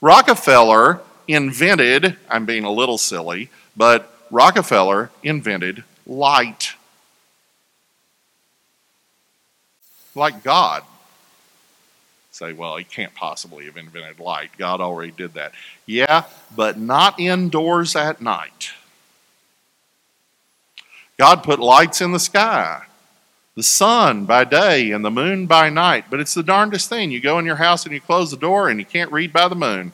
Rockefeller 0.00 1.00
invented, 1.28 2.16
I'm 2.28 2.46
being 2.46 2.64
a 2.64 2.70
little 2.70 2.98
silly, 2.98 3.50
but 3.76 4.12
Rockefeller 4.30 5.10
invented 5.22 5.84
light. 6.06 6.74
Like 10.14 10.42
God. 10.42 10.82
Say, 12.32 12.54
well, 12.54 12.76
he 12.76 12.84
can't 12.84 13.14
possibly 13.14 13.66
have 13.66 13.76
invented 13.76 14.18
light. 14.18 14.50
God 14.56 14.80
already 14.80 15.12
did 15.12 15.34
that. 15.34 15.52
Yeah, 15.84 16.24
but 16.56 16.78
not 16.78 17.20
indoors 17.20 17.94
at 17.94 18.22
night. 18.22 18.72
God 21.18 21.42
put 21.44 21.60
lights 21.60 22.00
in 22.00 22.12
the 22.12 22.18
sky, 22.18 22.82
the 23.54 23.62
sun 23.62 24.24
by 24.24 24.44
day 24.44 24.92
and 24.92 25.04
the 25.04 25.10
moon 25.10 25.46
by 25.46 25.68
night. 25.68 26.06
But 26.10 26.20
it's 26.20 26.34
the 26.34 26.42
darndest 26.42 26.88
thing. 26.88 27.10
You 27.10 27.20
go 27.20 27.38
in 27.38 27.44
your 27.44 27.56
house 27.56 27.84
and 27.84 27.94
you 27.94 28.00
close 28.00 28.30
the 28.30 28.36
door 28.36 28.68
and 28.68 28.80
you 28.80 28.86
can't 28.86 29.12
read 29.12 29.32
by 29.32 29.48
the 29.48 29.54
moon. 29.54 29.92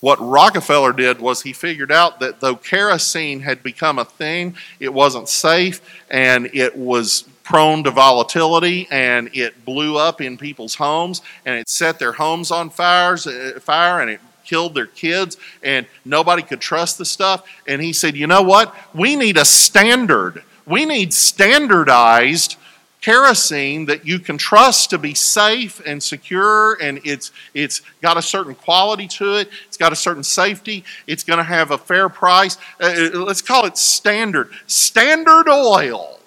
What 0.00 0.18
Rockefeller 0.18 0.94
did 0.94 1.20
was 1.20 1.42
he 1.42 1.52
figured 1.52 1.92
out 1.92 2.20
that 2.20 2.40
though 2.40 2.56
kerosene 2.56 3.40
had 3.40 3.62
become 3.62 3.98
a 3.98 4.04
thing, 4.06 4.56
it 4.78 4.92
wasn't 4.92 5.28
safe 5.28 5.82
and 6.10 6.48
it 6.54 6.74
was 6.74 7.24
prone 7.44 7.84
to 7.84 7.90
volatility 7.90 8.88
and 8.90 9.28
it 9.34 9.62
blew 9.66 9.98
up 9.98 10.22
in 10.22 10.38
people's 10.38 10.74
homes 10.74 11.20
and 11.44 11.58
it 11.58 11.68
set 11.68 11.98
their 11.98 12.12
homes 12.12 12.50
on 12.50 12.70
fires, 12.70 13.26
uh, 13.26 13.58
fire 13.60 14.00
and 14.00 14.10
it 14.10 14.20
killed 14.46 14.74
their 14.74 14.86
kids 14.86 15.36
and 15.62 15.84
nobody 16.06 16.42
could 16.42 16.60
trust 16.60 16.96
the 16.96 17.04
stuff. 17.04 17.46
And 17.66 17.82
he 17.82 17.92
said, 17.92 18.16
You 18.16 18.26
know 18.26 18.42
what? 18.42 18.74
We 18.94 19.16
need 19.16 19.36
a 19.36 19.44
standard. 19.44 20.42
We 20.70 20.84
need 20.84 21.12
standardized 21.12 22.56
kerosene 23.00 23.86
that 23.86 24.06
you 24.06 24.20
can 24.20 24.38
trust 24.38 24.90
to 24.90 24.98
be 24.98 25.14
safe 25.14 25.82
and 25.84 26.00
secure 26.00 26.74
and 26.80 27.00
it's 27.02 27.32
it's 27.54 27.82
got 28.00 28.16
a 28.16 28.22
certain 28.22 28.54
quality 28.54 29.08
to 29.08 29.36
it. 29.36 29.50
It's 29.66 29.76
got 29.76 29.92
a 29.92 29.96
certain 29.96 30.22
safety. 30.22 30.84
It's 31.08 31.24
going 31.24 31.38
to 31.38 31.42
have 31.42 31.72
a 31.72 31.78
fair 31.78 32.08
price. 32.08 32.56
Uh, 32.80 33.10
uh, 33.14 33.18
let's 33.18 33.42
call 33.42 33.66
it 33.66 33.76
standard. 33.76 34.50
Standard 34.68 35.48
oil. 35.48 36.20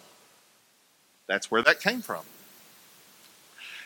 That's 1.28 1.50
where 1.50 1.62
that 1.62 1.80
came 1.80 2.02
from. 2.02 2.24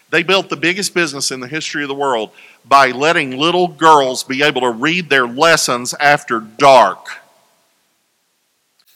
They 0.10 0.24
built 0.24 0.49
the 0.49 0.58
biggest 0.58 0.95
business 0.95 1.30
in 1.30 1.39
the 1.39 1.47
history 1.47 1.84
of 1.84 1.89
the 1.89 1.95
world 1.95 2.32
by 2.66 2.88
letting 2.91 3.38
little 3.38 3.68
girls 3.68 4.24
be 4.24 4.41
able 4.41 4.62
to 4.62 4.72
read 4.72 5.10
their 5.10 5.28
lessons 5.28 5.93
after 5.99 6.39
dark 6.39 7.10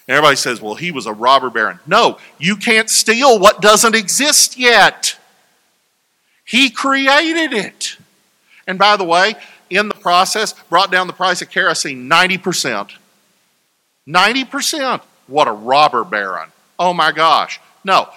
everybody 0.08 0.36
says, 0.36 0.62
well, 0.62 0.76
he 0.76 0.92
was 0.92 1.06
a 1.06 1.14
robber 1.14 1.50
baron. 1.50 1.80
No, 1.86 2.18
you 2.38 2.56
can't 2.56 2.90
steal 2.90 3.40
what 3.40 3.62
doesn't 3.62 3.96
exist 3.96 4.58
yet. 4.58 5.18
He 6.44 6.70
created 6.70 7.54
it. 7.54 7.98
And 8.68 8.78
by 8.78 8.98
the 8.98 9.04
way, 9.04 9.36
in 9.70 9.88
the 9.88 9.96
process, 9.96 10.54
brought 10.70 10.92
down 10.92 11.08
the 11.08 11.14
price 11.14 11.42
of 11.42 11.50
kerosene 11.50 12.10
90%. 12.10 12.92
90%. 14.08 15.02
What 15.28 15.48
a 15.48 15.52
robber 15.52 16.04
baron. 16.04 16.50
Oh 16.78 16.94
my 16.94 17.12
gosh. 17.12 17.60
No, 17.84 18.10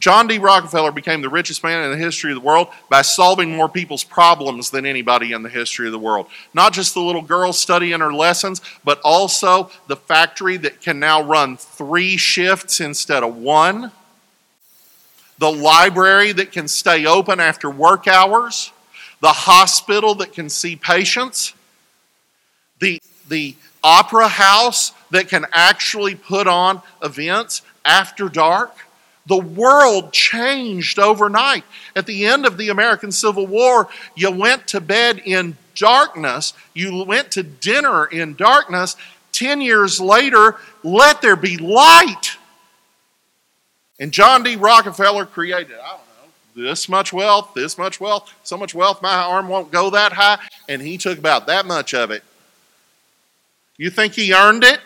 John 0.00 0.26
D. 0.26 0.38
Rockefeller 0.38 0.90
became 0.90 1.22
the 1.22 1.28
richest 1.28 1.62
man 1.62 1.84
in 1.84 1.92
the 1.92 2.04
history 2.04 2.32
of 2.32 2.36
the 2.36 2.44
world 2.44 2.68
by 2.90 3.02
solving 3.02 3.54
more 3.54 3.68
people's 3.68 4.02
problems 4.02 4.70
than 4.70 4.84
anybody 4.84 5.32
in 5.32 5.44
the 5.44 5.48
history 5.48 5.86
of 5.86 5.92
the 5.92 5.98
world. 5.98 6.26
Not 6.52 6.72
just 6.72 6.94
the 6.94 7.00
little 7.00 7.22
girl 7.22 7.52
studying 7.52 8.00
her 8.00 8.12
lessons, 8.12 8.60
but 8.82 9.00
also 9.04 9.70
the 9.86 9.94
factory 9.94 10.56
that 10.58 10.80
can 10.80 10.98
now 10.98 11.22
run 11.22 11.56
three 11.56 12.16
shifts 12.16 12.80
instead 12.80 13.22
of 13.22 13.36
one, 13.36 13.92
the 15.38 15.50
library 15.50 16.32
that 16.32 16.50
can 16.50 16.66
stay 16.66 17.06
open 17.06 17.38
after 17.38 17.70
work 17.70 18.08
hours, 18.08 18.72
the 19.20 19.28
hospital 19.28 20.16
that 20.16 20.32
can 20.32 20.48
see 20.48 20.74
patients, 20.74 21.54
the, 22.80 23.00
the 23.28 23.54
opera 23.84 24.26
house 24.26 24.92
that 25.12 25.28
can 25.28 25.46
actually 25.52 26.16
put 26.16 26.48
on 26.48 26.82
events 27.00 27.62
after 27.84 28.28
dark 28.28 28.76
the 29.28 29.38
world 29.38 30.12
changed 30.12 30.98
overnight. 30.98 31.64
At 31.94 32.06
the 32.06 32.26
end 32.26 32.46
of 32.46 32.56
the 32.56 32.70
American 32.70 33.12
Civil 33.12 33.46
War, 33.46 33.88
you 34.16 34.30
went 34.30 34.66
to 34.68 34.80
bed 34.80 35.22
in 35.24 35.56
darkness, 35.74 36.54
you 36.74 37.04
went 37.04 37.30
to 37.32 37.42
dinner 37.42 38.06
in 38.06 38.34
darkness. 38.34 38.96
Ten 39.30 39.60
years 39.60 40.00
later, 40.00 40.56
let 40.82 41.22
there 41.22 41.36
be 41.36 41.58
light. 41.58 42.36
And 44.00 44.10
John 44.12 44.42
D. 44.42 44.56
Rockefeller 44.56 45.26
created, 45.26 45.76
I 45.76 45.90
don't 45.90 46.00
know, 46.56 46.66
this 46.68 46.88
much 46.88 47.12
wealth, 47.12 47.52
this 47.54 47.76
much 47.76 48.00
wealth, 48.00 48.32
so 48.42 48.56
much 48.56 48.74
wealth, 48.74 49.02
my 49.02 49.12
arm 49.12 49.48
won't 49.48 49.70
go 49.70 49.90
that 49.90 50.12
high. 50.12 50.38
And 50.68 50.80
he 50.80 50.98
took 50.98 51.18
about 51.18 51.46
that 51.46 51.66
much 51.66 51.94
of 51.94 52.10
it. 52.10 52.24
You 53.76 53.90
think 53.90 54.14
he 54.14 54.32
earned 54.32 54.64
it? 54.64 54.80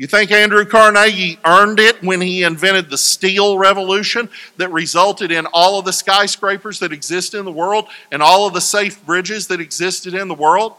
You 0.00 0.06
think 0.06 0.30
Andrew 0.30 0.64
Carnegie 0.64 1.38
earned 1.44 1.78
it 1.78 2.02
when 2.02 2.22
he 2.22 2.42
invented 2.42 2.88
the 2.88 2.96
steel 2.96 3.58
revolution 3.58 4.30
that 4.56 4.72
resulted 4.72 5.30
in 5.30 5.44
all 5.52 5.78
of 5.78 5.84
the 5.84 5.92
skyscrapers 5.92 6.78
that 6.78 6.90
exist 6.90 7.34
in 7.34 7.44
the 7.44 7.52
world 7.52 7.86
and 8.10 8.22
all 8.22 8.46
of 8.46 8.54
the 8.54 8.62
safe 8.62 9.04
bridges 9.04 9.48
that 9.48 9.60
existed 9.60 10.14
in 10.14 10.28
the 10.28 10.34
world? 10.34 10.72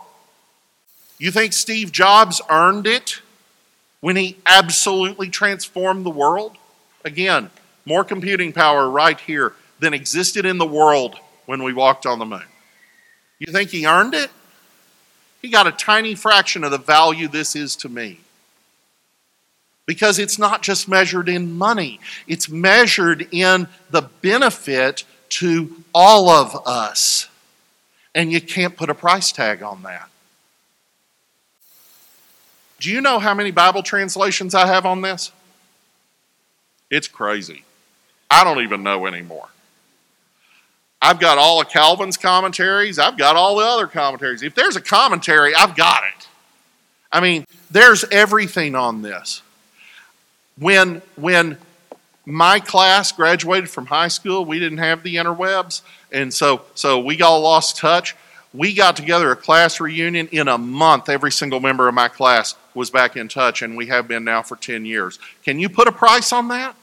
You 1.20 1.30
think 1.30 1.54
Steve 1.54 1.92
Jobs 1.92 2.42
earned 2.50 2.88
it 2.88 3.22
when 4.00 4.16
he 4.16 4.38
absolutely 4.48 5.30
transformed 5.30 6.04
the 6.04 6.10
world? 6.10 6.58
Again, 7.06 7.52
more 7.86 8.04
computing 8.04 8.52
power 8.52 8.90
right 8.90 9.20
here 9.20 9.54
than 9.80 9.94
existed 9.94 10.48
in 10.48 10.58
the 10.58 10.66
world 10.66 11.16
when 11.46 11.62
we 11.62 11.74
walked 11.74 12.08
on 12.08 12.18
the 12.18 12.26
moon. 12.26 12.48
You 13.38 13.54
think 13.54 13.70
he 13.70 13.86
earned 13.86 14.16
it? 14.16 14.32
He 15.44 15.50
got 15.50 15.68
a 15.68 15.72
tiny 15.72 16.16
fraction 16.16 16.64
of 16.64 16.72
the 16.72 16.80
value 16.80 17.28
this 17.28 17.56
is 17.56 17.76
to 17.76 17.88
me. 17.88 18.22
Because 19.86 20.20
it's 20.20 20.38
not 20.38 20.62
just 20.62 20.88
measured 20.88 21.28
in 21.28 21.58
money, 21.58 22.00
it's 22.28 22.50
measured 22.50 23.28
in 23.32 23.68
the 23.90 24.04
benefit 24.22 25.04
to 25.30 25.84
all 25.94 26.30
of 26.30 26.68
us. 26.68 27.28
And 28.14 28.32
you 28.32 28.42
can't 28.42 28.76
put 28.76 28.90
a 28.90 28.96
price 28.96 29.32
tag 29.32 29.64
on 29.64 29.84
that. 29.84 30.10
Do 32.80 32.92
you 32.92 33.00
know 33.00 33.20
how 33.20 33.34
many 33.34 33.52
Bible 33.52 33.84
translations 33.84 34.56
I 34.56 34.68
have 34.68 34.86
on 34.86 35.02
this? 35.02 35.32
It's 36.90 37.08
crazy. 37.08 37.64
I 38.30 38.44
don't 38.44 38.64
even 38.64 38.84
know 38.84 39.06
anymore. 39.06 39.48
I've 41.02 41.20
got 41.20 41.38
all 41.38 41.62
of 41.62 41.70
Calvin's 41.70 42.18
commentaries. 42.18 43.00
I've 43.00 43.18
got 43.18 43.36
all 43.36 43.58
the 43.58 43.66
other 43.66 43.88
commentaries. 43.88 44.44
If 44.44 44.56
there's 44.56 44.76
a 44.76 44.82
commentary, 44.82 45.56
I've 45.56 45.76
got 45.76 46.04
it. 46.04 46.28
I 47.12 47.22
mean, 47.22 47.46
there's 47.72 48.04
everything 48.12 48.76
on 48.76 49.02
this. 49.02 49.42
When, 50.62 51.02
when 51.16 51.58
my 52.24 52.60
class 52.60 53.12
graduated 53.12 53.68
from 53.68 53.88
high 53.88 54.10
school, 54.10 54.46
we 54.46 54.60
didn't 54.60 54.78
have 54.78 55.02
the 55.02 55.16
interwebs, 55.16 55.82
and 56.12 56.32
so, 56.32 56.62
so 56.76 57.00
we 57.00 57.20
all 57.20 57.42
lost 57.42 57.78
touch. 57.78 58.16
We 58.54 58.76
got 58.76 58.96
together 58.96 59.32
a 59.32 59.36
class 59.36 59.80
reunion 59.80 60.28
in 60.28 60.48
a 60.48 60.60
month. 60.60 61.10
Every 61.10 61.32
single 61.32 61.60
member 61.60 61.88
of 61.88 61.96
my 61.96 62.10
class 62.10 62.54
was 62.76 62.92
back 62.92 63.18
in 63.18 63.28
touch, 63.28 63.64
and 63.64 63.76
we 63.76 63.88
have 63.88 64.08
been 64.08 64.24
now 64.24 64.44
for 64.44 64.56
10 64.56 64.86
years. 64.86 65.18
Can 65.44 65.60
you 65.60 65.68
put 65.68 65.88
a 65.88 65.92
price 65.92 66.32
on 66.32 66.50
that? 66.50 66.76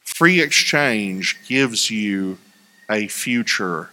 Free 0.00 0.40
exchange 0.40 1.38
gives 1.46 1.88
you 1.88 2.36
a 2.90 3.06
future 3.06 3.90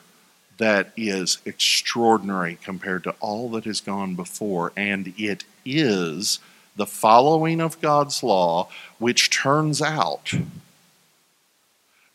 that 0.60 0.92
is 0.96 1.40
extraordinary 1.46 2.58
compared 2.62 3.04
to 3.06 3.16
all 3.20 3.50
that 3.50 3.64
has 3.64 3.82
gone 3.82 4.14
before, 4.16 4.72
and 4.78 5.14
it 5.18 5.46
is 5.66 6.40
the 6.76 6.86
following 6.86 7.60
of 7.60 7.82
God's 7.82 8.22
law, 8.22 8.70
which 9.00 9.30
turns 9.30 9.82
out 9.82 10.34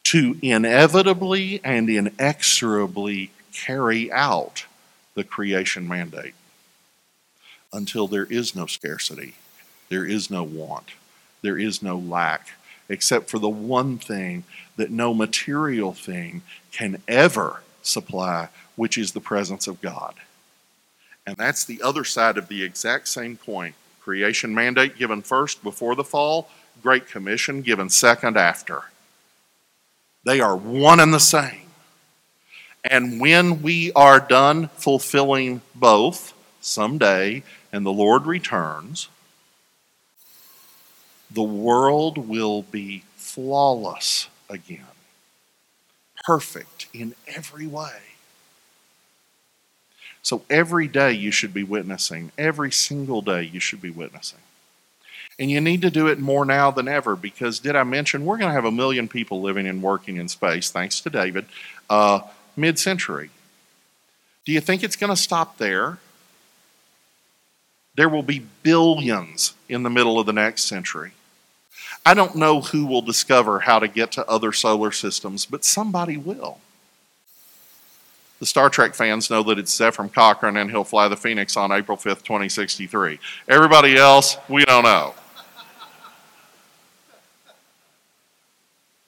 to 0.05 0.38
inevitably 0.42 1.61
and 1.64 1.88
inexorably 1.88 3.30
carry 3.53 4.12
out 4.12 4.66
the 5.14 5.24
creation 5.24 5.88
mandate 5.88 6.34
until 7.72 8.07
there 8.07 8.26
is 8.26 8.55
no 8.55 8.66
scarcity, 8.66 9.34
there 9.88 10.05
is 10.05 10.30
no 10.30 10.42
want, 10.42 10.90
there 11.40 11.59
is 11.59 11.82
no 11.82 11.97
lack, 11.97 12.49
except 12.90 13.30
for 13.30 13.38
the 13.38 13.49
one 13.49 13.97
thing 13.97 14.45
that 14.76 14.90
no 14.90 15.14
material 15.14 15.95
thing 15.95 16.42
can 16.70 17.03
ever 17.09 17.62
supply, 17.87 18.49
which 18.76 18.99
is 18.99 19.12
the 19.12 19.20
presence 19.20 19.66
of 19.66 19.80
God. 19.80 20.14
And 21.26 21.37
that's 21.37 21.64
the 21.64 21.82
other 21.82 22.05
side 22.05 22.37
of 22.37 22.49
the 22.49 22.62
exact 22.62 23.09
same 23.09 23.37
point. 23.37 23.74
Creation 24.01 24.55
mandate 24.55 24.99
given 24.99 25.22
first 25.22 25.62
before 25.62 25.95
the 25.95 26.05
fall, 26.05 26.51
Great 26.82 27.07
Commission 27.07 27.62
given 27.62 27.89
second 27.89 28.37
after. 28.37 28.82
They 30.24 30.41
are 30.41 30.57
one 30.57 31.01
and 31.01 31.14
the 31.14 31.20
same. 31.20 31.61
And 32.85 33.20
when 33.20 33.62
we 33.62 33.93
are 33.93 34.20
done 34.20 34.68
fulfilling 34.76 35.62
both 35.74 36.35
someday 36.61 37.43
and 37.72 37.87
the 37.87 37.93
Lord 37.93 38.26
returns, 38.26 39.09
the 41.30 41.43
world 41.43 42.28
will 42.28 42.62
be 42.62 43.05
flawless 43.16 44.28
again, 44.49 44.85
perfect 46.25 46.87
in 46.93 47.14
every 47.27 47.66
way. 47.66 47.93
So 50.22 50.43
every 50.49 50.89
day 50.89 51.12
you 51.12 51.31
should 51.31 51.53
be 51.53 51.62
witnessing. 51.62 52.33
Every 52.39 52.72
single 52.72 53.20
day 53.20 53.43
you 53.43 53.61
should 53.61 53.83
be 53.83 53.91
witnessing. 53.91 54.39
And 55.39 55.51
you 55.51 55.61
need 55.61 55.83
to 55.83 55.91
do 55.91 56.07
it 56.07 56.18
more 56.18 56.45
now 56.45 56.70
than 56.70 56.89
ever 56.89 57.16
because, 57.16 57.59
did 57.59 57.77
I 57.77 57.85
mention, 57.85 58.25
we're 58.25 58.39
going 58.39 58.49
to 58.49 58.55
have 58.55 58.64
a 58.64 58.70
million 58.70 59.09
people 59.09 59.43
living 59.43 59.66
and 59.66 59.83
working 59.83 60.16
in 60.16 60.29
space, 60.29 60.70
thanks 60.70 61.01
to 61.01 61.11
David, 61.11 61.47
uh, 61.91 62.20
mid 62.57 62.79
century. 62.79 63.31
Do 64.45 64.53
you 64.53 64.61
think 64.61 64.83
it's 64.83 64.97
going 64.97 65.11
to 65.11 65.16
stop 65.16 65.59
there? 65.59 65.99
There 67.97 68.09
will 68.09 68.22
be 68.22 68.47
billions 68.62 69.55
in 69.68 69.83
the 69.83 69.91
middle 69.91 70.18
of 70.18 70.27
the 70.27 70.33
next 70.33 70.64
century. 70.64 71.12
I 72.07 72.12
don't 72.14 72.36
know 72.36 72.61
who 72.61 72.84
will 72.86 73.02
discover 73.02 73.61
how 73.61 73.78
to 73.78 73.88
get 73.88 74.12
to 74.12 74.28
other 74.28 74.52
solar 74.52 74.92
systems, 74.92 75.46
but 75.46 75.64
somebody 75.64 76.16
will. 76.16 76.59
The 78.40 78.46
Star 78.46 78.68
Trek 78.68 78.94
fans 78.94 79.30
know 79.30 79.42
that 79.44 79.59
it's 79.59 79.76
Zefram 79.78 80.12
Cochrane 80.12 80.59
and 80.59 80.70
he'll 80.70 80.84
fly 80.84 81.09
the 81.09 81.16
Phoenix 81.16 81.57
on 81.57 81.72
April 81.72 81.96
5th, 81.96 82.24
2063. 82.24 83.18
Everybody 83.48 83.96
else, 83.96 84.36
we 84.48 84.64
don't 84.66 84.84
know. 84.84 85.14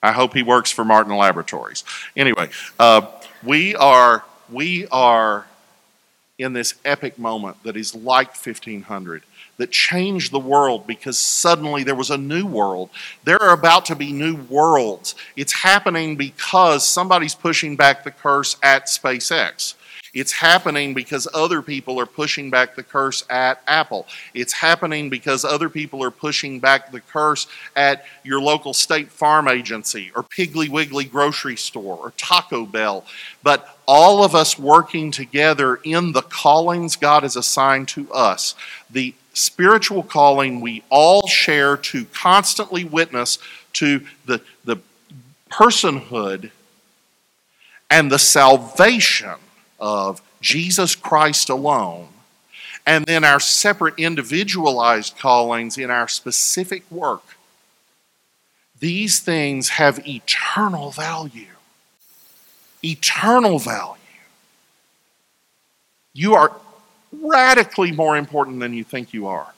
I 0.01 0.11
hope 0.11 0.33
he 0.33 0.41
works 0.41 0.71
for 0.71 0.85
Martin 0.85 1.15
Laboratories. 1.15 1.83
Anyway, 2.15 2.49
uh, 2.79 3.05
we 3.43 3.75
are 3.75 4.23
we 4.49 4.87
are 4.87 5.45
in 6.37 6.53
this 6.53 6.75
epic 6.85 7.19
moment 7.19 7.61
that 7.63 7.75
is 7.75 7.93
like 7.93 8.29
1500 8.29 9.23
that 9.57 9.71
changed 9.71 10.31
the 10.31 10.39
world 10.39 10.87
because 10.87 11.17
suddenly 11.17 11.83
there 11.83 11.95
was 11.95 12.09
a 12.09 12.17
new 12.17 12.45
world. 12.45 12.89
There 13.23 13.41
are 13.41 13.53
about 13.53 13.85
to 13.85 13.95
be 13.95 14.11
new 14.11 14.35
worlds. 14.35 15.15
It's 15.35 15.53
happening 15.53 16.15
because 16.15 16.85
somebody's 16.85 17.35
pushing 17.35 17.75
back 17.75 18.03
the 18.03 18.11
curse 18.11 18.55
at 18.63 18.85
SpaceX. 18.85 19.73
It's 20.13 20.31
happening 20.31 20.95
because 20.95 21.27
other 21.33 21.61
people 21.61 21.99
are 21.99 22.07
pushing 22.07 22.49
back 22.49 22.75
the 22.75 22.81
curse 22.81 23.23
at 23.29 23.61
Apple. 23.67 24.07
It's 24.33 24.53
happening 24.53 25.09
because 25.09 25.45
other 25.45 25.69
people 25.69 26.03
are 26.03 26.09
pushing 26.09 26.59
back 26.59 26.91
the 26.91 27.01
curse 27.01 27.45
at 27.75 28.05
your 28.23 28.41
local 28.41 28.73
state 28.73 29.11
farm 29.11 29.47
agency 29.47 30.11
or 30.15 30.23
Piggly 30.23 30.69
Wiggly 30.69 31.03
grocery 31.03 31.55
store 31.55 31.97
or 31.97 32.13
Taco 32.17 32.65
Bell. 32.65 33.05
But 33.43 33.77
all 33.87 34.23
of 34.23 34.33
us 34.33 34.57
working 34.57 35.11
together 35.11 35.75
in 35.83 36.13
the 36.13 36.23
callings 36.23 36.95
God 36.95 37.23
has 37.23 37.35
assigned 37.35 37.87
to 37.89 38.11
us, 38.11 38.55
the 38.89 39.13
spiritual 39.37 40.01
calling 40.01 40.59
we 40.61 40.83
all 40.89 41.27
share 41.27 41.77
to 41.77 42.05
constantly 42.05 42.83
witness 42.83 43.37
to 43.73 44.01
the, 44.25 44.41
the 44.65 44.77
personhood 45.51 46.51
and 47.89 48.11
the 48.11 48.19
salvation 48.19 49.35
of 49.79 50.21
Jesus 50.41 50.95
Christ 50.95 51.49
alone, 51.49 52.07
and 52.85 53.05
then 53.05 53.23
our 53.23 53.39
separate 53.39 53.93
individualized 53.97 55.17
callings 55.17 55.77
in 55.77 55.91
our 55.91 56.07
specific 56.07 56.89
work. 56.91 57.37
These 58.79 59.19
things 59.19 59.69
have 59.69 60.05
eternal 60.07 60.91
value. 60.91 61.47
Eternal 62.83 63.59
value. 63.59 63.95
You 66.13 66.35
are 66.35 66.51
radically 67.21 67.91
more 67.91 68.17
important 68.17 68.59
than 68.59 68.73
you 68.73 68.83
think 68.83 69.13
you 69.13 69.27
are. 69.27 69.53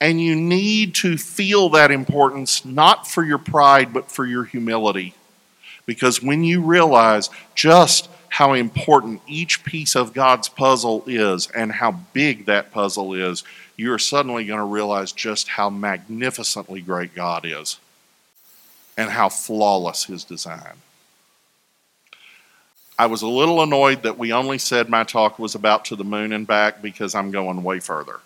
And 0.00 0.20
you 0.20 0.36
need 0.36 0.94
to 0.96 1.16
feel 1.16 1.70
that 1.70 1.90
importance 1.90 2.64
not 2.64 3.06
for 3.06 3.24
your 3.24 3.38
pride, 3.38 3.92
but 3.92 4.10
for 4.10 4.26
your 4.26 4.44
humility. 4.44 5.14
Because 5.86 6.22
when 6.22 6.44
you 6.44 6.60
realize 6.60 7.30
just 7.54 8.10
how 8.28 8.52
important 8.52 9.22
each 9.26 9.64
piece 9.64 9.96
of 9.96 10.12
God's 10.12 10.48
puzzle 10.48 11.02
is 11.06 11.50
and 11.52 11.72
how 11.72 11.92
big 12.12 12.46
that 12.46 12.72
puzzle 12.72 13.14
is, 13.14 13.44
you're 13.76 13.98
suddenly 13.98 14.44
going 14.44 14.58
to 14.58 14.64
realize 14.64 15.12
just 15.12 15.48
how 15.48 15.70
magnificently 15.70 16.80
great 16.80 17.14
God 17.14 17.46
is 17.46 17.78
and 18.96 19.10
how 19.10 19.28
flawless 19.28 20.04
His 20.04 20.24
design. 20.24 20.74
I 22.98 23.06
was 23.06 23.22
a 23.22 23.28
little 23.28 23.62
annoyed 23.62 24.02
that 24.04 24.16
we 24.16 24.32
only 24.32 24.58
said 24.58 24.88
my 24.88 25.04
talk 25.04 25.38
was 25.38 25.54
about 25.54 25.84
to 25.86 25.96
the 25.96 26.04
moon 26.04 26.32
and 26.32 26.46
back 26.46 26.80
because 26.80 27.14
I'm 27.14 27.30
going 27.30 27.62
way 27.62 27.78
further. 27.80 28.20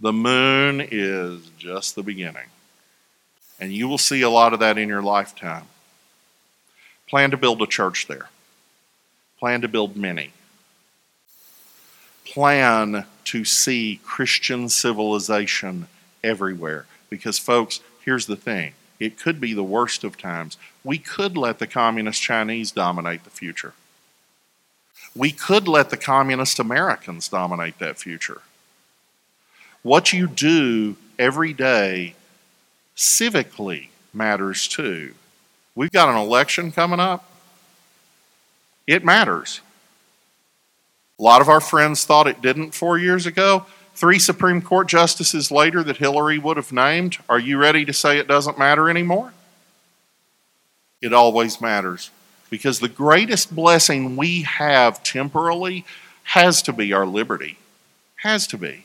The 0.00 0.12
moon 0.12 0.86
is 0.90 1.48
just 1.56 1.94
the 1.94 2.02
beginning. 2.02 2.46
And 3.60 3.72
you 3.72 3.88
will 3.88 3.98
see 3.98 4.22
a 4.22 4.30
lot 4.30 4.52
of 4.52 4.60
that 4.60 4.78
in 4.78 4.88
your 4.88 5.02
lifetime. 5.02 5.64
Plan 7.08 7.30
to 7.30 7.36
build 7.36 7.62
a 7.62 7.66
church 7.66 8.06
there. 8.06 8.28
Plan 9.38 9.60
to 9.62 9.68
build 9.68 9.96
many. 9.96 10.32
Plan 12.24 13.04
to 13.24 13.44
see 13.44 14.00
Christian 14.04 14.68
civilization 14.68 15.88
everywhere. 16.22 16.86
Because, 17.08 17.38
folks, 17.38 17.80
here's 18.04 18.26
the 18.26 18.36
thing 18.36 18.74
it 19.00 19.18
could 19.18 19.40
be 19.40 19.54
the 19.54 19.64
worst 19.64 20.04
of 20.04 20.18
times. 20.18 20.56
We 20.88 20.96
could 20.96 21.36
let 21.36 21.58
the 21.58 21.66
communist 21.66 22.22
Chinese 22.22 22.70
dominate 22.70 23.24
the 23.24 23.28
future. 23.28 23.74
We 25.14 25.32
could 25.32 25.68
let 25.68 25.90
the 25.90 25.98
communist 25.98 26.58
Americans 26.58 27.28
dominate 27.28 27.78
that 27.78 27.98
future. 27.98 28.40
What 29.82 30.14
you 30.14 30.26
do 30.26 30.96
every 31.18 31.52
day 31.52 32.14
civically 32.96 33.88
matters 34.14 34.66
too. 34.66 35.12
We've 35.74 35.92
got 35.92 36.08
an 36.08 36.16
election 36.16 36.72
coming 36.72 37.00
up. 37.00 37.30
It 38.86 39.04
matters. 39.04 39.60
A 41.18 41.22
lot 41.22 41.42
of 41.42 41.50
our 41.50 41.60
friends 41.60 42.06
thought 42.06 42.26
it 42.26 42.40
didn't 42.40 42.72
four 42.72 42.96
years 42.96 43.26
ago 43.26 43.66
three 43.94 44.18
Supreme 44.18 44.62
Court 44.62 44.88
justices 44.88 45.50
later 45.50 45.82
that 45.82 45.98
Hillary 45.98 46.38
would 46.38 46.56
have 46.56 46.72
named, 46.72 47.18
are 47.28 47.38
you 47.38 47.58
ready 47.58 47.84
to 47.84 47.92
say 47.92 48.16
it 48.16 48.26
doesn't 48.26 48.58
matter 48.58 48.88
anymore? 48.88 49.34
It 51.00 51.12
always 51.12 51.60
matters. 51.60 52.10
Because 52.50 52.80
the 52.80 52.88
greatest 52.88 53.54
blessing 53.54 54.16
we 54.16 54.42
have 54.42 55.02
temporally 55.02 55.84
has 56.24 56.62
to 56.62 56.72
be 56.72 56.92
our 56.92 57.06
liberty. 57.06 57.58
Has 58.16 58.46
to 58.48 58.58
be. 58.58 58.84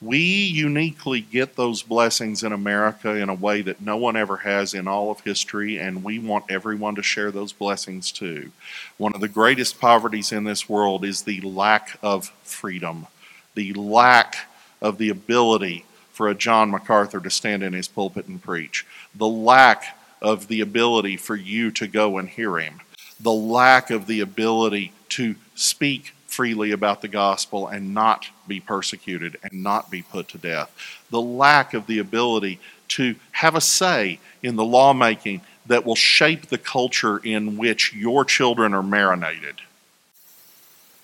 We 0.00 0.18
uniquely 0.18 1.20
get 1.20 1.56
those 1.56 1.82
blessings 1.82 2.44
in 2.44 2.52
America 2.52 3.16
in 3.16 3.28
a 3.28 3.34
way 3.34 3.62
that 3.62 3.80
no 3.80 3.96
one 3.96 4.16
ever 4.16 4.36
has 4.38 4.72
in 4.72 4.86
all 4.86 5.10
of 5.10 5.20
history, 5.20 5.76
and 5.76 6.04
we 6.04 6.20
want 6.20 6.44
everyone 6.48 6.94
to 6.94 7.02
share 7.02 7.32
those 7.32 7.52
blessings 7.52 8.12
too. 8.12 8.52
One 8.96 9.12
of 9.14 9.20
the 9.20 9.26
greatest 9.26 9.80
poverties 9.80 10.30
in 10.30 10.44
this 10.44 10.68
world 10.68 11.04
is 11.04 11.22
the 11.22 11.40
lack 11.40 11.98
of 12.00 12.28
freedom, 12.44 13.08
the 13.56 13.72
lack 13.72 14.48
of 14.80 14.98
the 14.98 15.08
ability 15.08 15.84
for 16.18 16.26
a 16.26 16.34
John 16.34 16.72
MacArthur 16.72 17.20
to 17.20 17.30
stand 17.30 17.62
in 17.62 17.74
his 17.74 17.86
pulpit 17.86 18.26
and 18.26 18.42
preach, 18.42 18.84
the 19.14 19.28
lack 19.28 19.96
of 20.20 20.48
the 20.48 20.60
ability 20.60 21.16
for 21.16 21.36
you 21.36 21.70
to 21.70 21.86
go 21.86 22.18
and 22.18 22.28
hear 22.28 22.58
him, 22.58 22.80
the 23.20 23.30
lack 23.30 23.92
of 23.92 24.08
the 24.08 24.18
ability 24.18 24.90
to 25.10 25.36
speak 25.54 26.12
freely 26.26 26.72
about 26.72 27.02
the 27.02 27.06
gospel 27.06 27.68
and 27.68 27.94
not 27.94 28.26
be 28.48 28.58
persecuted 28.58 29.36
and 29.44 29.62
not 29.62 29.92
be 29.92 30.02
put 30.02 30.26
to 30.26 30.38
death. 30.38 30.74
The 31.10 31.22
lack 31.22 31.72
of 31.72 31.86
the 31.86 32.00
ability 32.00 32.58
to 32.88 33.14
have 33.30 33.54
a 33.54 33.60
say 33.60 34.18
in 34.42 34.56
the 34.56 34.64
lawmaking 34.64 35.42
that 35.66 35.86
will 35.86 35.94
shape 35.94 36.46
the 36.46 36.58
culture 36.58 37.18
in 37.18 37.56
which 37.56 37.94
your 37.94 38.24
children 38.24 38.74
are 38.74 38.82
marinated. 38.82 39.60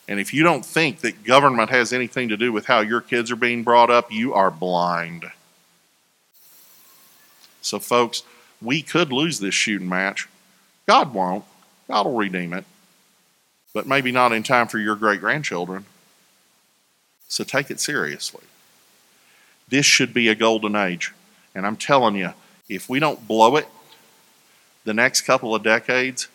And 0.07 0.21
if 0.21 0.35
you 0.35 0.43
don't 0.43 0.65
think 0.65 1.01
that 1.01 1.25
government 1.25 1.71
has 1.71 1.93
anything 1.93 2.29
to 2.29 2.37
do 2.37 2.53
with 2.53 2.67
how 2.67 2.81
your 2.81 3.01
kids 3.01 3.31
are 3.31 3.37
being 3.37 3.63
brought 3.63 3.91
up, 3.91 4.13
you 4.13 4.35
are 4.35 4.51
blind. 4.51 5.31
So, 7.63 7.79
folks, 7.79 8.23
we 8.61 8.83
could 8.83 9.13
lose 9.13 9.39
this 9.39 9.55
shooting 9.55 9.89
match. 9.89 10.29
God 10.87 11.15
won't. 11.15 11.45
God 11.89 12.07
will 12.07 12.17
redeem 12.17 12.53
it. 12.53 12.65
But 13.73 13.87
maybe 13.87 14.13
not 14.13 14.33
in 14.33 14.43
time 14.43 14.69
for 14.69 14.79
your 14.79 14.97
great 14.97 15.21
grandchildren. 15.21 15.87
So 17.29 17.43
take 17.43 17.71
it 17.71 17.81
seriously. 17.81 18.45
This 19.69 19.87
should 19.87 20.15
be 20.15 20.29
a 20.29 20.35
golden 20.35 20.77
age. 20.77 21.13
And 21.55 21.67
I'm 21.67 21.77
telling 21.77 22.15
you, 22.15 22.33
if 22.69 22.89
we 22.89 23.01
don't 23.01 23.27
blow 23.27 23.57
it, 23.57 23.67
the 24.85 24.95
next 24.95 25.23
couple 25.23 25.55
of 25.55 25.63
decades, 25.63 26.29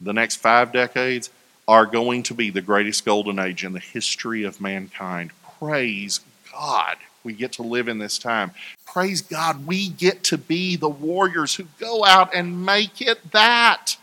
the 0.00 0.12
next 0.12 0.36
five 0.36 0.72
decades, 0.72 1.30
are 1.68 1.84
going 1.84 2.22
to 2.24 2.34
be 2.34 2.48
the 2.48 2.62
greatest 2.62 3.04
golden 3.04 3.38
age 3.38 3.62
in 3.62 3.74
the 3.74 3.78
history 3.78 4.42
of 4.42 4.58
mankind. 4.58 5.30
Praise 5.58 6.20
God, 6.50 6.96
we 7.22 7.34
get 7.34 7.52
to 7.52 7.62
live 7.62 7.88
in 7.88 7.98
this 7.98 8.18
time. 8.18 8.52
Praise 8.86 9.20
God, 9.20 9.66
we 9.66 9.90
get 9.90 10.24
to 10.24 10.38
be 10.38 10.76
the 10.76 10.88
warriors 10.88 11.56
who 11.56 11.64
go 11.78 12.06
out 12.06 12.34
and 12.34 12.64
make 12.64 13.02
it 13.02 13.32
that. 13.32 13.98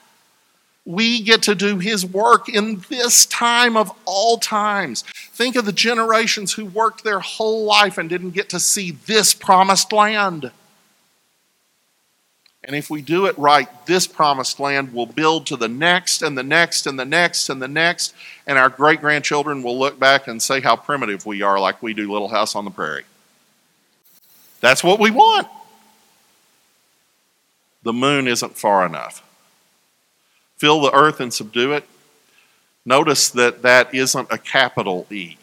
We 0.86 1.24
get 1.24 1.42
to 1.44 1.56
do 1.56 1.80
His 1.80 2.06
work 2.06 2.48
in 2.48 2.84
this 2.90 3.26
time 3.26 3.76
of 3.76 3.92
all 4.06 4.38
times. 4.38 5.04
Think 5.32 5.56
of 5.56 5.66
the 5.66 5.72
generations 5.72 6.54
who 6.54 6.66
worked 6.66 7.04
their 7.04 7.20
whole 7.20 7.66
life 7.66 7.98
and 7.98 8.08
didn't 8.08 8.32
get 8.32 8.50
to 8.50 8.60
see 8.60 8.92
this 8.92 9.34
promised 9.34 9.92
land. 9.92 10.52
And 12.66 12.76
if 12.76 12.90
we 12.90 13.04
do 13.04 13.28
it 13.28 13.38
right, 13.38 13.70
this 13.86 14.08
promised 14.08 14.60
land 14.60 14.92
will 14.92 15.06
build 15.06 15.46
to 15.48 15.56
the 15.56 15.68
next 15.68 16.24
and 16.24 16.36
the 16.36 16.44
next 16.44 16.88
and 16.88 17.00
the 17.00 17.06
next 17.06 17.48
and 17.50 17.62
the 17.62 17.68
next. 17.68 18.16
And 18.48 18.58
our 18.58 18.70
great 18.70 19.02
grandchildren 19.02 19.62
will 19.62 19.78
look 19.78 20.00
back 20.00 20.28
and 20.28 20.42
say 20.42 20.62
how 20.62 20.76
primitive 20.76 21.28
we 21.28 21.44
are, 21.44 21.60
like 21.60 21.84
we 21.84 21.94
do 21.94 22.12
Little 22.12 22.30
House 22.30 22.56
on 22.56 22.66
the 22.66 22.72
Prairie. 22.72 23.06
That's 24.62 24.84
what 24.84 25.00
we 25.00 25.12
want. 25.12 25.48
The 27.84 27.94
moon 27.94 28.28
isn't 28.28 28.58
far 28.58 28.84
enough. 28.84 29.22
Fill 30.58 30.82
the 30.82 30.92
earth 30.94 31.20
and 31.20 31.32
subdue 31.32 31.74
it. 31.74 31.84
Notice 32.84 33.30
that 33.30 33.62
that 33.62 33.94
isn't 33.94 34.28
a 34.32 34.40
capital 34.40 35.06
E. 35.12 35.38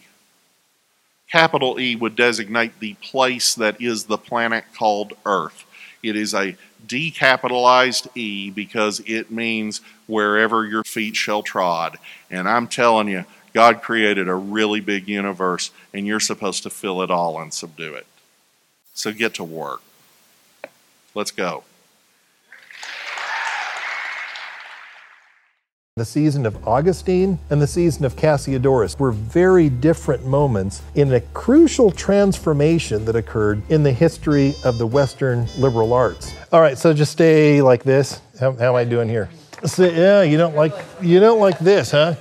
Capital 1.30 1.78
E 1.78 1.94
would 1.94 2.16
designate 2.16 2.80
the 2.80 2.94
place 2.94 3.54
that 3.54 3.80
is 3.80 4.04
the 4.04 4.18
planet 4.18 4.64
called 4.76 5.12
Earth. 5.24 5.64
It 6.02 6.16
is 6.16 6.34
a 6.34 6.56
decapitalized 6.86 8.08
E 8.16 8.50
because 8.50 9.00
it 9.06 9.30
means 9.30 9.80
wherever 10.06 10.66
your 10.66 10.84
feet 10.84 11.16
shall 11.16 11.42
trod. 11.42 11.98
And 12.30 12.48
I'm 12.48 12.66
telling 12.68 13.08
you, 13.08 13.24
God 13.52 13.82
created 13.82 14.28
a 14.28 14.34
really 14.34 14.80
big 14.80 15.08
universe, 15.08 15.70
and 15.92 16.06
you're 16.06 16.20
supposed 16.20 16.62
to 16.62 16.70
fill 16.70 17.02
it 17.02 17.10
all 17.10 17.40
and 17.40 17.52
subdue 17.52 17.94
it. 17.94 18.06
So 18.94 19.12
get 19.12 19.34
to 19.34 19.44
work. 19.44 19.82
Let's 21.14 21.30
go. 21.30 21.64
The 25.96 26.06
season 26.06 26.46
of 26.46 26.66
Augustine 26.66 27.38
and 27.50 27.60
the 27.60 27.66
season 27.66 28.06
of 28.06 28.16
Cassiodorus 28.16 28.98
were 28.98 29.12
very 29.12 29.68
different 29.68 30.24
moments 30.24 30.80
in 30.94 31.12
a 31.12 31.20
crucial 31.34 31.90
transformation 31.90 33.04
that 33.04 33.14
occurred 33.14 33.60
in 33.68 33.82
the 33.82 33.92
history 33.92 34.54
of 34.64 34.78
the 34.78 34.86
Western 34.86 35.46
liberal 35.58 35.92
arts. 35.92 36.34
All 36.50 36.62
right, 36.62 36.78
so 36.78 36.94
just 36.94 37.12
stay 37.12 37.60
like 37.60 37.82
this. 37.82 38.22
How, 38.40 38.52
how 38.52 38.70
am 38.70 38.76
I 38.76 38.84
doing 38.84 39.06
here? 39.06 39.28
So, 39.66 39.84
yeah, 39.84 40.22
you 40.22 40.38
don't 40.38 40.56
like 40.56 40.72
you 41.02 41.20
don't 41.20 41.40
like 41.40 41.58
this, 41.58 41.90
huh? 41.90 42.14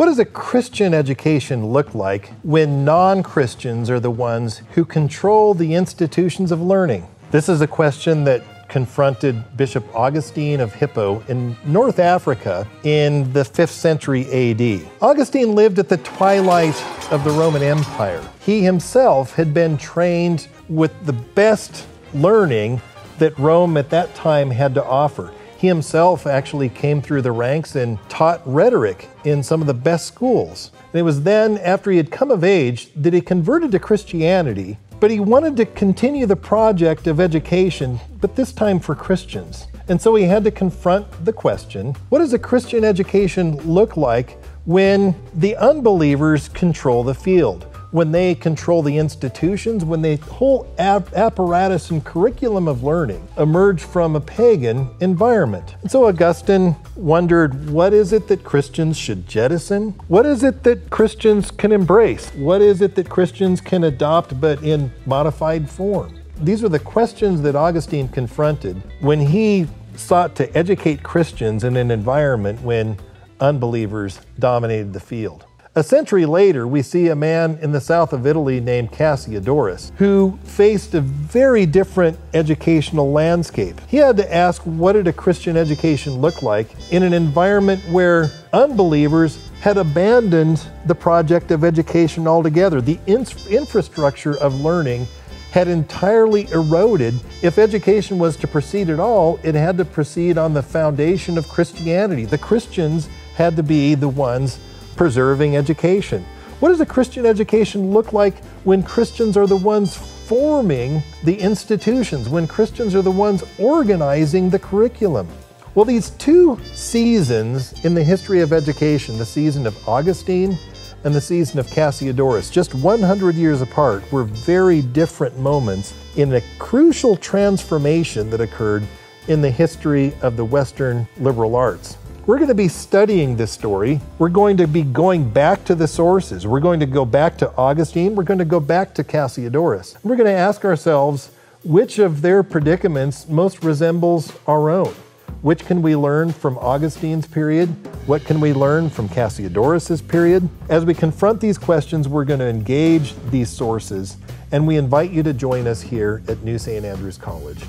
What 0.00 0.06
does 0.06 0.18
a 0.18 0.24
Christian 0.24 0.94
education 0.94 1.66
look 1.66 1.94
like 1.94 2.32
when 2.42 2.86
non 2.86 3.22
Christians 3.22 3.90
are 3.90 4.00
the 4.00 4.10
ones 4.10 4.62
who 4.72 4.82
control 4.82 5.52
the 5.52 5.74
institutions 5.74 6.50
of 6.50 6.62
learning? 6.62 7.06
This 7.32 7.50
is 7.50 7.60
a 7.60 7.66
question 7.66 8.24
that 8.24 8.42
confronted 8.70 9.58
Bishop 9.58 9.84
Augustine 9.94 10.60
of 10.60 10.72
Hippo 10.72 11.22
in 11.28 11.54
North 11.66 11.98
Africa 11.98 12.66
in 12.82 13.30
the 13.34 13.42
5th 13.42 13.68
century 13.68 14.24
AD. 14.32 14.90
Augustine 15.02 15.54
lived 15.54 15.78
at 15.78 15.90
the 15.90 15.98
twilight 15.98 16.82
of 17.12 17.22
the 17.22 17.32
Roman 17.32 17.62
Empire. 17.62 18.26
He 18.40 18.62
himself 18.62 19.34
had 19.34 19.52
been 19.52 19.76
trained 19.76 20.48
with 20.70 20.94
the 21.04 21.12
best 21.12 21.86
learning 22.14 22.80
that 23.18 23.38
Rome 23.38 23.76
at 23.76 23.90
that 23.90 24.14
time 24.14 24.50
had 24.50 24.74
to 24.76 24.82
offer. 24.82 25.30
He 25.60 25.66
himself 25.66 26.26
actually 26.26 26.70
came 26.70 27.02
through 27.02 27.20
the 27.20 27.32
ranks 27.32 27.76
and 27.76 27.98
taught 28.08 28.40
rhetoric 28.46 29.10
in 29.24 29.42
some 29.42 29.60
of 29.60 29.66
the 29.66 29.74
best 29.74 30.06
schools. 30.06 30.70
And 30.90 31.00
it 31.00 31.02
was 31.02 31.22
then, 31.22 31.58
after 31.58 31.90
he 31.90 31.98
had 31.98 32.10
come 32.10 32.30
of 32.30 32.42
age, 32.42 32.88
that 32.96 33.12
he 33.12 33.20
converted 33.20 33.70
to 33.72 33.78
Christianity, 33.78 34.78
but 35.00 35.10
he 35.10 35.20
wanted 35.20 35.58
to 35.58 35.66
continue 35.66 36.24
the 36.24 36.34
project 36.34 37.06
of 37.06 37.20
education, 37.20 38.00
but 38.22 38.36
this 38.36 38.52
time 38.52 38.80
for 38.80 38.94
Christians. 38.94 39.66
And 39.88 40.00
so 40.00 40.14
he 40.14 40.24
had 40.24 40.44
to 40.44 40.50
confront 40.50 41.26
the 41.26 41.32
question 41.34 41.94
what 42.08 42.20
does 42.20 42.32
a 42.32 42.38
Christian 42.38 42.82
education 42.82 43.56
look 43.58 43.98
like 43.98 44.42
when 44.64 45.14
the 45.34 45.56
unbelievers 45.56 46.48
control 46.48 47.04
the 47.04 47.14
field? 47.14 47.66
When 47.90 48.12
they 48.12 48.34
control 48.34 48.82
the 48.82 48.96
institutions, 48.96 49.84
when 49.84 50.02
the 50.02 50.16
whole 50.16 50.72
ap- 50.78 51.12
apparatus 51.14 51.90
and 51.90 52.04
curriculum 52.04 52.68
of 52.68 52.82
learning 52.82 53.26
emerge 53.36 53.82
from 53.82 54.16
a 54.16 54.20
pagan 54.20 54.88
environment. 55.00 55.74
And 55.82 55.90
so 55.90 56.06
Augustine 56.06 56.76
wondered 56.96 57.70
what 57.70 57.92
is 57.92 58.12
it 58.12 58.28
that 58.28 58.44
Christians 58.44 58.96
should 58.96 59.26
jettison? 59.26 59.90
What 60.08 60.26
is 60.26 60.42
it 60.42 60.62
that 60.64 60.90
Christians 60.90 61.50
can 61.50 61.72
embrace? 61.72 62.30
What 62.34 62.62
is 62.62 62.80
it 62.80 62.94
that 62.94 63.08
Christians 63.08 63.60
can 63.60 63.84
adopt 63.84 64.40
but 64.40 64.62
in 64.62 64.92
modified 65.06 65.68
form? 65.68 66.18
These 66.36 66.64
are 66.64 66.68
the 66.68 66.78
questions 66.78 67.42
that 67.42 67.54
Augustine 67.54 68.08
confronted 68.08 68.82
when 69.00 69.20
he 69.20 69.66
sought 69.96 70.34
to 70.36 70.56
educate 70.56 71.02
Christians 71.02 71.64
in 71.64 71.76
an 71.76 71.90
environment 71.90 72.62
when 72.62 72.96
unbelievers 73.40 74.20
dominated 74.38 74.92
the 74.92 75.00
field. 75.00 75.44
A 75.76 75.84
century 75.84 76.26
later, 76.26 76.66
we 76.66 76.82
see 76.82 77.06
a 77.06 77.14
man 77.14 77.56
in 77.62 77.70
the 77.70 77.80
south 77.80 78.12
of 78.12 78.26
Italy 78.26 78.58
named 78.58 78.90
Cassiodorus 78.90 79.92
who 79.98 80.36
faced 80.42 80.94
a 80.94 81.00
very 81.00 81.64
different 81.64 82.18
educational 82.34 83.12
landscape. 83.12 83.80
He 83.86 83.98
had 83.98 84.16
to 84.16 84.34
ask 84.34 84.62
what 84.62 84.94
did 84.94 85.06
a 85.06 85.12
Christian 85.12 85.56
education 85.56 86.14
look 86.14 86.42
like 86.42 86.66
in 86.90 87.04
an 87.04 87.12
environment 87.12 87.84
where 87.88 88.32
unbelievers 88.52 89.48
had 89.60 89.76
abandoned 89.76 90.66
the 90.86 90.94
project 90.96 91.52
of 91.52 91.62
education 91.62 92.26
altogether. 92.26 92.80
The 92.80 92.98
in- 93.06 93.26
infrastructure 93.48 94.36
of 94.38 94.60
learning 94.62 95.06
had 95.52 95.68
entirely 95.68 96.50
eroded. 96.50 97.14
If 97.42 97.58
education 97.58 98.18
was 98.18 98.36
to 98.38 98.48
proceed 98.48 98.90
at 98.90 98.98
all, 98.98 99.38
it 99.44 99.54
had 99.54 99.78
to 99.78 99.84
proceed 99.84 100.36
on 100.36 100.52
the 100.52 100.64
foundation 100.64 101.38
of 101.38 101.48
Christianity. 101.48 102.24
The 102.24 102.38
Christians 102.38 103.08
had 103.36 103.54
to 103.54 103.62
be 103.62 103.94
the 103.94 104.08
ones 104.08 104.58
preserving 104.96 105.56
education. 105.56 106.24
What 106.60 106.68
does 106.68 106.80
a 106.80 106.86
Christian 106.86 107.24
education 107.24 107.90
look 107.90 108.12
like 108.12 108.44
when 108.64 108.82
Christians 108.82 109.36
are 109.36 109.46
the 109.46 109.56
ones 109.56 109.96
forming 109.96 111.02
the 111.24 111.34
institutions, 111.34 112.28
when 112.28 112.46
Christians 112.46 112.94
are 112.94 113.02
the 113.02 113.10
ones 113.10 113.42
organizing 113.58 114.50
the 114.50 114.58
curriculum? 114.58 115.26
Well, 115.74 115.84
these 115.84 116.10
two 116.10 116.58
seasons 116.74 117.84
in 117.84 117.94
the 117.94 118.04
history 118.04 118.40
of 118.40 118.52
education, 118.52 119.18
the 119.18 119.24
season 119.24 119.66
of 119.66 119.88
Augustine 119.88 120.58
and 121.04 121.14
the 121.14 121.20
season 121.20 121.58
of 121.58 121.66
Cassiodorus, 121.68 122.52
just 122.52 122.74
100 122.74 123.34
years 123.36 123.62
apart, 123.62 124.10
were 124.12 124.24
very 124.24 124.82
different 124.82 125.38
moments 125.38 125.94
in 126.16 126.34
a 126.34 126.42
crucial 126.58 127.16
transformation 127.16 128.28
that 128.30 128.40
occurred 128.40 128.86
in 129.28 129.40
the 129.40 129.50
history 129.50 130.12
of 130.22 130.36
the 130.36 130.44
Western 130.44 131.08
liberal 131.18 131.56
arts. 131.56 131.96
We're 132.26 132.36
going 132.36 132.48
to 132.48 132.54
be 132.54 132.68
studying 132.68 133.36
this 133.36 133.50
story. 133.50 133.98
We're 134.18 134.28
going 134.28 134.58
to 134.58 134.66
be 134.66 134.82
going 134.82 135.30
back 135.30 135.64
to 135.64 135.74
the 135.74 135.88
sources. 135.88 136.46
We're 136.46 136.60
going 136.60 136.78
to 136.80 136.86
go 136.86 137.06
back 137.06 137.38
to 137.38 137.50
Augustine. 137.56 138.14
We're 138.14 138.24
going 138.24 138.38
to 138.38 138.44
go 138.44 138.60
back 138.60 138.94
to 138.96 139.04
Cassiodorus. 139.04 139.96
We're 140.04 140.16
going 140.16 140.26
to 140.26 140.38
ask 140.38 140.66
ourselves 140.66 141.30
which 141.64 141.98
of 141.98 142.20
their 142.20 142.42
predicaments 142.42 143.26
most 143.26 143.64
resembles 143.64 144.36
our 144.46 144.68
own. 144.68 144.94
Which 145.40 145.64
can 145.64 145.80
we 145.80 145.96
learn 145.96 146.30
from 146.30 146.58
Augustine's 146.58 147.26
period? 147.26 147.68
What 148.06 148.22
can 148.26 148.38
we 148.38 148.52
learn 148.52 148.90
from 148.90 149.08
Cassiodorus's 149.08 150.02
period? 150.02 150.46
As 150.68 150.84
we 150.84 150.92
confront 150.92 151.40
these 151.40 151.56
questions, 151.56 152.06
we're 152.06 152.26
going 152.26 152.40
to 152.40 152.48
engage 152.48 153.14
these 153.30 153.48
sources, 153.48 154.18
and 154.52 154.66
we 154.66 154.76
invite 154.76 155.10
you 155.10 155.22
to 155.22 155.32
join 155.32 155.66
us 155.66 155.80
here 155.80 156.22
at 156.28 156.42
New 156.42 156.58
St. 156.58 156.84
Andrews 156.84 157.16
College. 157.16 157.64